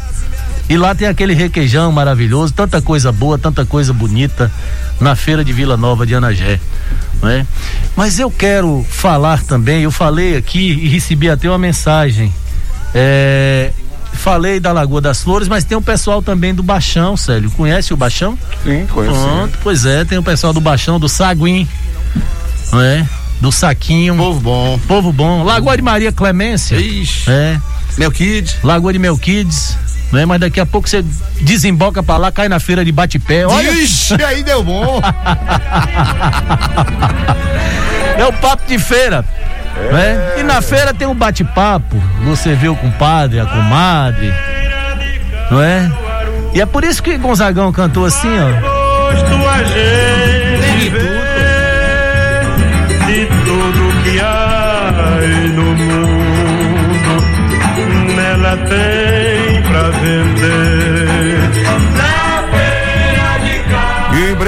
E 0.69 0.77
lá 0.77 0.95
tem 0.95 1.09
aquele 1.09 1.33
requeijão 1.33 1.91
maravilhoso, 1.91 2.53
tanta 2.53 2.83
coisa 2.83 3.11
boa, 3.11 3.39
tanta 3.39 3.65
coisa 3.65 3.95
bonita 3.95 4.53
na 5.01 5.17
feira 5.17 5.43
de 5.43 5.51
Vila 5.51 5.79
Nova 5.79 6.07
de 6.07 6.15
Anagé. 6.15 6.61
Não 7.23 7.31
é? 7.31 7.47
Mas 7.97 8.19
eu 8.19 8.31
quero 8.31 8.85
falar 8.91 9.43
também, 9.45 9.85
eu 9.85 9.91
falei 9.91 10.37
aqui 10.37 10.73
e 10.73 10.89
recebi 10.89 11.31
até 11.31 11.49
uma 11.49 11.59
mensagem. 11.59 12.31
É, 12.95 13.73
falei 14.19 14.61
da 14.61 14.73
Lagoa 14.73 15.01
das 15.01 15.23
Flores, 15.23 15.49
mas 15.49 15.64
tem 15.64 15.77
o 15.79 15.83
pessoal 15.83 16.21
também 16.21 16.55
do 16.55 16.62
Baixão, 16.62 17.16
Célio. 17.16 17.51
Conhece 17.53 17.95
o 17.95 17.97
Baixão? 17.97 18.39
Sim, 18.62 18.87
conheço. 18.91 19.19
Pronto, 19.19 19.59
pois 19.62 19.87
é, 19.87 20.05
tem 20.05 20.19
o 20.19 20.23
pessoal 20.23 20.53
do 20.53 20.61
Baixão, 20.61 21.01
do 21.01 21.09
Saguim, 21.09 21.66
não 22.73 22.81
é? 22.81 23.07
Do 23.41 23.53
Saquinho. 23.53 24.16
Povo 24.16 24.41
bom. 24.41 24.81
Povo 24.87 25.12
bom. 25.12 25.45
Lagoa 25.45 25.77
de 25.77 25.83
Maria 25.83 26.11
Clemência. 26.11 26.77
Ixi. 26.77 27.31
É. 27.31 27.59
Melquides. 27.97 28.57
Lagoa 28.64 28.93
de 28.93 28.99
Melquides. 28.99 29.77
Não 30.11 30.19
é? 30.21 30.27
Mas 30.27 30.41
daqui 30.41 30.59
a 30.59 30.66
pouco 30.66 30.89
você 30.89 31.05
desemboca 31.41 32.03
pra 32.03 32.16
lá, 32.16 32.33
cai 32.33 32.49
na 32.49 32.59
feira 32.59 32.85
de 32.85 32.91
bate-pé. 32.91 33.47
Olha. 33.47 33.71
Ixi, 33.71 34.23
aí 34.25 34.43
deu 34.43 34.64
bom. 34.64 35.01
É 38.19 38.27
o 38.27 38.33
papo 38.33 38.66
de 38.66 38.77
feira. 38.81 39.25
Né? 39.93 40.35
E 40.39 40.43
na 40.43 40.61
feira 40.61 40.93
tem 40.93 41.07
um 41.07 41.14
bate-papo. 41.14 41.97
Você 42.24 42.55
vê 42.55 42.68
o 42.68 42.76
compadre, 42.76 43.41
a 43.41 43.47
comadre. 43.47 44.33
Não 45.51 45.62
é? 45.62 45.91
E 46.55 46.61
é 46.61 46.66
por 46.66 46.85
isso 46.85 47.03
que 47.03 47.16
Gonzagão 47.16 47.72
cantou 47.72 48.05
assim, 48.05 48.29
ó. 48.39 48.79
Tem 58.68 59.62
pra 59.62 59.91
vender. 59.91 60.78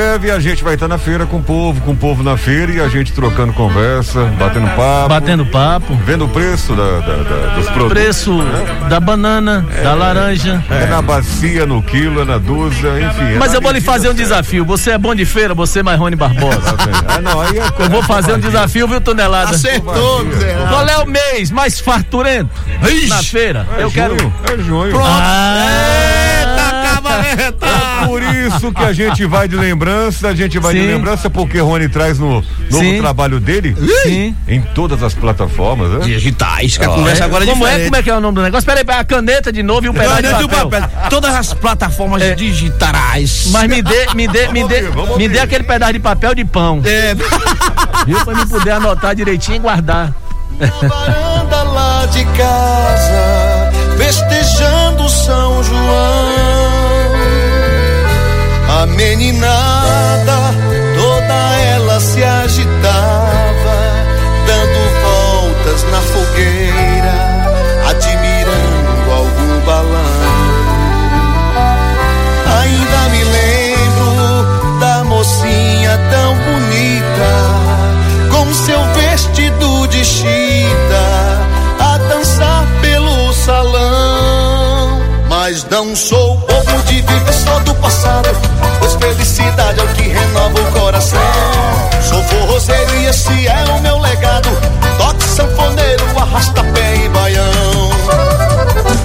Breve 0.01 0.31
a 0.31 0.41
gente 0.41 0.65
vai 0.65 0.75
estar 0.75 0.89
na 0.89 0.97
feira 0.97 1.27
com 1.27 1.37
o 1.37 1.43
povo, 1.43 1.79
com 1.83 1.91
o 1.93 1.97
povo 1.97 2.23
na 2.23 2.35
feira 2.35 2.73
e 2.73 2.81
a 2.81 2.89
gente 2.89 3.13
trocando 3.13 3.53
conversa, 3.53 4.25
batendo 4.39 4.67
papo. 4.75 5.09
Batendo 5.11 5.47
papo. 5.47 5.95
Vendo 6.07 6.25
o 6.25 6.29
preço 6.29 6.73
da, 6.75 7.01
da- 7.01 7.17
da- 7.17 7.55
dos 7.55 7.67
produtos. 7.67 7.93
Preço 7.93 8.39
da 8.89 8.99
banana, 8.99 9.67
da 9.83 9.93
laranja. 9.93 10.65
É 10.71 10.87
na 10.87 11.03
bacia, 11.03 11.67
no 11.67 11.83
quilo, 11.83 12.23
é 12.23 12.25
na 12.25 12.39
dúzia, 12.39 12.89
enfim. 12.99 13.35
é 13.35 13.39
Mas 13.39 13.53
eu 13.53 13.61
vou 13.61 13.71
lhe 13.73 13.81
fazer 13.83 14.09
um 14.09 14.13
certa. 14.17 14.23
desafio. 14.23 14.65
Você 14.65 14.93
é 14.93 14.99
bom 14.99 15.15
de 15.15 15.27
feira, 15.27 15.53
você 15.53 15.81
é 15.81 15.83
Marrone 15.83 16.17
Barbosa. 16.17 16.75
Ah, 17.07 17.21
não, 17.21 17.39
aí 17.43 17.59
é 17.59 17.85
Eu 17.85 17.91
vou 17.91 18.03
fazer 18.03 18.33
um 18.33 18.41
desafio, 18.41 18.89
viu, 18.89 19.03
Tonelada? 19.03 19.51
Acertou. 19.55 20.25
Qual 20.71 20.87
é 20.89 20.97
o 20.99 21.07
mês 21.07 21.51
mais 21.51 21.79
farturento 21.79 22.49
na 23.09 23.23
feira? 23.23 23.67
É 23.77 23.83
eu 23.83 23.91
quero. 23.91 24.17
junho, 24.19 24.33
É 24.51 24.59
junho. 24.63 24.99
Ah, 25.05 26.50
É 27.09 28.07
por 28.07 28.23
isso 28.23 28.73
que 28.73 28.83
a 28.85 28.93
gente 28.93 29.25
vai 29.27 29.49
de 29.49 29.57
lembrança, 29.57 30.29
a 30.29 30.35
gente 30.35 30.59
vai 30.59 30.75
de 30.75 30.81
Sim. 30.81 30.87
lembrança 30.87 31.29
porque 31.31 31.59
Rony 31.59 31.89
traz 31.89 32.19
no 32.19 32.43
novo 32.71 32.85
Sim. 32.85 32.99
trabalho 33.01 33.41
dele 33.41 33.75
Sim. 34.03 34.35
em 34.49 34.61
todas 34.61 35.03
as 35.03 35.15
plataformas, 35.15 35.91
né? 35.91 35.99
Digitais, 36.05 36.77
que 36.77 36.85
a 36.85 36.91
Ó, 36.91 36.95
conversa 36.95 37.25
agora 37.25 37.45
é 37.45 37.47
como 37.49 37.67
é, 37.67 37.85
como 37.85 37.97
é 37.97 38.03
que 38.03 38.11
é 38.11 38.17
o 38.17 38.21
nome 38.21 38.35
do 38.37 38.43
negócio? 38.43 38.67
Peraí, 38.67 38.85
a 38.89 39.05
caneta 39.05 39.53
de 39.53 39.63
novo 39.63 39.87
e 39.87 39.89
o 39.89 39.95
pedaço 39.95 40.17
de 40.17 40.23
Caneta 40.23 40.43
e 40.43 40.45
o 40.45 40.49
papel. 40.49 40.71
papel. 40.71 41.11
Todas 41.11 41.35
as 41.35 41.55
plataformas 41.55 42.23
É. 42.23 42.35
digitais. 42.35 43.49
Mas 43.51 43.69
me 43.69 43.83
dê, 43.83 44.07
me 44.15 44.29
dê, 44.29 44.49
me 44.49 44.67
dê, 44.67 44.85
ouvir, 44.89 45.17
me 45.19 45.29
dê 45.29 45.39
aquele 45.41 45.65
pedaço 45.65 45.93
de 45.95 45.99
papel 46.01 46.35
de 46.35 46.45
pão. 46.45 46.81
É. 46.85 47.15
Viu? 48.07 48.25
Pra 48.25 48.35
me 48.35 48.47
poder 48.47 48.71
anotar 48.73 49.15
direitinho 49.15 49.57
e 49.57 49.59
guardar. 49.61 50.13
Na 50.59 50.67
varanda 50.89 51.63
lá 51.63 52.07
de 52.07 52.25
casa, 52.25 53.71
festejando 53.97 55.09
São 55.09 55.63
João. 55.65 56.30
A 58.81 58.87
meninada, 58.87 60.55
toda 60.97 61.57
ela 61.75 62.01
se 62.01 62.25
agitava, 62.25 63.77
dando 64.47 64.81
voltas 65.03 65.83
na 65.93 66.01
fogueira, 66.01 67.15
admirando 67.91 69.13
algum 69.13 69.61
balão. 69.67 70.31
Ainda 72.59 73.09
me 73.11 73.23
lembro 73.23 74.81
da 74.81 75.05
mocinha 75.05 76.01
tão 76.11 76.35
bonita, 76.37 77.33
com 78.31 78.55
seu 78.55 78.83
vestido 78.95 79.89
de 79.89 80.03
chita, 80.03 81.05
a 81.81 81.99
dançar 81.99 82.65
pelo 82.81 83.31
salão. 83.35 85.01
Mas 85.29 85.65
não 85.65 85.95
sou 85.95 86.39
povo 86.39 86.83
de 86.87 87.03
viver 87.03 87.33
só 87.35 87.59
do 87.61 87.75
passado, 87.75 88.29
felicidade 89.01 89.81
é 89.81 89.83
o 89.83 89.89
que 89.89 90.03
renova 90.03 90.61
o 90.61 90.73
coração. 90.73 91.21
Sou 92.03 92.23
forrozeiro 92.25 92.95
e 92.97 93.07
esse 93.07 93.49
é 93.49 93.65
o 93.77 93.81
meu 93.81 93.99
legado. 93.99 94.49
Toque 94.99 95.25
sanfoneiro, 95.25 96.05
arrasta 96.19 96.63
pé 96.63 96.97
e 97.05 97.09
baião. 97.09 97.91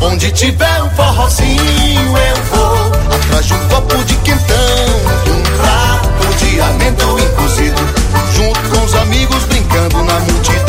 Onde 0.02 0.32
tiver 0.32 0.84
um 0.84 0.90
forrozinho 0.92 2.18
eu 2.18 2.36
vou 2.52 2.92
Atrás 3.16 3.46
de 3.46 3.54
um 3.54 3.68
copo 3.70 4.04
de 4.04 4.16
quentão 4.18 4.56
Um 5.28 5.42
prato 5.58 6.36
de 6.38 6.62
amendoim 6.62 7.28
cozido 7.36 7.82
Junto 8.34 8.60
com 8.70 8.86
os 8.86 8.94
amigos 8.96 9.44
brincando 9.46 10.04
na 10.04 10.20
multidão 10.20 10.65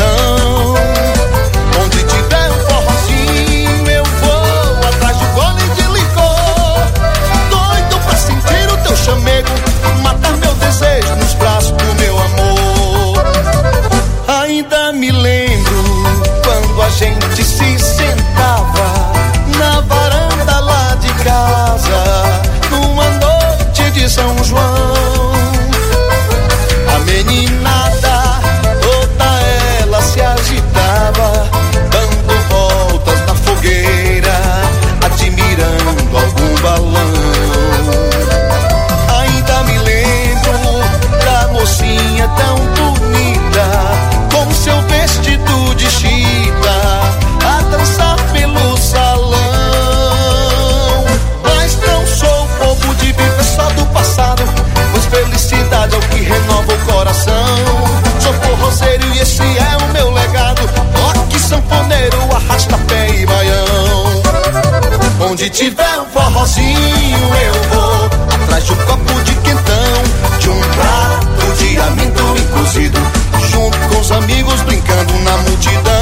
Onde 65.47 65.59
tiver 65.59 66.01
um 66.01 66.07
forrozinho 66.07 66.77
eu 66.77 67.55
vou 67.71 68.07
Atrás 68.35 68.65
de 68.65 68.73
um 68.73 68.77
copo 68.79 69.23
de 69.23 69.33
quentão 69.37 70.39
De 70.41 70.51
um 70.51 70.61
prato 70.61 71.57
de 71.57 71.79
amendoim 71.79 72.47
cozido 72.49 72.99
Junto 73.49 73.79
com 73.89 74.01
os 74.01 74.11
amigos 74.11 74.61
brincando 74.63 75.15
na 75.21 75.37
multidão 75.37 75.96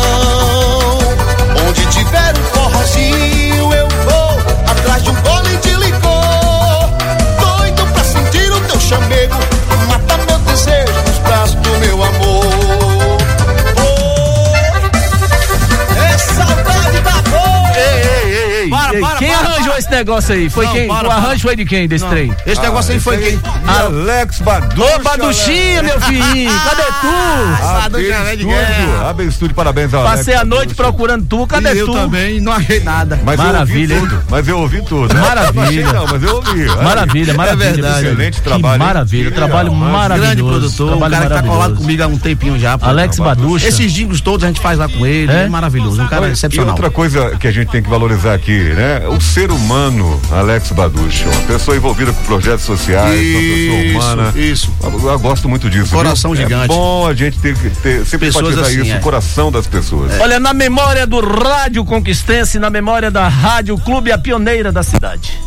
negócio 19.94 20.34
aí? 20.34 20.50
Foi 20.50 20.66
Não, 20.66 20.72
quem? 20.72 20.88
para, 20.88 21.08
o 21.08 21.10
arranjo 21.10 21.26
para. 21.28 21.38
foi 21.38 21.56
de 21.56 21.64
quem 21.64 21.88
desse 21.88 22.04
Não. 22.04 22.10
trem? 22.10 22.34
Esse 22.46 22.60
negócio 22.60 22.92
aí 22.92 23.00
foi 23.00 23.16
quem? 23.18 23.40
Alex 23.66 24.38
Baducha. 24.40 24.96
Ô, 24.96 25.02
Baduchinha, 25.02 25.82
meu 25.82 26.00
filhinho, 26.00 26.50
cadê 26.64 26.82
tu? 27.00 27.94
Abel 27.94 29.08
Abel 29.08 29.28
Estúdio, 29.28 29.54
parabéns 29.54 29.92
ao 29.94 30.02
Alex 30.06 30.18
Passei 30.18 30.34
a 30.34 30.44
noite 30.44 30.74
Baducha. 30.74 30.82
procurando 30.82 31.26
tu, 31.26 31.46
cadê 31.46 31.74
E 31.74 31.78
eu 31.78 31.86
tu? 31.86 31.92
também 31.92 32.40
não 32.40 32.52
achei 32.52 32.80
nada. 32.80 33.20
Mas 33.24 33.36
Maravilha, 33.36 33.94
eu 33.94 34.00
ouvi 34.00 34.12
hein? 34.12 34.18
tudo. 34.18 34.24
Mas 34.30 34.48
eu 34.48 34.58
ouvi 34.58 34.82
tudo. 34.82 35.14
Maravilha. 35.18 35.52
Não 35.54 35.62
achei, 35.62 35.82
não, 35.84 36.06
mas 36.06 36.22
eu 36.22 36.36
ouvi. 36.36 36.66
Maravilha, 36.82 37.34
maravilha. 37.34 37.72
verdade. 37.72 38.06
Excelente 38.06 38.40
trabalho. 38.42 38.78
maravilha, 38.78 39.30
trabalho 39.30 39.72
maravilhoso. 39.74 40.26
Grande 40.34 40.42
produtor, 40.42 40.94
um 40.96 41.00
cara 41.10 41.26
que 41.26 41.34
tá 41.34 41.42
colado 41.42 41.74
comigo 41.76 42.02
há 42.02 42.06
um 42.06 42.18
tempinho 42.18 42.58
já. 42.58 42.76
Alex 42.80 43.18
Baducha. 43.18 43.66
Esses 43.68 43.92
jingles 43.92 44.20
todos 44.20 44.44
a 44.44 44.48
gente 44.48 44.60
faz 44.60 44.78
lá 44.78 44.88
com 44.88 45.04
ele, 45.06 45.30
É? 45.32 45.44
é, 45.44 45.48
maravilhoso. 45.48 46.02
Um 46.02 46.06
cara 46.08 46.22
Olha, 46.22 46.30
E 46.30 46.32
excepcional. 46.32 46.70
outra 46.70 46.90
coisa 46.90 47.36
que 47.38 47.46
a 47.46 47.52
gente 47.52 47.70
tem 47.70 47.82
que 47.82 47.88
valorizar 47.88 48.34
aqui, 48.34 48.58
né? 48.74 49.02
O 49.08 49.20
ser 49.20 49.50
humano, 49.50 49.83
Alex 50.30 50.70
Baducha, 50.72 51.28
uma 51.28 51.40
pessoa 51.42 51.76
envolvida 51.76 52.12
com 52.12 52.22
projetos 52.24 52.64
sociais, 52.64 53.10
uma 53.10 53.40
pessoa 53.40 53.80
Isso, 53.84 53.98
humana. 53.98 54.32
isso. 54.36 54.72
Eu, 54.82 55.10
eu 55.10 55.18
gosto 55.18 55.48
muito 55.48 55.68
disso. 55.68 55.86
viu? 55.86 55.98
Coração 55.98 56.32
É 56.32 56.36
gigante. 56.36 56.68
bom 56.68 57.06
a 57.06 57.14
gente 57.14 57.38
ter, 57.38 57.56
ter 57.82 58.04
sempre 58.06 58.26
Pessoas 58.28 58.56
assim, 58.58 58.82
isso, 58.82 58.92
é. 58.92 58.96
o 58.96 59.00
coração 59.00 59.50
das 59.52 59.66
pessoas. 59.66 60.12
Olha, 60.20 60.40
na 60.40 60.54
memória 60.54 61.06
do 61.06 61.20
Rádio 61.20 61.84
Conquistense, 61.84 62.58
na 62.58 62.70
memória 62.70 63.10
da 63.10 63.28
Rádio 63.28 63.76
Clube, 63.78 64.10
a 64.12 64.18
pioneira 64.18 64.70
da 64.72 64.82
cidade. 64.82 65.38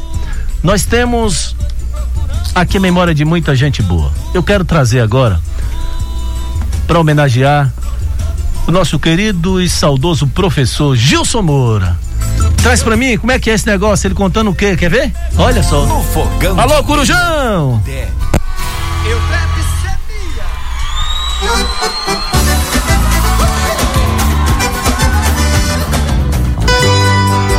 Nós 0.64 0.86
temos 0.86 1.56
aqui 2.54 2.78
a 2.78 2.80
memória 2.80 3.14
de 3.16 3.24
muita 3.26 3.56
gente 3.56 3.82
boa. 3.82 4.12
Eu 4.34 4.44
quero 4.44 4.64
trazer 4.66 5.00
agora, 5.02 5.40
para 6.88 7.00
homenagear, 7.00 7.72
o 8.68 8.72
nosso 8.72 9.00
querido 9.00 9.62
e 9.62 9.70
saudoso 9.70 10.28
professor 10.28 10.96
Gilson 10.96 11.42
Moura. 11.42 11.98
Traz 12.62 12.84
pra 12.84 12.98
mim, 12.98 13.18
como 13.18 13.32
é 13.32 13.40
que 13.40 13.50
é 13.50 13.54
esse 13.54 13.66
negócio? 13.66 14.08
Ele 14.08 14.16
contando 14.16 14.50
o 14.50 14.56
quê? 14.56 14.76
Quer 14.76 14.90
ver? 14.90 15.14
Olha 15.38 15.64
só. 15.64 15.86
No 15.86 16.04
fogão. 16.04 16.60
Alô, 16.60 16.84
Corujão! 16.84 17.82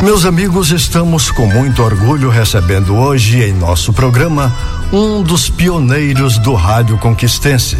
Meus 0.02 0.24
amigos, 0.24 0.70
estamos 0.70 1.30
com 1.30 1.46
muito 1.46 1.82
orgulho 1.82 2.30
recebendo 2.30 2.96
hoje 2.96 3.42
em 3.42 3.52
nosso 3.52 3.92
programa 3.92 4.54
um 4.92 5.22
dos 5.22 5.50
pioneiros 5.50 6.38
do 6.38 6.54
rádio 6.54 6.96
conquistense. 6.98 7.76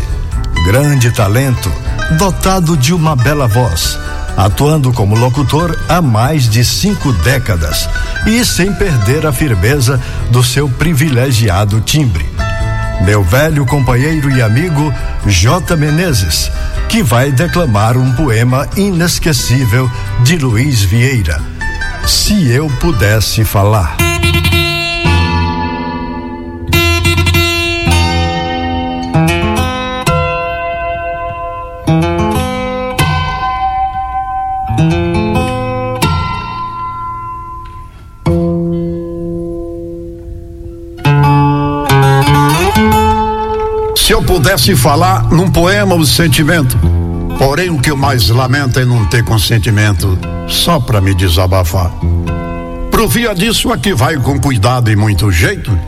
Grande 0.64 1.10
talento, 1.12 1.72
dotado 2.18 2.76
de 2.76 2.92
uma 2.92 3.14
bela 3.14 3.46
voz, 3.46 3.98
atuando 4.38 4.92
como 4.92 5.16
locutor 5.16 5.76
há 5.88 6.00
mais 6.00 6.48
de 6.48 6.64
cinco 6.64 7.12
décadas 7.12 7.88
e 8.24 8.44
sem 8.44 8.72
perder 8.72 9.26
a 9.26 9.32
firmeza 9.32 10.00
do 10.30 10.44
seu 10.44 10.68
privilegiado 10.68 11.80
timbre. 11.80 12.24
Meu 13.04 13.24
velho 13.24 13.66
companheiro 13.66 14.30
e 14.30 14.40
amigo 14.40 14.94
J. 15.26 15.76
Menezes, 15.76 16.52
que 16.88 17.02
vai 17.02 17.32
declamar 17.32 17.96
um 17.96 18.12
poema 18.12 18.68
inesquecível 18.76 19.90
de 20.22 20.38
Luiz 20.38 20.82
Vieira. 20.82 21.42
Se 22.06 22.48
eu 22.48 22.70
pudesse 22.80 23.44
falar. 23.44 24.07
Se 44.08 44.14
eu 44.14 44.22
pudesse 44.22 44.74
falar 44.74 45.24
num 45.24 45.50
poema 45.50 45.94
o 45.94 46.02
sentimento, 46.02 46.78
porém 47.36 47.68
o 47.68 47.78
que 47.78 47.90
eu 47.90 47.96
mais 47.96 48.30
lamento 48.30 48.80
é 48.80 48.84
não 48.86 49.04
ter 49.04 49.22
consentimento, 49.22 50.18
só 50.48 50.80
pra 50.80 50.98
me 50.98 51.14
desabafar. 51.14 51.92
Pro 52.90 53.06
via 53.06 53.34
disso 53.34 53.70
aqui 53.70 53.92
vai 53.92 54.16
com 54.16 54.40
cuidado 54.40 54.90
e 54.90 54.96
muito 54.96 55.30
jeito, 55.30 55.78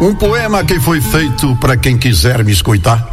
um 0.00 0.14
poema 0.14 0.64
que 0.64 0.80
foi 0.80 1.02
feito 1.02 1.54
pra 1.56 1.76
quem 1.76 1.98
quiser 1.98 2.42
me 2.42 2.52
escutar. 2.52 3.06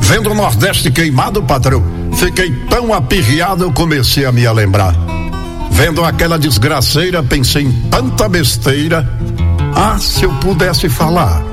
Vendo 0.00 0.32
o 0.32 0.34
Nordeste 0.34 0.90
queimado, 0.90 1.40
patrão, 1.40 1.80
fiquei 2.14 2.50
tão 2.68 2.92
apirriado 2.92 3.62
eu 3.62 3.72
comecei 3.72 4.24
a 4.24 4.32
me 4.32 4.50
lembrar. 4.50 4.96
Vendo 5.70 6.04
aquela 6.04 6.40
desgraceira, 6.40 7.22
pensei 7.22 7.62
em 7.62 7.72
tanta 7.88 8.28
besteira. 8.28 9.08
Ah, 9.76 9.96
se 9.96 10.24
eu 10.24 10.32
pudesse 10.40 10.88
falar. 10.88 11.49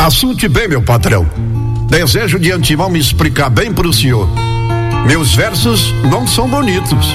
Assunte 0.00 0.48
bem, 0.48 0.66
meu 0.66 0.80
patrão. 0.80 1.28
Desejo 1.90 2.38
de 2.38 2.50
antemão 2.50 2.88
me 2.88 2.98
explicar 2.98 3.50
bem 3.50 3.70
pro 3.70 3.92
senhor. 3.92 4.26
Meus 5.06 5.34
versos 5.34 5.92
não 6.10 6.26
são 6.26 6.48
bonitos. 6.48 7.06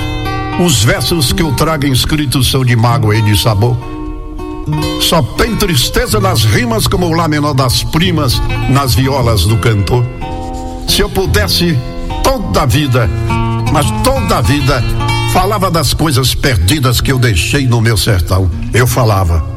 Os 0.64 0.84
versos 0.84 1.34
que 1.34 1.42
eu 1.42 1.52
trago 1.54 1.88
escritos 1.88 2.52
são 2.52 2.64
de 2.64 2.76
mágoa 2.76 3.16
e 3.16 3.24
de 3.24 3.36
sabor. 3.42 3.76
Só 5.02 5.24
tem 5.24 5.56
tristeza 5.56 6.20
nas 6.20 6.44
rimas 6.44 6.86
como 6.86 7.08
o 7.08 7.14
lá 7.14 7.28
menor 7.28 7.56
das 7.56 7.84
primas 7.84 8.40
nas 8.70 8.94
violas 8.94 9.46
do 9.46 9.58
cantor. 9.58 10.06
Se 10.88 11.02
eu 11.02 11.10
pudesse 11.10 11.76
toda 12.24 12.62
a 12.62 12.66
vida, 12.68 13.10
mas 13.74 13.90
toda 14.04 14.38
a 14.38 14.42
vida, 14.42 14.84
falava 15.34 15.72
das 15.72 15.92
coisas 15.92 16.36
perdidas 16.36 17.02
que 17.02 17.12
eu 17.12 17.18
deixei 17.18 17.66
no 17.66 17.82
meu 17.82 17.98
sertão. 17.98 18.48
Eu 18.72 18.86
falava. 18.86 19.55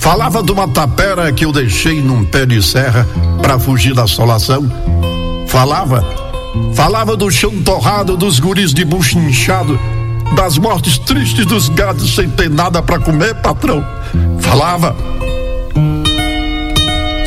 Falava 0.00 0.42
de 0.42 0.50
uma 0.50 0.66
tapera 0.66 1.30
que 1.30 1.44
eu 1.44 1.52
deixei 1.52 2.00
num 2.00 2.24
pé 2.24 2.46
de 2.46 2.62
serra 2.62 3.06
para 3.42 3.58
fugir 3.58 3.94
da 3.94 4.06
solação. 4.06 4.66
Falava. 5.46 6.02
Falava 6.74 7.14
do 7.18 7.30
chão 7.30 7.62
torrado, 7.62 8.16
dos 8.16 8.40
guris 8.40 8.72
de 8.72 8.82
bucho 8.82 9.18
inchado, 9.18 9.78
das 10.34 10.56
mortes 10.56 10.96
tristes 10.98 11.44
dos 11.44 11.68
gados 11.68 12.14
sem 12.14 12.30
ter 12.30 12.48
nada 12.48 12.82
para 12.82 12.98
comer, 12.98 13.34
patrão. 13.36 13.86
Falava. 14.40 14.96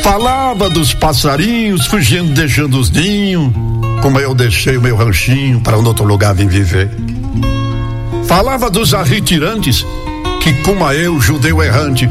Falava 0.02 0.68
dos 0.68 0.92
passarinhos 0.92 1.86
fugindo, 1.86 2.34
deixando 2.34 2.76
os 2.76 2.90
ninhos, 2.90 3.52
como 4.02 4.18
eu 4.18 4.34
deixei 4.34 4.76
o 4.76 4.82
meu 4.82 4.96
ranchinho 4.96 5.60
para 5.60 5.78
um 5.78 5.86
outro 5.86 6.04
lugar 6.04 6.34
viver. 6.34 6.90
Falava 8.26 8.68
dos 8.68 8.92
arritirantes 8.94 9.86
que, 10.42 10.52
como 10.64 10.90
eu, 10.90 11.20
judeu 11.20 11.62
errante, 11.62 12.10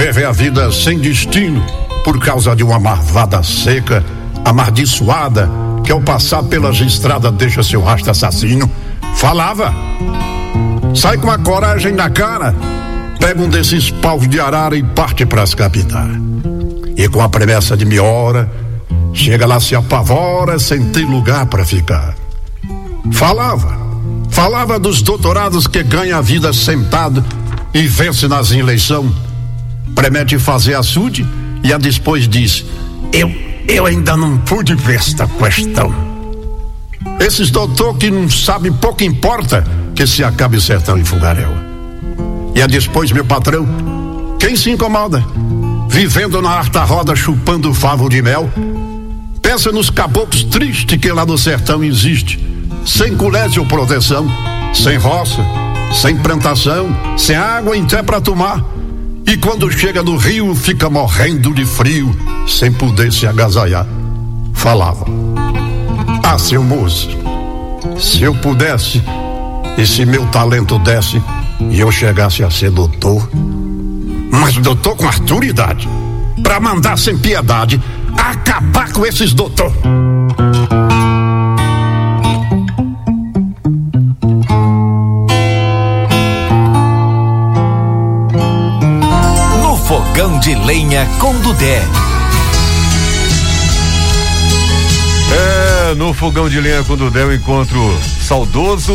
vive 0.00 0.24
a 0.24 0.32
vida 0.32 0.72
sem 0.72 0.98
destino 0.98 1.62
por 2.02 2.18
causa 2.18 2.56
de 2.56 2.64
uma 2.64 2.80
marvada 2.80 3.42
seca, 3.42 4.02
amaldiçoada, 4.46 5.46
que 5.84 5.92
ao 5.92 6.00
passar 6.00 6.42
pelas 6.44 6.80
estradas 6.80 7.30
deixa 7.34 7.62
seu 7.62 7.82
rastro 7.82 8.10
assassino. 8.10 8.70
Falava. 9.16 9.74
Sai 10.94 11.18
com 11.18 11.30
a 11.30 11.36
coragem 11.36 11.92
na 11.92 12.08
cara, 12.08 12.54
pega 13.20 13.42
um 13.42 13.48
desses 13.50 13.90
paus 13.90 14.26
de 14.26 14.40
arara 14.40 14.74
e 14.74 14.82
parte 14.82 15.26
pras 15.26 15.52
capitais. 15.52 16.16
E 16.96 17.06
com 17.06 17.20
a 17.20 17.28
promessa 17.28 17.76
de 17.76 17.84
miora, 17.84 18.50
chega 19.12 19.44
lá 19.44 19.60
se 19.60 19.74
apavora 19.74 20.58
sem 20.58 20.82
ter 20.92 21.04
lugar 21.04 21.44
para 21.44 21.64
ficar. 21.66 22.14
Falava. 23.12 23.78
Falava 24.30 24.78
dos 24.78 25.02
doutorados 25.02 25.66
que 25.66 25.82
ganha 25.82 26.16
a 26.16 26.22
vida 26.22 26.54
sentado 26.54 27.22
e 27.74 27.86
vence 27.86 28.26
nas 28.26 28.50
eleições 28.50 29.29
promete 29.94 30.38
fazer 30.38 30.74
açude 30.74 31.26
e 31.62 31.72
a 31.72 31.78
depois 31.78 32.28
diz: 32.28 32.64
Eu, 33.12 33.30
eu 33.68 33.86
ainda 33.86 34.16
não 34.16 34.38
pude 34.38 34.74
ver 34.74 34.96
esta 34.96 35.26
questão. 35.26 35.94
Esses 37.20 37.50
doutor 37.50 37.96
que 37.96 38.10
não 38.10 38.28
sabe 38.28 38.70
pouco 38.70 39.04
importa 39.04 39.64
que 39.94 40.06
se 40.06 40.24
acabe 40.24 40.56
o 40.56 40.60
sertão 40.60 40.98
em 40.98 41.04
fogaréu. 41.04 41.50
E 42.54 42.62
a 42.62 42.66
depois, 42.66 43.12
meu 43.12 43.24
patrão, 43.24 43.66
quem 44.38 44.56
se 44.56 44.70
incomoda? 44.70 45.24
Vivendo 45.88 46.40
na 46.40 46.50
harta 46.50 46.82
roda, 46.82 47.14
chupando 47.14 47.72
favo 47.74 48.08
de 48.08 48.22
mel. 48.22 48.50
Pensa 49.42 49.70
nos 49.70 49.90
caboclos 49.90 50.44
tristes 50.44 50.98
que 50.98 51.12
lá 51.12 51.26
no 51.26 51.36
sertão 51.36 51.84
existe, 51.84 52.38
sem 52.86 53.16
colégio 53.16 53.62
ou 53.62 53.68
proteção, 53.68 54.26
sem 54.72 54.96
roça, 54.96 55.44
sem 55.92 56.16
plantação, 56.16 56.88
sem 57.18 57.36
água 57.36 57.76
em 57.76 57.84
té 57.84 58.02
para 58.02 58.20
tomar. 58.20 58.64
E 59.30 59.36
quando 59.36 59.70
chega 59.70 60.02
no 60.02 60.16
rio, 60.16 60.56
fica 60.56 60.90
morrendo 60.90 61.54
de 61.54 61.64
frio, 61.64 62.10
sem 62.48 62.72
poder 62.72 63.12
se 63.12 63.28
agasalhar. 63.28 63.86
Falava. 64.52 65.06
Ah, 66.24 66.36
seu 66.36 66.64
moço, 66.64 67.10
se 67.96 68.24
eu 68.24 68.34
pudesse, 68.34 69.00
e 69.78 69.86
se 69.86 70.04
meu 70.04 70.26
talento 70.26 70.80
desse, 70.80 71.22
e 71.70 71.78
eu 71.78 71.92
chegasse 71.92 72.42
a 72.42 72.50
ser 72.50 72.72
doutor, 72.72 73.30
mas 74.32 74.56
doutor 74.56 74.96
com 74.96 75.06
autoridade, 75.06 75.88
para 76.42 76.58
mandar 76.58 76.98
sem 76.98 77.16
piedade, 77.16 77.80
acabar 78.16 78.90
com 78.90 79.06
esses 79.06 79.32
doutor. 90.28 90.40
de 90.40 90.54
lenha 90.54 91.06
com 91.18 91.34
Dudé. 91.40 91.82
É, 95.32 95.94
no 95.94 96.12
fogão 96.12 96.48
de 96.48 96.60
lenha 96.60 96.82
com 96.84 96.96
Dudé 96.96 97.22
eu 97.22 97.34
encontro 97.34 97.98
saudoso 98.22 98.94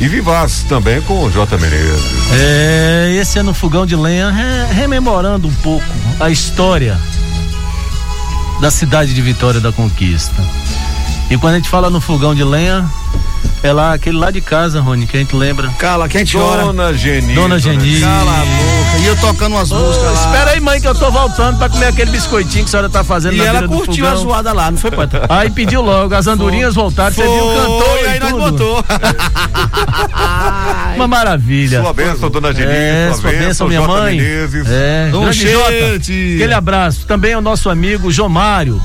e 0.00 0.08
vivaz 0.08 0.64
também 0.68 1.00
com 1.02 1.24
o 1.24 1.30
J. 1.30 1.56
Menezes. 1.58 2.02
É, 2.32 3.16
esse 3.20 3.38
é 3.38 3.42
no 3.42 3.54
fogão 3.54 3.86
de 3.86 3.94
lenha, 3.96 4.30
re- 4.30 4.72
rememorando 4.74 5.48
um 5.48 5.54
pouco 5.56 5.84
a 6.18 6.30
história 6.30 6.98
da 8.60 8.70
cidade 8.70 9.14
de 9.14 9.22
Vitória 9.22 9.60
da 9.60 9.72
Conquista. 9.72 10.42
E 11.30 11.38
quando 11.38 11.54
a 11.54 11.56
gente 11.56 11.68
fala 11.68 11.88
no 11.88 12.00
fogão 12.00 12.34
de 12.34 12.42
lenha, 12.44 12.84
é 13.62 13.72
lá, 13.72 13.92
aquele 13.92 14.16
lá 14.16 14.30
de 14.30 14.40
casa, 14.40 14.80
Rony, 14.80 15.06
que 15.06 15.16
a 15.16 15.20
gente 15.20 15.36
lembra. 15.36 15.68
Cala, 15.78 16.08
que 16.08 16.16
a 16.16 16.20
gente 16.20 16.36
chora. 16.36 16.64
Dona 16.64 16.94
Geni. 16.94 17.34
Dona 17.34 17.58
Geni. 17.58 18.00
Cala 18.00 18.32
a 18.32 18.44
boca. 18.44 18.98
E 19.00 19.06
eu 19.06 19.16
tocando 19.16 19.54
umas 19.54 19.70
músicas 19.70 20.14
lá. 20.14 20.24
Espera 20.26 20.50
aí, 20.52 20.60
mãe, 20.60 20.80
que 20.80 20.88
eu 20.88 20.94
tô 20.94 21.10
voltando 21.10 21.58
pra 21.58 21.68
comer 21.68 21.86
aquele 21.86 22.10
biscoitinho 22.10 22.64
que 22.64 22.68
a 22.68 22.70
senhora 22.70 22.88
tá 22.88 23.04
fazendo 23.04 23.34
E 23.34 23.38
na 23.38 23.44
ela 23.44 23.68
curtiu 23.68 24.06
a 24.06 24.14
zoada 24.14 24.52
lá, 24.52 24.70
não 24.70 24.78
foi, 24.78 24.90
Pata? 24.90 25.26
Aí 25.28 25.50
pediu 25.50 25.82
logo, 25.82 26.14
as 26.14 26.26
andorinhas 26.26 26.74
voltaram, 26.74 27.14
você 27.14 27.22
viu, 27.22 27.32
cantou 27.32 27.98
e 28.02 28.06
aí 28.06 28.20
nós 28.20 28.30
tudo. 28.30 28.50
botou. 28.50 28.84
Uma 30.96 31.08
maravilha. 31.08 31.82
Sua 31.82 31.92
bênção, 31.92 32.30
Dona 32.30 32.52
Geni. 32.52 32.70
É, 32.70 33.12
sua 33.18 33.30
bênção, 33.30 33.68
minha 33.68 33.80
mãe. 33.82 34.16
Menezes. 34.16 34.66
É, 34.68 35.10
Um 35.14 35.20
grande 35.22 35.52
Jota. 35.52 35.70
Aquele 35.96 36.54
abraço. 36.54 37.06
Também 37.06 37.32
é 37.32 37.38
o 37.38 37.40
nosso 37.40 37.70
amigo 37.70 38.10
Jomário, 38.10 38.80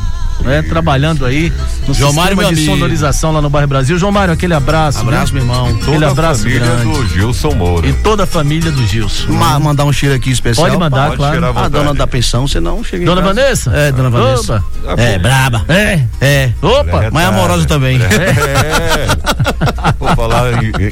né, 0.45 0.61
trabalhando 0.61 1.25
aí 1.25 1.51
no 1.87 1.93
Jomário, 1.93 2.29
sistema 2.31 2.41
meu 2.41 2.47
de 2.49 2.53
amigo. 2.59 2.71
sonorização 2.73 3.31
lá 3.31 3.41
no 3.41 3.49
bairro 3.49 3.67
Brasil. 3.67 3.97
Jomário, 3.97 4.33
aquele 4.33 4.53
abraço. 4.53 4.99
Abraço, 4.99 5.33
né? 5.33 5.41
meu 5.41 5.49
irmão. 5.55 5.67
Aquele 5.67 5.85
Toda 5.93 6.07
a 6.07 6.11
abraço 6.11 6.43
família 6.43 6.59
grande. 6.65 6.83
do 6.83 7.07
Gilson 7.09 7.51
Moura. 7.55 7.87
E 7.87 7.93
toda 7.93 8.23
a 8.23 8.27
família 8.27 8.71
do 8.71 8.85
Gilson. 8.87 9.31
Ma- 9.33 9.59
mandar 9.59 9.83
um 9.85 9.91
cheiro 9.93 10.15
aqui 10.15 10.31
especial. 10.31 10.67
Pode 10.67 10.77
mandar, 10.77 11.05
Pode 11.07 11.17
claro. 11.17 11.45
A 11.45 11.51
vontade. 11.51 11.69
dona 11.69 11.93
da 11.93 12.07
pensão, 12.07 12.47
senão 12.47 12.83
chega 12.83 13.03
em 13.03 13.05
Dona 13.05 13.21
casa. 13.21 13.33
Vanessa? 13.33 13.71
É, 13.75 13.91
dona 13.91 14.09
Vanessa. 14.09 14.63
Opa. 14.83 15.01
É, 15.01 15.17
braba. 15.19 15.65
É. 15.67 15.99
É. 16.21 16.49
Opa. 16.61 17.09
Mas 17.11 17.25
amorosa 17.27 17.65
também. 17.65 17.99
É. 18.01 19.95
Vou 19.99 20.09
falar 20.15 20.51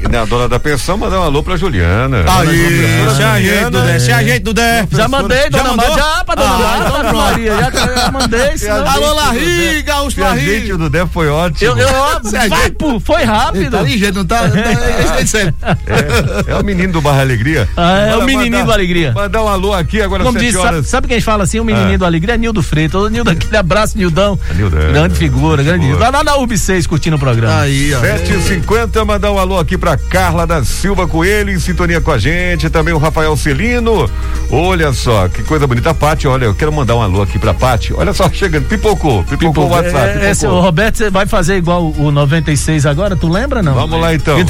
na 0.10 0.26
dona 0.26 0.47
da 0.49 0.60
pensão, 0.60 0.97
mandar 0.97 1.20
um 1.20 1.24
alô 1.24 1.43
pra 1.43 1.56
Juliana. 1.58 2.24
Aí, 2.28 3.08
se 3.16 3.24
ajeita, 3.24 3.72
Dudé, 3.72 3.99
se 3.99 4.12
ajeita, 4.12 4.39
Dudé. 4.45 4.88
Já 4.91 5.08
mandei, 5.08 5.49
dona 5.49 5.64
Já 5.70 5.76
Maria. 5.76 5.95
Já 5.95 6.24
pra 6.26 6.36
dona 6.36 7.10
Ah, 7.10 7.14
Maria. 7.14 7.54
então 7.68 7.95
já, 7.95 8.12
mandei. 8.12 8.58
senão- 8.58 8.88
Alô, 8.88 9.14
Larriga, 9.45 10.01
os 10.03 10.13
Se 10.13 10.21
a 10.23 10.35
gente, 10.35 10.45
Larriga. 10.47 10.75
o 10.75 10.77
Dudé 10.77 11.05
foi 11.05 11.27
ótimo. 11.29 11.71
Eu, 11.71 11.77
eu, 11.77 11.87
Se 12.29 12.35
a 12.37 12.47
vai, 12.47 12.61
gente- 12.63 12.71
pô, 12.75 12.99
foi 12.99 13.23
rápido. 13.23 13.71
Tá 13.71 13.81
ligeiro, 13.81 14.15
não 14.15 14.25
tá? 14.25 14.41
tá 14.49 14.57
é. 14.59 15.53
É, 16.47 16.51
é 16.51 16.55
o 16.55 16.63
menino 16.63 16.93
do 16.93 17.01
Barra 17.01 17.21
Alegria. 17.21 17.67
Ah, 17.75 17.97
é 17.99 18.07
o 18.15 18.19
Manda- 18.19 18.25
menininho 18.25 18.51
mandar- 18.51 18.65
do 18.65 18.71
Alegria. 18.71 19.11
Mandar 19.13 19.43
um 19.43 19.47
alô 19.47 19.73
aqui 19.73 20.01
agora 20.01 20.23
Como 20.23 20.37
diz, 20.37 20.51
7 20.51 20.61
sabe, 20.61 20.67
horas. 20.75 20.87
sabe 20.87 21.07
quem 21.07 21.21
fala 21.21 21.43
assim? 21.43 21.59
O 21.59 21.65
menininho 21.65 21.95
Ah. 21.95 21.97
do 21.97 22.05
Alegria 22.05 22.35
é 22.35 22.37
Nildo 22.37 22.61
Freitas. 22.63 23.11
Nildo, 23.11 23.29
aquele 23.29 23.57
abraço, 23.57 23.97
Nildão. 23.97 24.39
Nildo, 24.55 24.77
é. 24.79 24.91
Grande 24.91 25.15
figura, 25.15 25.63
grande 25.63 25.83
Figura. 25.85 25.99
Nildo. 25.99 25.99
Lá 26.03 26.09
lá 26.09 26.23
na 26.23 26.37
UB6 26.37 26.87
curtindo 26.87 27.15
o 27.15 27.19
programa. 27.19 27.59
Aí, 27.61 27.93
ó. 27.93 27.99
7h50, 28.01 29.03
mandar 29.05 29.31
um 29.31 29.39
alô 29.39 29.57
aqui 29.59 29.77
pra 29.77 29.97
Carla 29.97 30.45
da 30.45 30.63
Silva 30.63 31.07
Coelho, 31.07 31.51
em 31.51 31.59
sintonia 31.59 31.99
com 32.01 32.11
a 32.11 32.17
gente. 32.17 32.69
Também 32.69 32.93
o 32.93 32.97
Rafael 32.97 33.35
Celino. 33.37 34.09
Olha 34.51 34.91
só, 34.93 35.27
que 35.27 35.43
coisa 35.43 35.65
bonita. 35.67 35.89
A 35.89 35.93
Pati, 35.93 36.27
olha, 36.27 36.45
eu 36.45 36.55
quero 36.55 36.71
mandar 36.71 36.95
um 36.95 37.01
alô 37.01 37.21
aqui 37.21 37.37
pra 37.37 37.53
Pati. 37.53 37.93
Olha 37.93 38.13
só, 38.13 38.29
chegando, 38.31 38.65
pipocou, 38.67 39.23
o 39.41 39.67
WhatsApp. 39.69 40.19
É, 40.25 40.31
esse, 40.31 40.47
o 40.47 40.59
Roberto 40.59 40.97
você 40.97 41.09
vai 41.09 41.25
fazer 41.25 41.55
igual 41.57 41.91
o 41.97 42.11
96 42.11 42.86
agora, 42.86 43.15
tu 43.15 43.27
lembra 43.27 43.61
não? 43.61 43.73
Vamos 43.73 43.99
lá 43.99 44.13
então. 44.13 44.38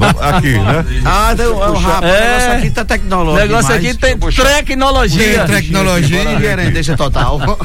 Vamos 0.00 0.22
aqui, 0.22 0.58
né? 0.58 0.84
Ah, 1.04 1.34
deu, 1.34 1.56
o 1.56 1.74
rapaz, 1.76 2.10
É. 2.10 2.16
o 2.16 2.28
negócio 2.30 2.52
aqui 2.52 2.70
tá 2.70 2.80
O 2.80 2.84
tecnológico. 2.86 3.46
negócio 3.48 3.74
aqui 3.74 3.94
tem 3.94 4.16
tecnologia. 4.18 5.44
Tem 5.44 5.56
tecnologia 5.56 6.22
e 6.24 6.40
gerência 6.40 6.96
total. 6.96 7.38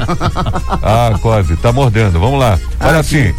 Ah, 0.82 1.14
quase, 1.20 1.56
tá 1.56 1.72
mordendo. 1.72 2.20
Vamos 2.20 2.38
lá. 2.38 2.58
Olha 2.80 2.98
assim, 2.98 3.34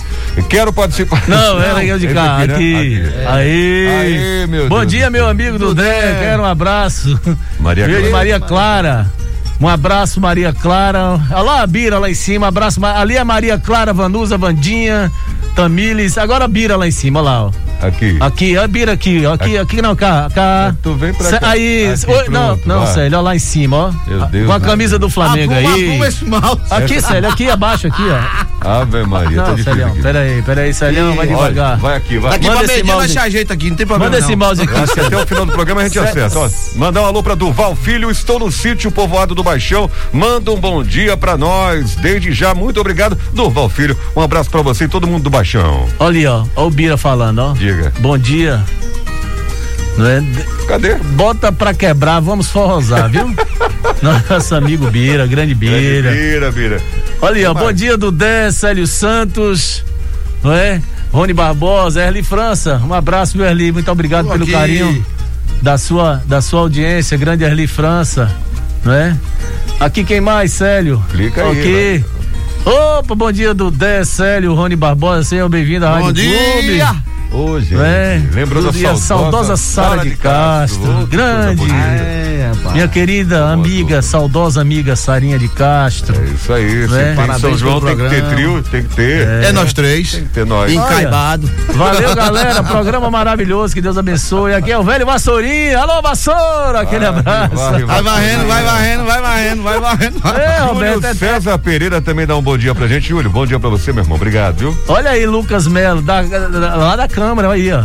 quero 0.50 0.74
participar. 0.74 1.22
Não, 1.28 1.62
é 1.62 1.74
legal 1.74 2.00
de 2.00 2.08
cá. 2.08 2.38
aqui, 2.38 2.48
né? 2.48 2.56
Aqui. 2.56 3.04
Aí. 3.28 3.88
Aí, 3.88 4.48
meu 4.48 4.68
Bom 4.68 4.80
Deus 4.80 4.92
dia, 4.92 5.06
do 5.06 5.12
meu 5.12 5.28
amigo 5.28 5.58
Dudé. 5.58 6.18
Quero 6.20 6.44
um 6.44 6.46
abraço. 6.46 7.20
Maria 7.60 7.86
Clara. 7.88 8.10
Maria 8.10 8.40
Clara. 8.40 9.08
Um 9.60 9.68
abraço, 9.68 10.22
Maria 10.22 10.54
Clara. 10.54 11.20
Olha 11.32 11.42
lá 11.42 11.62
a 11.64 11.68
Bira 11.68 11.98
lá 11.98 12.10
em 12.10 12.14
cima. 12.14 12.48
Abraço. 12.48 12.84
Ali 12.86 13.18
é 13.18 13.24
Maria 13.24 13.58
Clara, 13.58 13.92
Vanusa, 13.92 14.38
Vandinha, 14.38 15.12
Tamires. 15.56 16.18
Agora 16.18 16.46
a 16.46 16.48
Bira 16.48 16.76
lá 16.78 16.88
em 16.88 16.92
cima, 16.92 17.20
olha 17.22 17.30
lá, 17.30 17.44
ó. 17.46 17.52
Aqui. 17.80 18.18
Aqui, 18.20 18.58
a 18.58 18.68
Bira 18.68 18.92
aqui, 18.94 19.24
ó. 19.26 19.34
Aqui, 19.34 19.58
aqui 19.58 19.82
não, 19.82 19.96
cá. 19.96 20.30
cá. 20.34 20.76
Tu 20.82 20.94
vem 20.96 21.14
pra 21.14 21.40
cá. 21.40 21.50
Aí, 21.50 21.92
Aqui, 21.92 22.12
oi, 22.12 22.30
não, 22.30 22.48
pronto, 22.58 22.68
não, 22.68 22.80
vai. 22.86 22.94
Célio, 22.94 23.18
olha 23.18 23.22
lá 23.26 23.36
em 23.36 23.40
cima, 23.40 23.78
ó. 23.78 23.92
Meu 24.10 24.26
Deus, 24.28 24.48
Com 24.48 24.54
a 24.54 24.60
camisa 24.60 24.98
do 25.00 25.10
Flamengo 25.10 25.54
Apruma, 25.54 25.76
aí. 25.76 25.84
apruma 25.86 26.08
esse 26.08 26.26
mouse. 26.26 26.62
Aqui, 26.72 27.02
Célio, 27.02 27.30
aqui 27.30 27.50
abaixo, 27.50 27.88
aqui, 27.88 28.04
ó. 28.10 28.48
Ave 28.82 29.04
Maria, 29.06 29.42
tá 29.44 29.52
Não, 29.52 29.58
Célião, 29.64 29.90
aqui. 29.90 30.02
peraí, 30.02 30.42
peraí, 30.42 30.74
Célião, 30.74 31.16
vai 31.16 31.28
Olha, 31.28 31.36
devagar. 31.36 31.78
vai 31.78 31.98
aqui, 31.98 32.18
vai. 32.18 32.32
Daqui 32.32 32.48
Manda 32.48 32.56
pra 32.58 32.66
esse 32.66 32.74
meio-dia 32.74 32.94
nós 32.96 33.02
mouse 33.14 33.20
ajeita 33.20 33.54
aqui, 33.54 33.70
não 33.70 33.78
tem 33.78 33.86
problema. 33.88 34.12
Manda 34.12 34.18
esse 34.24 34.36
não. 34.36 34.46
mouse 34.46 34.62
Eu 34.62 34.70
aqui. 34.70 34.80
acho 34.82 34.94
que 34.94 35.00
até 35.00 35.18
o 35.18 35.28
final 35.28 35.46
do 35.46 35.52
programa 35.52 35.82
a 35.82 35.84
gente 35.84 36.00
acerta. 36.00 36.40
Ó, 36.40 36.50
mandar 36.76 37.02
um 37.04 37.06
alô 37.06 37.22
pra 37.22 37.36
Duval 37.36 37.76
Filho, 37.76 38.10
estou 38.10 38.40
no 38.40 38.52
sítio 38.52 38.92
povoado 38.92 39.36
do 39.36 39.44
Baixão. 39.48 39.90
Manda 40.12 40.52
um 40.52 40.60
bom 40.60 40.84
dia 40.84 41.16
pra 41.16 41.38
nós. 41.38 41.96
Desde 41.96 42.34
já, 42.34 42.54
muito 42.54 42.82
obrigado. 42.82 43.18
Duval 43.34 43.70
Filho, 43.70 43.98
um 44.14 44.22
abraço 44.22 44.50
pra 44.50 44.62
você 44.62 44.84
e 44.84 44.88
todo 44.90 45.08
mundo 45.08 45.24
do 45.24 45.30
Baixão. 45.30 45.88
Olha 46.00 46.10
ali, 46.10 46.26
ó. 46.28 46.46
Olha 46.56 46.68
o 46.68 46.70
Bira 46.70 46.98
falando, 46.98 47.40
ó. 47.40 47.54
Diga. 47.54 47.94
Bom 48.00 48.18
dia. 48.18 48.62
Não 49.98 50.06
é? 50.06 50.22
Cadê? 50.68 50.96
Bota 50.96 51.50
pra 51.50 51.74
quebrar, 51.74 52.20
vamos 52.20 52.48
forrosar, 52.50 53.10
viu? 53.10 53.34
Nosso 54.30 54.54
amigo 54.54 54.92
Bira, 54.92 55.26
grande 55.26 55.56
Bira. 55.56 56.12
Vira, 56.12 56.52
vira. 56.52 56.82
Olha 57.22 57.36
aí, 57.38 57.46
ó. 57.46 57.54
Bom 57.54 57.72
dia, 57.72 57.98
Dudé, 57.98 58.52
Célio 58.52 58.86
Santos, 58.86 59.84
não 60.44 60.52
é? 60.52 60.82
Rony 61.12 61.32
Barbosa, 61.34 62.04
Erli 62.04 62.22
França. 62.22 62.82
Um 62.86 62.94
abraço, 62.94 63.38
meu 63.38 63.48
Erli. 63.48 63.72
Muito 63.72 63.90
obrigado 63.90 64.26
Tô 64.26 64.32
pelo 64.34 64.44
aqui. 64.44 64.52
carinho 64.52 65.06
da 65.62 65.78
sua, 65.78 66.22
da 66.26 66.42
sua 66.42 66.60
audiência, 66.60 67.18
grande 67.18 67.44
Erli 67.46 67.66
França, 67.66 68.30
não 68.84 68.94
é? 68.94 69.16
Aqui 69.80 70.04
quem 70.04 70.20
mais, 70.22 70.52
Célio? 70.54 71.02
Clica 71.10 71.44
aí, 71.44 71.50
Ok. 71.52 72.06
Opa, 72.66 73.16
bom 73.16 73.32
dia, 73.32 73.54
Dudé, 73.54 74.04
Célio, 74.04 74.54
Rony 74.54 74.76
Barbosa. 74.76 75.24
Sejam 75.24 75.50
bem-vindos 75.50 75.88
à 75.88 75.92
Rádio 75.92 76.06
Bom 76.08 76.14
dia. 76.14 76.88
Clube. 77.30 77.52
Ô, 77.52 77.60
gente. 77.60 77.76
É, 77.76 78.22
Lembrou 78.34 78.64
da 78.72 78.78
e 78.78 78.86
a 78.86 78.96
saudosa 78.96 79.56
Sara 79.56 80.04
de 80.04 80.16
Castro, 80.16 80.82
coisa 80.82 81.06
grande. 81.08 81.64
É, 81.72 82.37
rapaz. 82.58 82.74
Minha 82.74 82.88
querida 82.88 83.50
amiga, 83.52 84.02
saudosa 84.02 84.62
amiga 84.62 84.96
Sarinha 84.96 85.38
de 85.40 85.48
Castro. 85.48 86.16
É 86.20 86.26
isso 86.26 86.54
aí. 86.54 86.88
Se 86.88 86.96
É. 87.00 87.04
tem 87.08 87.16
Parabéns 87.16 87.42
São 87.42 87.58
João 87.58 87.82
tem 87.82 87.96
que 87.98 88.10
ter 88.10 88.24
trio, 88.30 88.64
tem 88.64 88.84
que 88.84 88.96
ter. 88.96 89.28
É 89.44 89.52
nós 89.52 89.74
três. 89.74 90.12
Tem 90.12 90.24
que 90.24 90.30
ter 90.30 90.46
nós. 90.46 90.72
Encaibado. 90.72 91.50
Valeu, 91.74 92.14
galera. 92.16 92.64
Programa 92.64 93.10
maravilhoso. 93.10 93.74
Que 93.74 93.82
Deus 93.82 93.98
abençoe. 93.98 94.54
Aqui 94.54 94.72
é 94.72 94.78
o 94.78 94.84
velho 94.84 95.06
Vassourinha. 95.06 95.80
Alô, 95.80 96.02
Vassoura. 96.02 96.82
Aquele 96.82 97.06
Varre, 97.06 97.20
abraço. 97.46 97.86
Vai 97.86 98.02
varrendo, 98.04 98.46
vai 98.48 98.64
varrendo, 98.64 99.04
vai 99.06 99.22
varrendo, 99.22 99.64
vai 99.64 99.80
varrendo. 99.80 100.18
É, 100.28 100.58
Júlio 100.60 100.74
Roberto. 100.74 101.06
é- 101.06 101.14
César 101.14 101.58
Pereira 101.60 102.02
também 102.02 102.26
dá 102.26 102.36
um 102.36 102.42
bom 102.42 102.58
dia 102.58 102.74
pra 102.76 102.88
gente. 102.88 103.10
Júlio, 103.10 103.30
bom 103.30 103.46
dia 103.46 103.60
pra 103.60 103.70
você, 103.70 103.92
meu 103.94 104.04
irmão. 104.04 104.16
Obrigado, 104.18 104.58
viu? 104.58 104.78
Olha 104.88 105.12
aí, 105.12 105.26
Lucas 105.26 105.68
Melo, 105.68 106.02
da- 106.02 106.22
da- 106.22 106.76
lá 106.76 106.96
da 106.96 107.08
Câmara, 107.08 107.52
aí, 107.52 107.72
ó. 107.72 107.84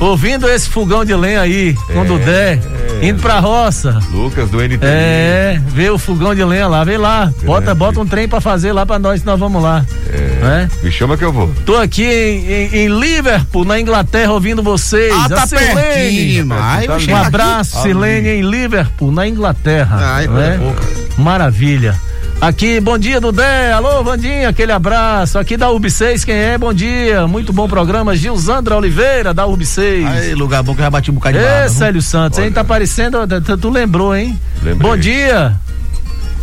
Ouvindo 0.00 0.48
esse 0.48 0.66
fogão 0.68 1.04
de 1.04 1.14
lenha 1.14 1.42
aí, 1.42 1.74
com 1.92 2.00
o 2.00 2.04
Dudé, 2.06 2.58
indo 3.02 3.20
pra 3.20 3.38
roça. 3.38 3.98
Lucas 4.10 4.48
do 4.48 4.58
NTI. 4.58 4.78
É, 4.82 5.60
vê 5.68 5.90
o 5.90 5.98
fogão 5.98 6.34
de 6.34 6.42
lenha 6.42 6.66
lá, 6.66 6.82
vê 6.84 6.96
lá. 6.96 7.30
Bota, 7.44 7.60
Grande. 7.66 7.78
bota 7.78 8.00
um 8.00 8.06
trem 8.06 8.26
pra 8.26 8.40
fazer 8.40 8.72
lá 8.72 8.86
pra 8.86 8.98
nós, 8.98 9.22
nós 9.24 9.38
vamos 9.38 9.62
lá. 9.62 9.84
É. 10.10 10.68
Me 10.82 10.90
chama 10.90 11.18
que 11.18 11.24
eu 11.24 11.30
vou. 11.32 11.52
Tô 11.66 11.76
aqui 11.76 12.02
em, 12.02 12.50
em- 12.50 12.76
em 12.86 12.88
Liverpool, 12.98 13.64
na 13.66 13.78
Inglaterra, 13.78 14.32
ouvindo 14.32 14.62
vocês. 14.62 15.12
Ah, 15.14 15.28
tá 15.28 15.46
Silene. 15.46 15.74
pertinho, 15.74 16.46
mas 16.46 16.84
eu 16.86 16.94
Um 16.94 16.98
chego 17.00 17.16
aqui. 17.18 17.26
abraço, 17.26 17.82
Silene, 17.82 18.28
em 18.30 18.42
Liverpool, 18.42 19.12
na 19.12 19.28
Inglaterra. 19.28 19.98
Ai, 20.00 20.26
coisa 20.26 20.42
é? 20.42 20.56
pouca. 20.58 20.82
Maravilha. 21.18 21.94
Aqui, 22.40 22.80
bom 22.80 22.96
dia, 22.96 23.20
Dudé. 23.20 23.70
Alô, 23.70 24.02
Vandinha, 24.02 24.48
aquele 24.48 24.72
abraço. 24.72 25.38
Aqui 25.38 25.58
da 25.58 25.68
UB6, 25.68 26.24
quem 26.24 26.34
é? 26.34 26.56
Bom 26.56 26.72
dia. 26.72 27.26
Muito 27.26 27.52
bom 27.52 27.68
programa. 27.68 28.16
Gilzandra 28.16 28.76
Oliveira, 28.76 29.34
da 29.34 29.44
UB6. 29.46 30.06
Aí, 30.08 30.34
lugar 30.34 30.62
bom 30.62 30.74
que 30.74 30.80
eu 30.80 30.84
já 30.84 30.90
bati 30.90 31.10
um 31.10 31.14
bocado 31.14 31.36
de 31.36 31.44
Ê, 31.44 31.46
barba. 31.46 31.68
viu? 31.68 31.78
Célio 31.78 32.00
Santos, 32.02 32.38
hein? 32.38 32.46
Olha. 32.46 32.54
Tá 32.54 32.64
parecendo. 32.64 33.18
Tu, 33.42 33.58
tu 33.58 33.68
lembrou, 33.68 34.16
hein? 34.16 34.38
Lembrei. 34.62 34.88
Bom 34.90 34.96
dia. 34.96 35.54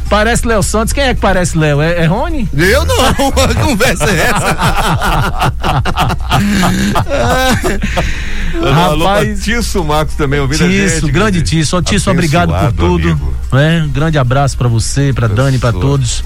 Parece 0.07 0.47
Léo 0.47 0.61
Santos. 0.61 0.93
Quem 0.93 1.03
é 1.03 1.15
que 1.15 1.19
parece 1.19 1.57
Léo? 1.57 1.81
É, 1.81 2.03
é 2.03 2.05
Rony? 2.05 2.47
Eu 2.55 2.85
não, 2.85 2.99
a 3.43 3.55
conversa 3.55 4.05
é 4.05 4.29
essa. 4.29 5.53
Alô, 8.85 9.03
Rapaz. 9.05 9.43
Tisso 9.43 9.83
Marcos 9.83 10.15
também 10.15 10.39
ouvindo 10.39 10.63
a 10.63 10.67
gente. 10.67 10.91
Tisso, 10.93 11.07
grande 11.07 11.41
Tisso. 11.41 11.75
Ó, 11.75 11.81
Tisso, 11.81 12.09
obrigado 12.11 12.53
por 12.53 12.71
tudo. 12.73 13.09
amigo. 13.09 13.33
Né? 13.51 13.83
Um 13.85 13.89
grande 13.89 14.17
abraço 14.17 14.57
pra 14.57 14.67
você, 14.67 15.11
pra 15.13 15.27
Dani, 15.27 15.57
pra 15.57 15.71
todos. 15.71 16.23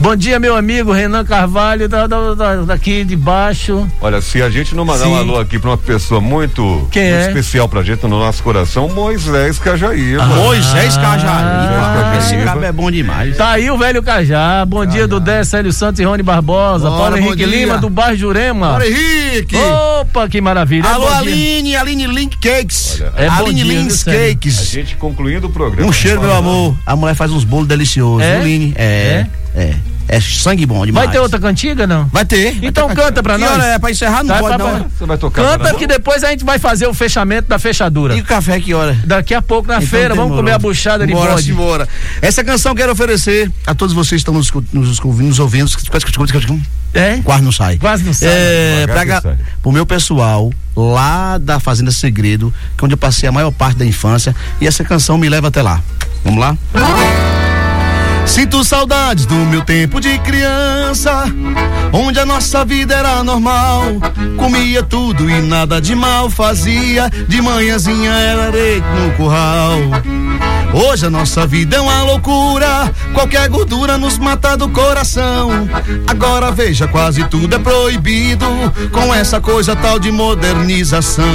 Bom 0.00 0.16
dia, 0.16 0.38
meu 0.40 0.56
amigo 0.56 0.90
Renan 0.92 1.24
Carvalho, 1.24 1.88
da, 1.88 2.06
da- 2.06 2.34
da- 2.34 2.56
daqui 2.62 3.04
de 3.04 3.14
baixo. 3.16 3.86
Olha, 4.00 4.20
se 4.20 4.42
a 4.42 4.50
gente 4.50 4.74
não 4.74 4.84
mandar 4.84 5.04
Sim. 5.04 5.12
um 5.12 5.16
alô 5.16 5.38
aqui 5.38 5.58
pra 5.58 5.70
uma 5.70 5.78
pessoa 5.78 6.20
muito, 6.20 6.88
Quem 6.90 7.02
muito 7.10 7.14
é? 7.16 7.28
especial 7.28 7.68
pra 7.68 7.82
gente 7.82 8.02
no 8.04 8.18
nosso 8.18 8.42
coração, 8.42 8.88
Moisés 8.88 9.58
Cajaíba. 9.58 10.24
Moisés 10.26 10.96
Cajaíba. 10.96 12.18
Esse 12.18 12.36
cabo 12.44 12.64
é 12.64 12.72
bom 12.72 12.90
demais. 12.90 13.36
Tá 13.36 13.50
aí 13.52 13.70
o 13.70 13.76
velho 13.78 14.02
Cajá. 14.02 14.64
Bom 14.66 14.84
dia 14.86 15.06
do 15.06 15.20
Dé, 15.20 15.44
Célio 15.44 15.72
Santos 15.72 16.00
e 16.00 16.04
Rony 16.04 16.22
Barbosa. 16.22 16.88
Bora, 16.88 16.98
Paulo 17.16 17.16
Henrique. 17.18 17.44
Lima, 17.44 17.78
do 17.78 17.90
bairro 17.90 18.16
Jurema. 18.16 18.72
Bora, 18.72 18.88
Henrique. 18.88 19.56
Opa, 20.00 20.28
que 20.28 20.40
maravilha. 20.40 20.88
Alô, 20.88 21.04
Bom 21.06 21.10
dia. 21.10 21.18
Aline, 21.32 21.76
Aline 21.76 22.06
Link 22.06 22.36
Cakes. 22.38 23.02
É 23.16 23.28
bom 23.28 23.46
Aline 23.46 23.62
viu, 23.64 23.90
Sérgio? 23.90 24.20
A 24.22 24.28
Cakes. 24.34 24.66
gente 24.70 24.96
concluindo 24.96 25.46
o 25.46 25.50
programa. 25.50 25.88
Um 25.88 25.92
cheiro, 25.92 26.20
meu 26.20 26.34
amor. 26.34 26.61
A 26.86 26.96
mulher 26.96 27.14
faz 27.14 27.30
uns 27.30 27.44
bolos 27.44 27.66
deliciosos, 27.68 28.22
É? 28.22 28.36
Aline? 28.40 28.72
É. 28.76 29.26
É. 29.54 29.74
É 30.08 30.20
sangue 30.20 30.66
bom 30.66 30.84
demais. 30.84 31.06
Vai 31.06 31.12
ter 31.14 31.20
outra 31.20 31.38
cantiga, 31.38 31.86
não? 31.86 32.06
Vai 32.06 32.24
ter. 32.24 32.52
vai 32.58 32.68
Então 32.68 32.88
ter 32.88 32.96
canta 32.96 33.22
pra 33.22 33.34
que 33.36 33.40
nós. 33.40 33.52
hora 33.52 33.64
é 33.66 33.78
pra 33.78 33.90
encerrar? 33.90 34.22
Não 34.24 34.34
Tá, 34.34 34.40
pode, 34.40 34.56
pra- 34.56 34.64
não. 34.72 34.78
né? 34.80 34.86
Você 34.98 35.06
vai 35.06 35.16
tocar 35.16 35.42
Canta 35.42 35.74
que 35.74 35.86
depois 35.86 36.24
a 36.24 36.30
gente 36.30 36.44
vai 36.44 36.58
fazer 36.58 36.86
o 36.86 36.92
fechamento 36.92 37.48
da 37.48 37.58
fechadura. 37.58 38.14
E 38.16 38.20
o 38.20 38.24
café 38.24 38.60
que 38.60 38.74
hora? 38.74 38.96
Daqui 39.06 39.32
a 39.32 39.40
pouco 39.40 39.68
na 39.68 39.76
Então 39.76 39.86
feira, 39.88 40.08
vamos 40.08 40.24
demorou. 40.32 40.38
comer 40.42 40.52
a 40.52 40.58
buchada 40.58 41.06
de 41.06 41.12
Bora, 41.12 41.30
bode. 41.32 41.44
simbora. 41.44 41.88
Essa 42.20 42.42
canção 42.44 42.72
eu 42.72 42.76
quero 42.76 42.92
oferecer 42.92 43.50
a 43.66 43.74
todos 43.74 43.94
vocês 43.94 44.10
que 44.22 44.28
estão 44.28 44.34
nos, 44.34 44.50
nos, 44.72 45.00
ouvindo, 45.04 45.28
nos 45.28 45.38
ouvindo. 45.38 45.70
É? 46.94 47.18
Quase 47.24 47.42
não 47.44 47.52
sai. 47.52 47.78
Quase 47.78 48.04
não 48.04 48.12
sai. 48.12 48.28
É, 48.30 48.86
pra, 48.86 49.04
ga- 49.04 49.20
sai. 49.22 49.36
pro 49.62 49.72
meu 49.72 49.86
pessoal 49.86 50.50
lá 50.76 51.38
da 51.38 51.58
Fazenda 51.58 51.90
Segredo, 51.90 52.52
que 52.76 52.82
é 52.82 52.86
onde 52.86 52.94
eu 52.94 52.98
passei 52.98 53.28
a 53.28 53.32
maior 53.32 53.50
parte 53.50 53.78
da 53.78 53.86
infância, 53.86 54.34
e 54.60 54.66
essa 54.66 54.84
canção 54.84 55.16
me 55.16 55.28
leva 55.28 55.48
até 55.48 55.62
lá. 55.62 55.80
Vamos 56.24 56.40
lá? 56.40 56.56
Sinto 58.24 58.64
saudades 58.64 59.26
do 59.26 59.34
meu 59.34 59.62
tempo 59.62 60.00
de 60.00 60.18
criança, 60.20 61.24
onde 61.92 62.18
a 62.18 62.24
nossa 62.24 62.64
vida 62.64 62.94
era 62.94 63.22
normal. 63.22 63.84
Comia 64.36 64.82
tudo 64.82 65.28
e 65.28 65.42
nada 65.42 65.80
de 65.80 65.94
mal 65.94 66.30
fazia, 66.30 67.10
de 67.28 67.42
manhãzinha 67.42 68.10
era 68.10 68.48
leite 68.50 68.86
no 68.86 69.10
curral. 69.16 69.76
Hoje 70.72 71.04
a 71.04 71.10
nossa 71.10 71.46
vida 71.46 71.76
é 71.76 71.80
uma 71.80 72.02
loucura, 72.04 72.90
qualquer 73.12 73.46
gordura 73.48 73.98
nos 73.98 74.16
mata 74.16 74.56
do 74.56 74.68
coração. 74.70 75.68
Agora 76.06 76.50
veja, 76.50 76.88
quase 76.88 77.24
tudo 77.24 77.54
é 77.54 77.58
proibido, 77.58 78.46
com 78.90 79.14
essa 79.14 79.40
coisa 79.40 79.76
tal 79.76 79.98
de 79.98 80.10
modernização. 80.10 81.26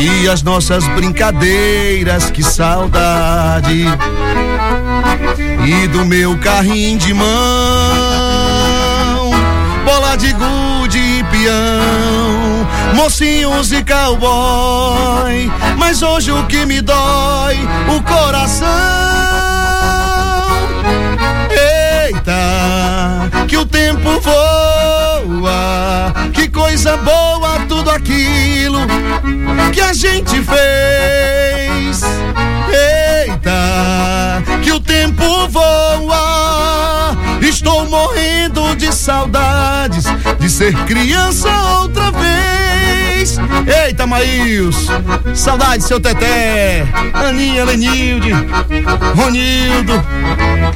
E 0.00 0.28
as 0.28 0.42
nossas 0.42 0.86
brincadeiras, 0.88 2.30
que 2.30 2.42
saudade. 2.42 3.84
E 5.66 5.86
do 5.88 6.04
meu 6.04 6.36
carrinho 6.38 6.98
de 6.98 7.12
mão, 7.12 7.28
bola 9.84 10.16
de 10.16 10.32
gude 10.32 10.98
e 10.98 11.24
peão, 11.24 12.66
mocinhos 12.94 13.70
e 13.72 13.84
cowboy. 13.84 15.50
Mas 15.76 16.02
hoje 16.02 16.32
o 16.32 16.46
que 16.46 16.64
me 16.64 16.80
dói, 16.80 17.58
o 17.94 18.02
coração. 18.02 18.66
Eita, 21.50 22.59
que 29.72 29.80
a 29.80 29.92
gente 29.92 30.42
fez. 30.42 32.02
Eita, 33.26 34.42
que 34.62 34.72
o 34.72 34.80
tempo 34.80 35.48
voa. 35.48 37.16
Estou 37.40 37.88
morrendo 37.88 38.76
de 38.76 38.92
saudades 38.92 40.04
de 40.40 40.48
ser 40.50 40.74
criança 40.84 41.48
outra 41.80 42.10
vez. 42.10 43.38
Eita, 43.86 44.06
Maíls, 44.06 44.88
saudade 45.34 45.84
seu 45.84 46.00
Teté, 46.00 46.86
Aninha, 47.12 47.64
Lenilde, 47.66 48.32
Ronildo, 49.14 49.92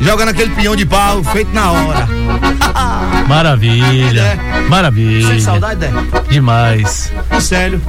joga 0.00 0.26
naquele 0.26 0.54
pinhão 0.54 0.76
de 0.76 0.84
pau 0.84 1.24
feito 1.24 1.52
na 1.54 1.72
hora. 1.72 2.08
Maravilha. 3.26 4.38
Maravilha. 4.68 5.28
Sem 5.28 5.40
saudade, 5.40 5.80
Dé? 5.80 5.90
Demais. 6.28 7.10
Sério. 7.40 7.80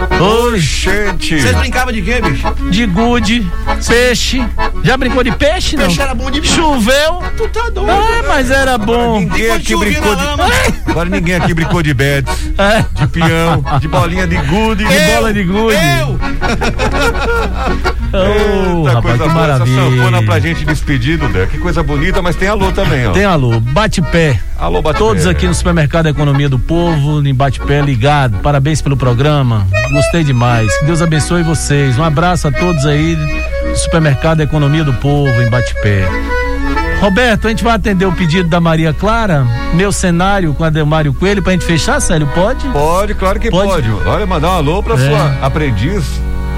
Gente. 0.57 1.41
Vocês 1.41 1.57
brincavam 1.57 1.91
de 1.91 2.01
quê, 2.01 2.21
bicho? 2.21 2.53
De 2.69 2.86
gude, 2.86 3.51
peixe. 3.86 4.41
Já 4.86 4.95
brincou 4.97 5.23
de 5.23 5.31
peixe, 5.31 5.75
não? 5.75 5.86
Peixe 5.86 6.01
era 6.01 6.13
bom 6.13 6.29
demais. 6.29 6.51
Choveu. 6.51 7.23
Tu 7.36 7.47
tá 7.49 7.69
doido? 7.69 7.89
Ah, 7.91 8.23
mas 8.27 8.51
era 8.51 8.77
bom. 8.77 9.19
Ninguém 9.19 9.47
quando 9.47 9.57
aqui 9.59 9.75
brincou 9.75 10.15
de. 10.15 10.23
Agora 10.91 11.09
ninguém 11.09 11.36
aqui 11.36 11.53
brincou 11.53 11.81
de 11.83 11.93
beds, 11.93 12.31
É. 12.57 12.86
de 13.01 13.07
peão, 13.07 13.63
de 13.81 13.88
bolinha 13.88 14.27
de 14.27 14.38
gude. 14.38 14.86
De 14.86 14.99
bola 15.13 15.33
de 15.33 15.43
gude. 15.43 15.75
Eu! 15.75 16.19
Ô, 18.13 18.88
Eita, 18.88 18.93
rapaz, 18.93 19.17
coisa 19.17 19.23
que 19.23 19.29
boa, 19.33 19.45
essa 19.45 19.65
sanfona 19.65 19.97
pra 19.97 20.21
maravilha. 20.21 20.41
gente 20.55 20.65
despedido, 20.65 21.27
Dé. 21.29 21.45
Que 21.47 21.57
coisa 21.57 21.83
bonita, 21.83 22.21
mas 22.21 22.36
tem 22.36 22.47
alô 22.47 22.71
também, 22.71 23.07
ó. 23.07 23.11
Tem 23.11 23.25
alô, 23.25 23.59
bate-pé. 23.59 24.39
Alô, 24.57 24.81
bate 24.81 24.99
Todos 24.99 25.27
aqui 25.27 25.47
no 25.47 25.53
Supermercado 25.53 26.07
Economia 26.07 26.47
do 26.47 26.57
Povo, 26.59 27.25
em 27.27 27.33
bate-pé 27.36 27.81
ligado. 27.81 28.38
Parabéns 28.39 28.81
pelo 28.81 28.95
programa. 28.95 29.67
Gostei 29.91 30.23
demais. 30.23 30.71
Que 30.79 30.86
Deus 30.86 31.01
abençoe 31.01 31.43
vocês. 31.43 31.97
Um 31.97 32.03
abraço 32.03 32.47
a 32.47 32.51
todos 32.51 32.86
aí 32.86 33.17
Supermercado 33.76 34.41
Economia 34.41 34.84
do 34.84 34.93
Povo, 34.93 35.30
em 35.41 35.49
bate-pé. 35.49 36.07
Roberto, 36.99 37.45
a 37.47 37.49
gente 37.49 37.63
vai 37.63 37.76
atender 37.76 38.05
o 38.05 38.11
pedido 38.11 38.47
da 38.49 38.59
Maria 38.61 38.93
Clara, 38.93 39.45
meu 39.73 39.91
cenário 39.91 40.53
com 40.53 40.63
a 40.63 40.69
Delmário 40.69 41.13
Coelho, 41.13 41.43
pra 41.43 41.51
gente 41.53 41.65
fechar, 41.65 41.99
Célio? 41.99 42.28
Pode? 42.34 42.67
Pode, 42.69 43.13
claro 43.15 43.39
que 43.39 43.49
Pode. 43.51 43.69
pode. 43.69 43.91
Olha, 44.07 44.26
mandar 44.26 44.49
um 44.49 44.53
alô 44.55 44.82
pra 44.82 44.95
É. 44.95 44.97
sua 45.09 45.38
aprendiz. 45.45 46.03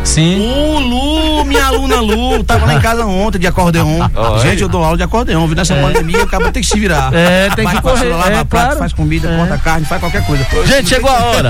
Sim. 0.08 0.40
O 0.40 0.80
Lu, 0.80 1.46
minha 1.46 1.66
aluna 1.66 2.00
Lu, 2.00 2.44
tava 2.44 2.66
lá 2.66 2.74
em 2.76 2.80
casa 2.80 3.06
ontem 3.06 3.38
de 3.40 3.46
acordeon. 3.46 4.00
Ó, 4.16 4.40
Gente, 4.40 4.62
eu 4.64 4.68
dou 4.70 4.84
aula 4.84 4.98
de 4.98 5.04
acordeon, 5.04 5.46
viu? 5.46 5.56
Nessa 5.56 5.76
pandemia, 5.76 6.24
acaba 6.24 6.52
tem 6.52 6.62
que 6.64 6.68
se 6.68 6.80
virar. 6.80 7.14
É, 7.14 7.50
tem 7.56 7.66
Vai 7.66 7.76
que 7.76 7.82
correr, 7.82 8.10
lava 8.10 8.30
é, 8.32 8.44
prato, 8.44 8.48
claro. 8.50 8.80
faz 8.80 8.94
comida, 8.94 9.30
É. 9.30 9.38
corta 9.38 9.58
carne, 9.58 9.86
faz 9.86 10.00
qualquer 10.02 10.26
coisa. 10.26 10.46
Gente, 10.66 10.90
chegou 10.90 11.10
a 11.12 11.20
hora. 11.26 11.50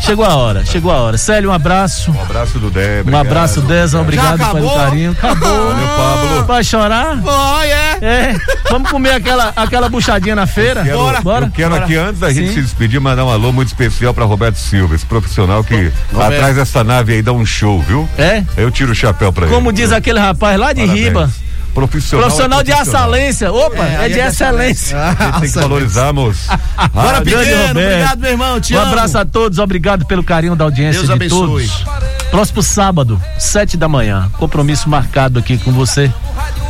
Chegou 0.00 0.24
a 0.24 0.34
hora, 0.36 0.64
chegou 0.64 0.92
a 0.92 0.96
hora. 1.00 1.18
Célio, 1.18 1.50
um 1.50 1.52
abraço. 1.52 2.10
Um 2.12 2.20
abraço 2.22 2.58
do 2.58 2.70
Dé. 2.70 3.02
Um 3.10 3.16
abraço, 3.16 3.60
Deza. 3.62 4.00
Obrigado 4.00 4.38
pelo 4.52 4.70
carinho. 4.74 5.10
Acabou. 5.12 5.48
Valeu, 5.72 5.88
Pablo. 5.96 6.44
Vai 6.46 6.62
chorar? 6.62 7.16
Vai, 7.16 7.70
é. 7.72 7.98
É. 8.02 8.34
Vamos 8.70 8.90
comer 8.90 9.12
aquela, 9.12 9.52
aquela 9.56 9.88
buchadinha 9.88 10.36
na 10.36 10.46
feira? 10.46 10.84
Quero, 10.84 10.98
Bora. 10.98 11.20
Bora. 11.22 11.46
Eu 11.46 11.50
quero 11.50 11.70
Bora. 11.70 11.84
aqui, 11.84 11.96
antes 11.96 12.20
da 12.20 12.30
gente 12.32 12.48
Sim. 12.48 12.54
se 12.54 12.62
despedir, 12.62 13.00
mandar 13.00 13.24
um 13.24 13.30
alô 13.30 13.50
muito 13.52 13.68
especial 13.68 14.12
pra 14.12 14.24
Roberto 14.24 14.56
Silva, 14.56 14.94
esse 14.94 15.06
profissional 15.06 15.64
que 15.64 15.90
Roberto. 16.12 16.34
atrás 16.34 16.56
dessa 16.56 16.84
nave 16.84 17.14
aí 17.14 17.22
dá 17.22 17.32
um 17.32 17.46
show, 17.46 17.80
viu? 17.80 17.93
É? 18.18 18.42
Eu 18.56 18.70
tiro 18.70 18.92
o 18.92 18.94
chapéu 18.94 19.32
pra 19.32 19.46
ele. 19.46 19.54
Como 19.54 19.72
diz 19.72 19.92
aquele 19.92 20.18
rapaz 20.18 20.58
lá 20.58 20.72
de 20.72 20.80
Parabéns. 20.82 21.04
Riba. 21.06 21.30
Profissional. 21.74 22.26
Profissional 22.26 22.60
é 22.60 22.64
de 22.64 22.70
excelência. 22.70 23.52
Opa, 23.52 23.84
é, 23.84 23.96
aí 23.96 24.12
de 24.12 24.20
excelência. 24.20 24.96
A 24.96 25.10
gente 25.10 25.40
tem 25.40 25.50
que 25.52 25.58
valorizar, 25.58 26.12
moço. 26.12 26.48
Bora, 26.94 27.20
pequeno, 27.20 27.70
obrigado, 27.72 28.20
meu 28.20 28.30
irmão, 28.30 28.60
te 28.60 28.74
Um 28.76 28.78
amo. 28.78 28.92
abraço 28.92 29.18
a 29.18 29.24
todos, 29.24 29.58
obrigado 29.58 30.06
pelo 30.06 30.22
carinho 30.22 30.54
da 30.54 30.64
audiência 30.64 31.00
Deus 31.02 31.06
de 31.08 31.12
abençoe. 31.12 31.66
todos. 31.66 31.84
Próximo 32.30 32.62
sábado, 32.62 33.20
sete 33.38 33.76
da 33.76 33.88
manhã, 33.88 34.30
compromisso 34.38 34.88
marcado 34.88 35.40
aqui 35.40 35.58
com 35.58 35.72
você, 35.72 36.12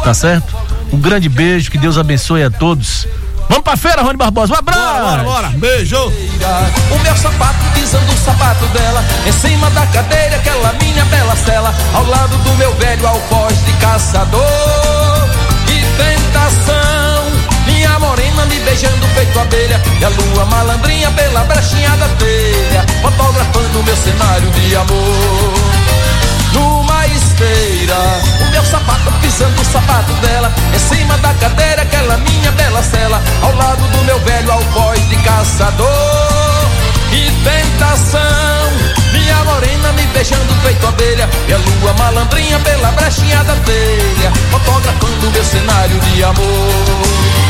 tá 0.03 0.15
certo? 0.15 0.57
Um 0.91 0.99
grande 0.99 1.29
beijo, 1.29 1.71
que 1.71 1.77
Deus 1.79 1.99
abençoe 1.99 2.43
a 2.43 2.51
todos. 2.51 3.07
Vamos 3.49 3.65
pra 3.65 3.77
feira, 3.77 4.03
Rony 4.03 4.17
Barbosa, 4.17 4.55
um 4.55 4.57
abraço! 4.57 5.01
Bora, 5.01 5.23
bora, 5.23 5.49
beijo. 5.57 5.97
O 6.91 6.99
meu 7.03 7.17
sapato 7.17 7.65
pisando 7.75 8.13
o 8.13 8.17
sapato 8.19 8.65
dela 8.67 9.05
Em 9.27 9.33
cima 9.33 9.71
da 9.71 9.87
cadeira, 9.87 10.37
aquela 10.37 10.73
minha 10.75 11.05
bela 11.07 11.35
cela 11.37 11.75
Ao 11.95 12.05
lado 12.07 12.37
do 12.39 12.51
meu 12.57 12.75
velho 12.75 13.07
alfoz 13.07 13.65
de 13.65 13.73
caçador 13.75 14.43
Que 15.67 15.81
tentação 15.97 17.25
Minha 17.67 17.99
morena 17.99 18.45
me 18.47 18.59
beijando 18.61 19.07
feito 19.15 19.39
abelha 19.39 19.81
E 20.01 20.05
a 20.05 20.09
lua 20.09 20.45
malandrinha 20.47 21.11
pela 21.13 21.45
brechinha 21.45 21.91
da 21.97 22.09
telha 22.09 22.85
Fotografando 23.03 23.83
meu 23.83 23.97
cenário 23.97 24.51
de 24.51 24.77
amor 24.77 25.55
numa 26.55 26.94
esteira. 27.45 27.97
O 28.41 28.51
meu 28.51 28.65
sapato 28.65 29.13
pisando 29.21 29.61
o 29.61 29.65
sapato 29.65 30.13
dela, 30.15 30.53
em 30.75 30.79
cima 30.79 31.17
da 31.19 31.35
cadeira, 31.35 31.83
aquela 31.83 32.17
minha 32.19 32.51
bela 32.53 32.83
cela, 32.83 33.23
ao 33.43 33.55
lado 33.55 33.87
do 33.89 34.05
meu 34.05 34.19
velho 34.21 34.51
alfoz 34.51 35.09
de 35.09 35.17
caçador. 35.17 35.89
Que 37.11 37.31
tentação, 37.45 38.21
minha 39.13 39.45
morena 39.45 39.93
me 39.93 40.07
beijando 40.09 40.55
feito 40.63 40.87
abelha, 40.87 41.29
e 41.49 41.53
a 41.53 41.59
lua 41.59 41.93
malandrinha 41.99 42.59
pela 42.61 42.91
brechinha 42.93 43.45
da 43.45 43.55
telha, 43.57 44.33
fotografando 44.51 45.31
meu 45.31 45.45
cenário 45.45 46.01
de 46.01 46.25
amor. 46.25 47.44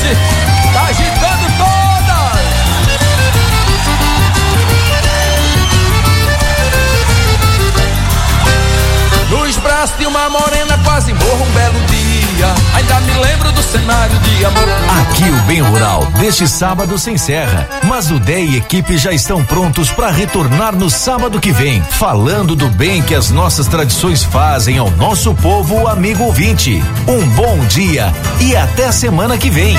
gente 0.00 0.72
tá 0.72 0.82
agitando 0.88 1.46
todas. 1.58 1.86
Nos 9.30 9.56
braços 9.56 9.98
de 9.98 10.06
uma 10.06 10.28
morena 10.28 10.78
quase 10.84 11.12
morro 11.12 11.44
um 11.44 11.50
belo 11.52 11.80
dia 11.86 11.95
dia. 12.36 12.54
Ainda 12.74 13.00
me 13.00 13.14
lembro 13.14 13.50
do 13.52 13.62
cenário 13.62 14.18
de 14.18 14.44
amor. 14.44 14.68
Aqui 15.00 15.24
o 15.24 15.42
Bem 15.46 15.60
Rural 15.60 16.04
deste 16.18 16.46
sábado 16.46 16.98
se 16.98 17.10
encerra, 17.10 17.68
mas 17.84 18.10
o 18.10 18.18
DEI 18.20 18.46
e 18.46 18.56
equipe 18.56 18.98
já 18.98 19.12
estão 19.12 19.44
prontos 19.44 19.90
para 19.90 20.10
retornar 20.10 20.76
no 20.76 20.90
sábado 20.90 21.40
que 21.40 21.52
vem, 21.52 21.82
falando 21.82 22.54
do 22.54 22.68
bem 22.68 23.02
que 23.02 23.14
as 23.14 23.30
nossas 23.30 23.66
tradições 23.66 24.22
fazem 24.22 24.78
ao 24.78 24.90
nosso 24.92 25.34
povo 25.34 25.88
amigo 25.88 26.24
ouvinte. 26.24 26.82
Um 27.08 27.26
bom 27.30 27.58
dia 27.66 28.12
e 28.40 28.54
até 28.54 28.92
semana 28.92 29.38
que 29.38 29.50
vem. 29.50 29.76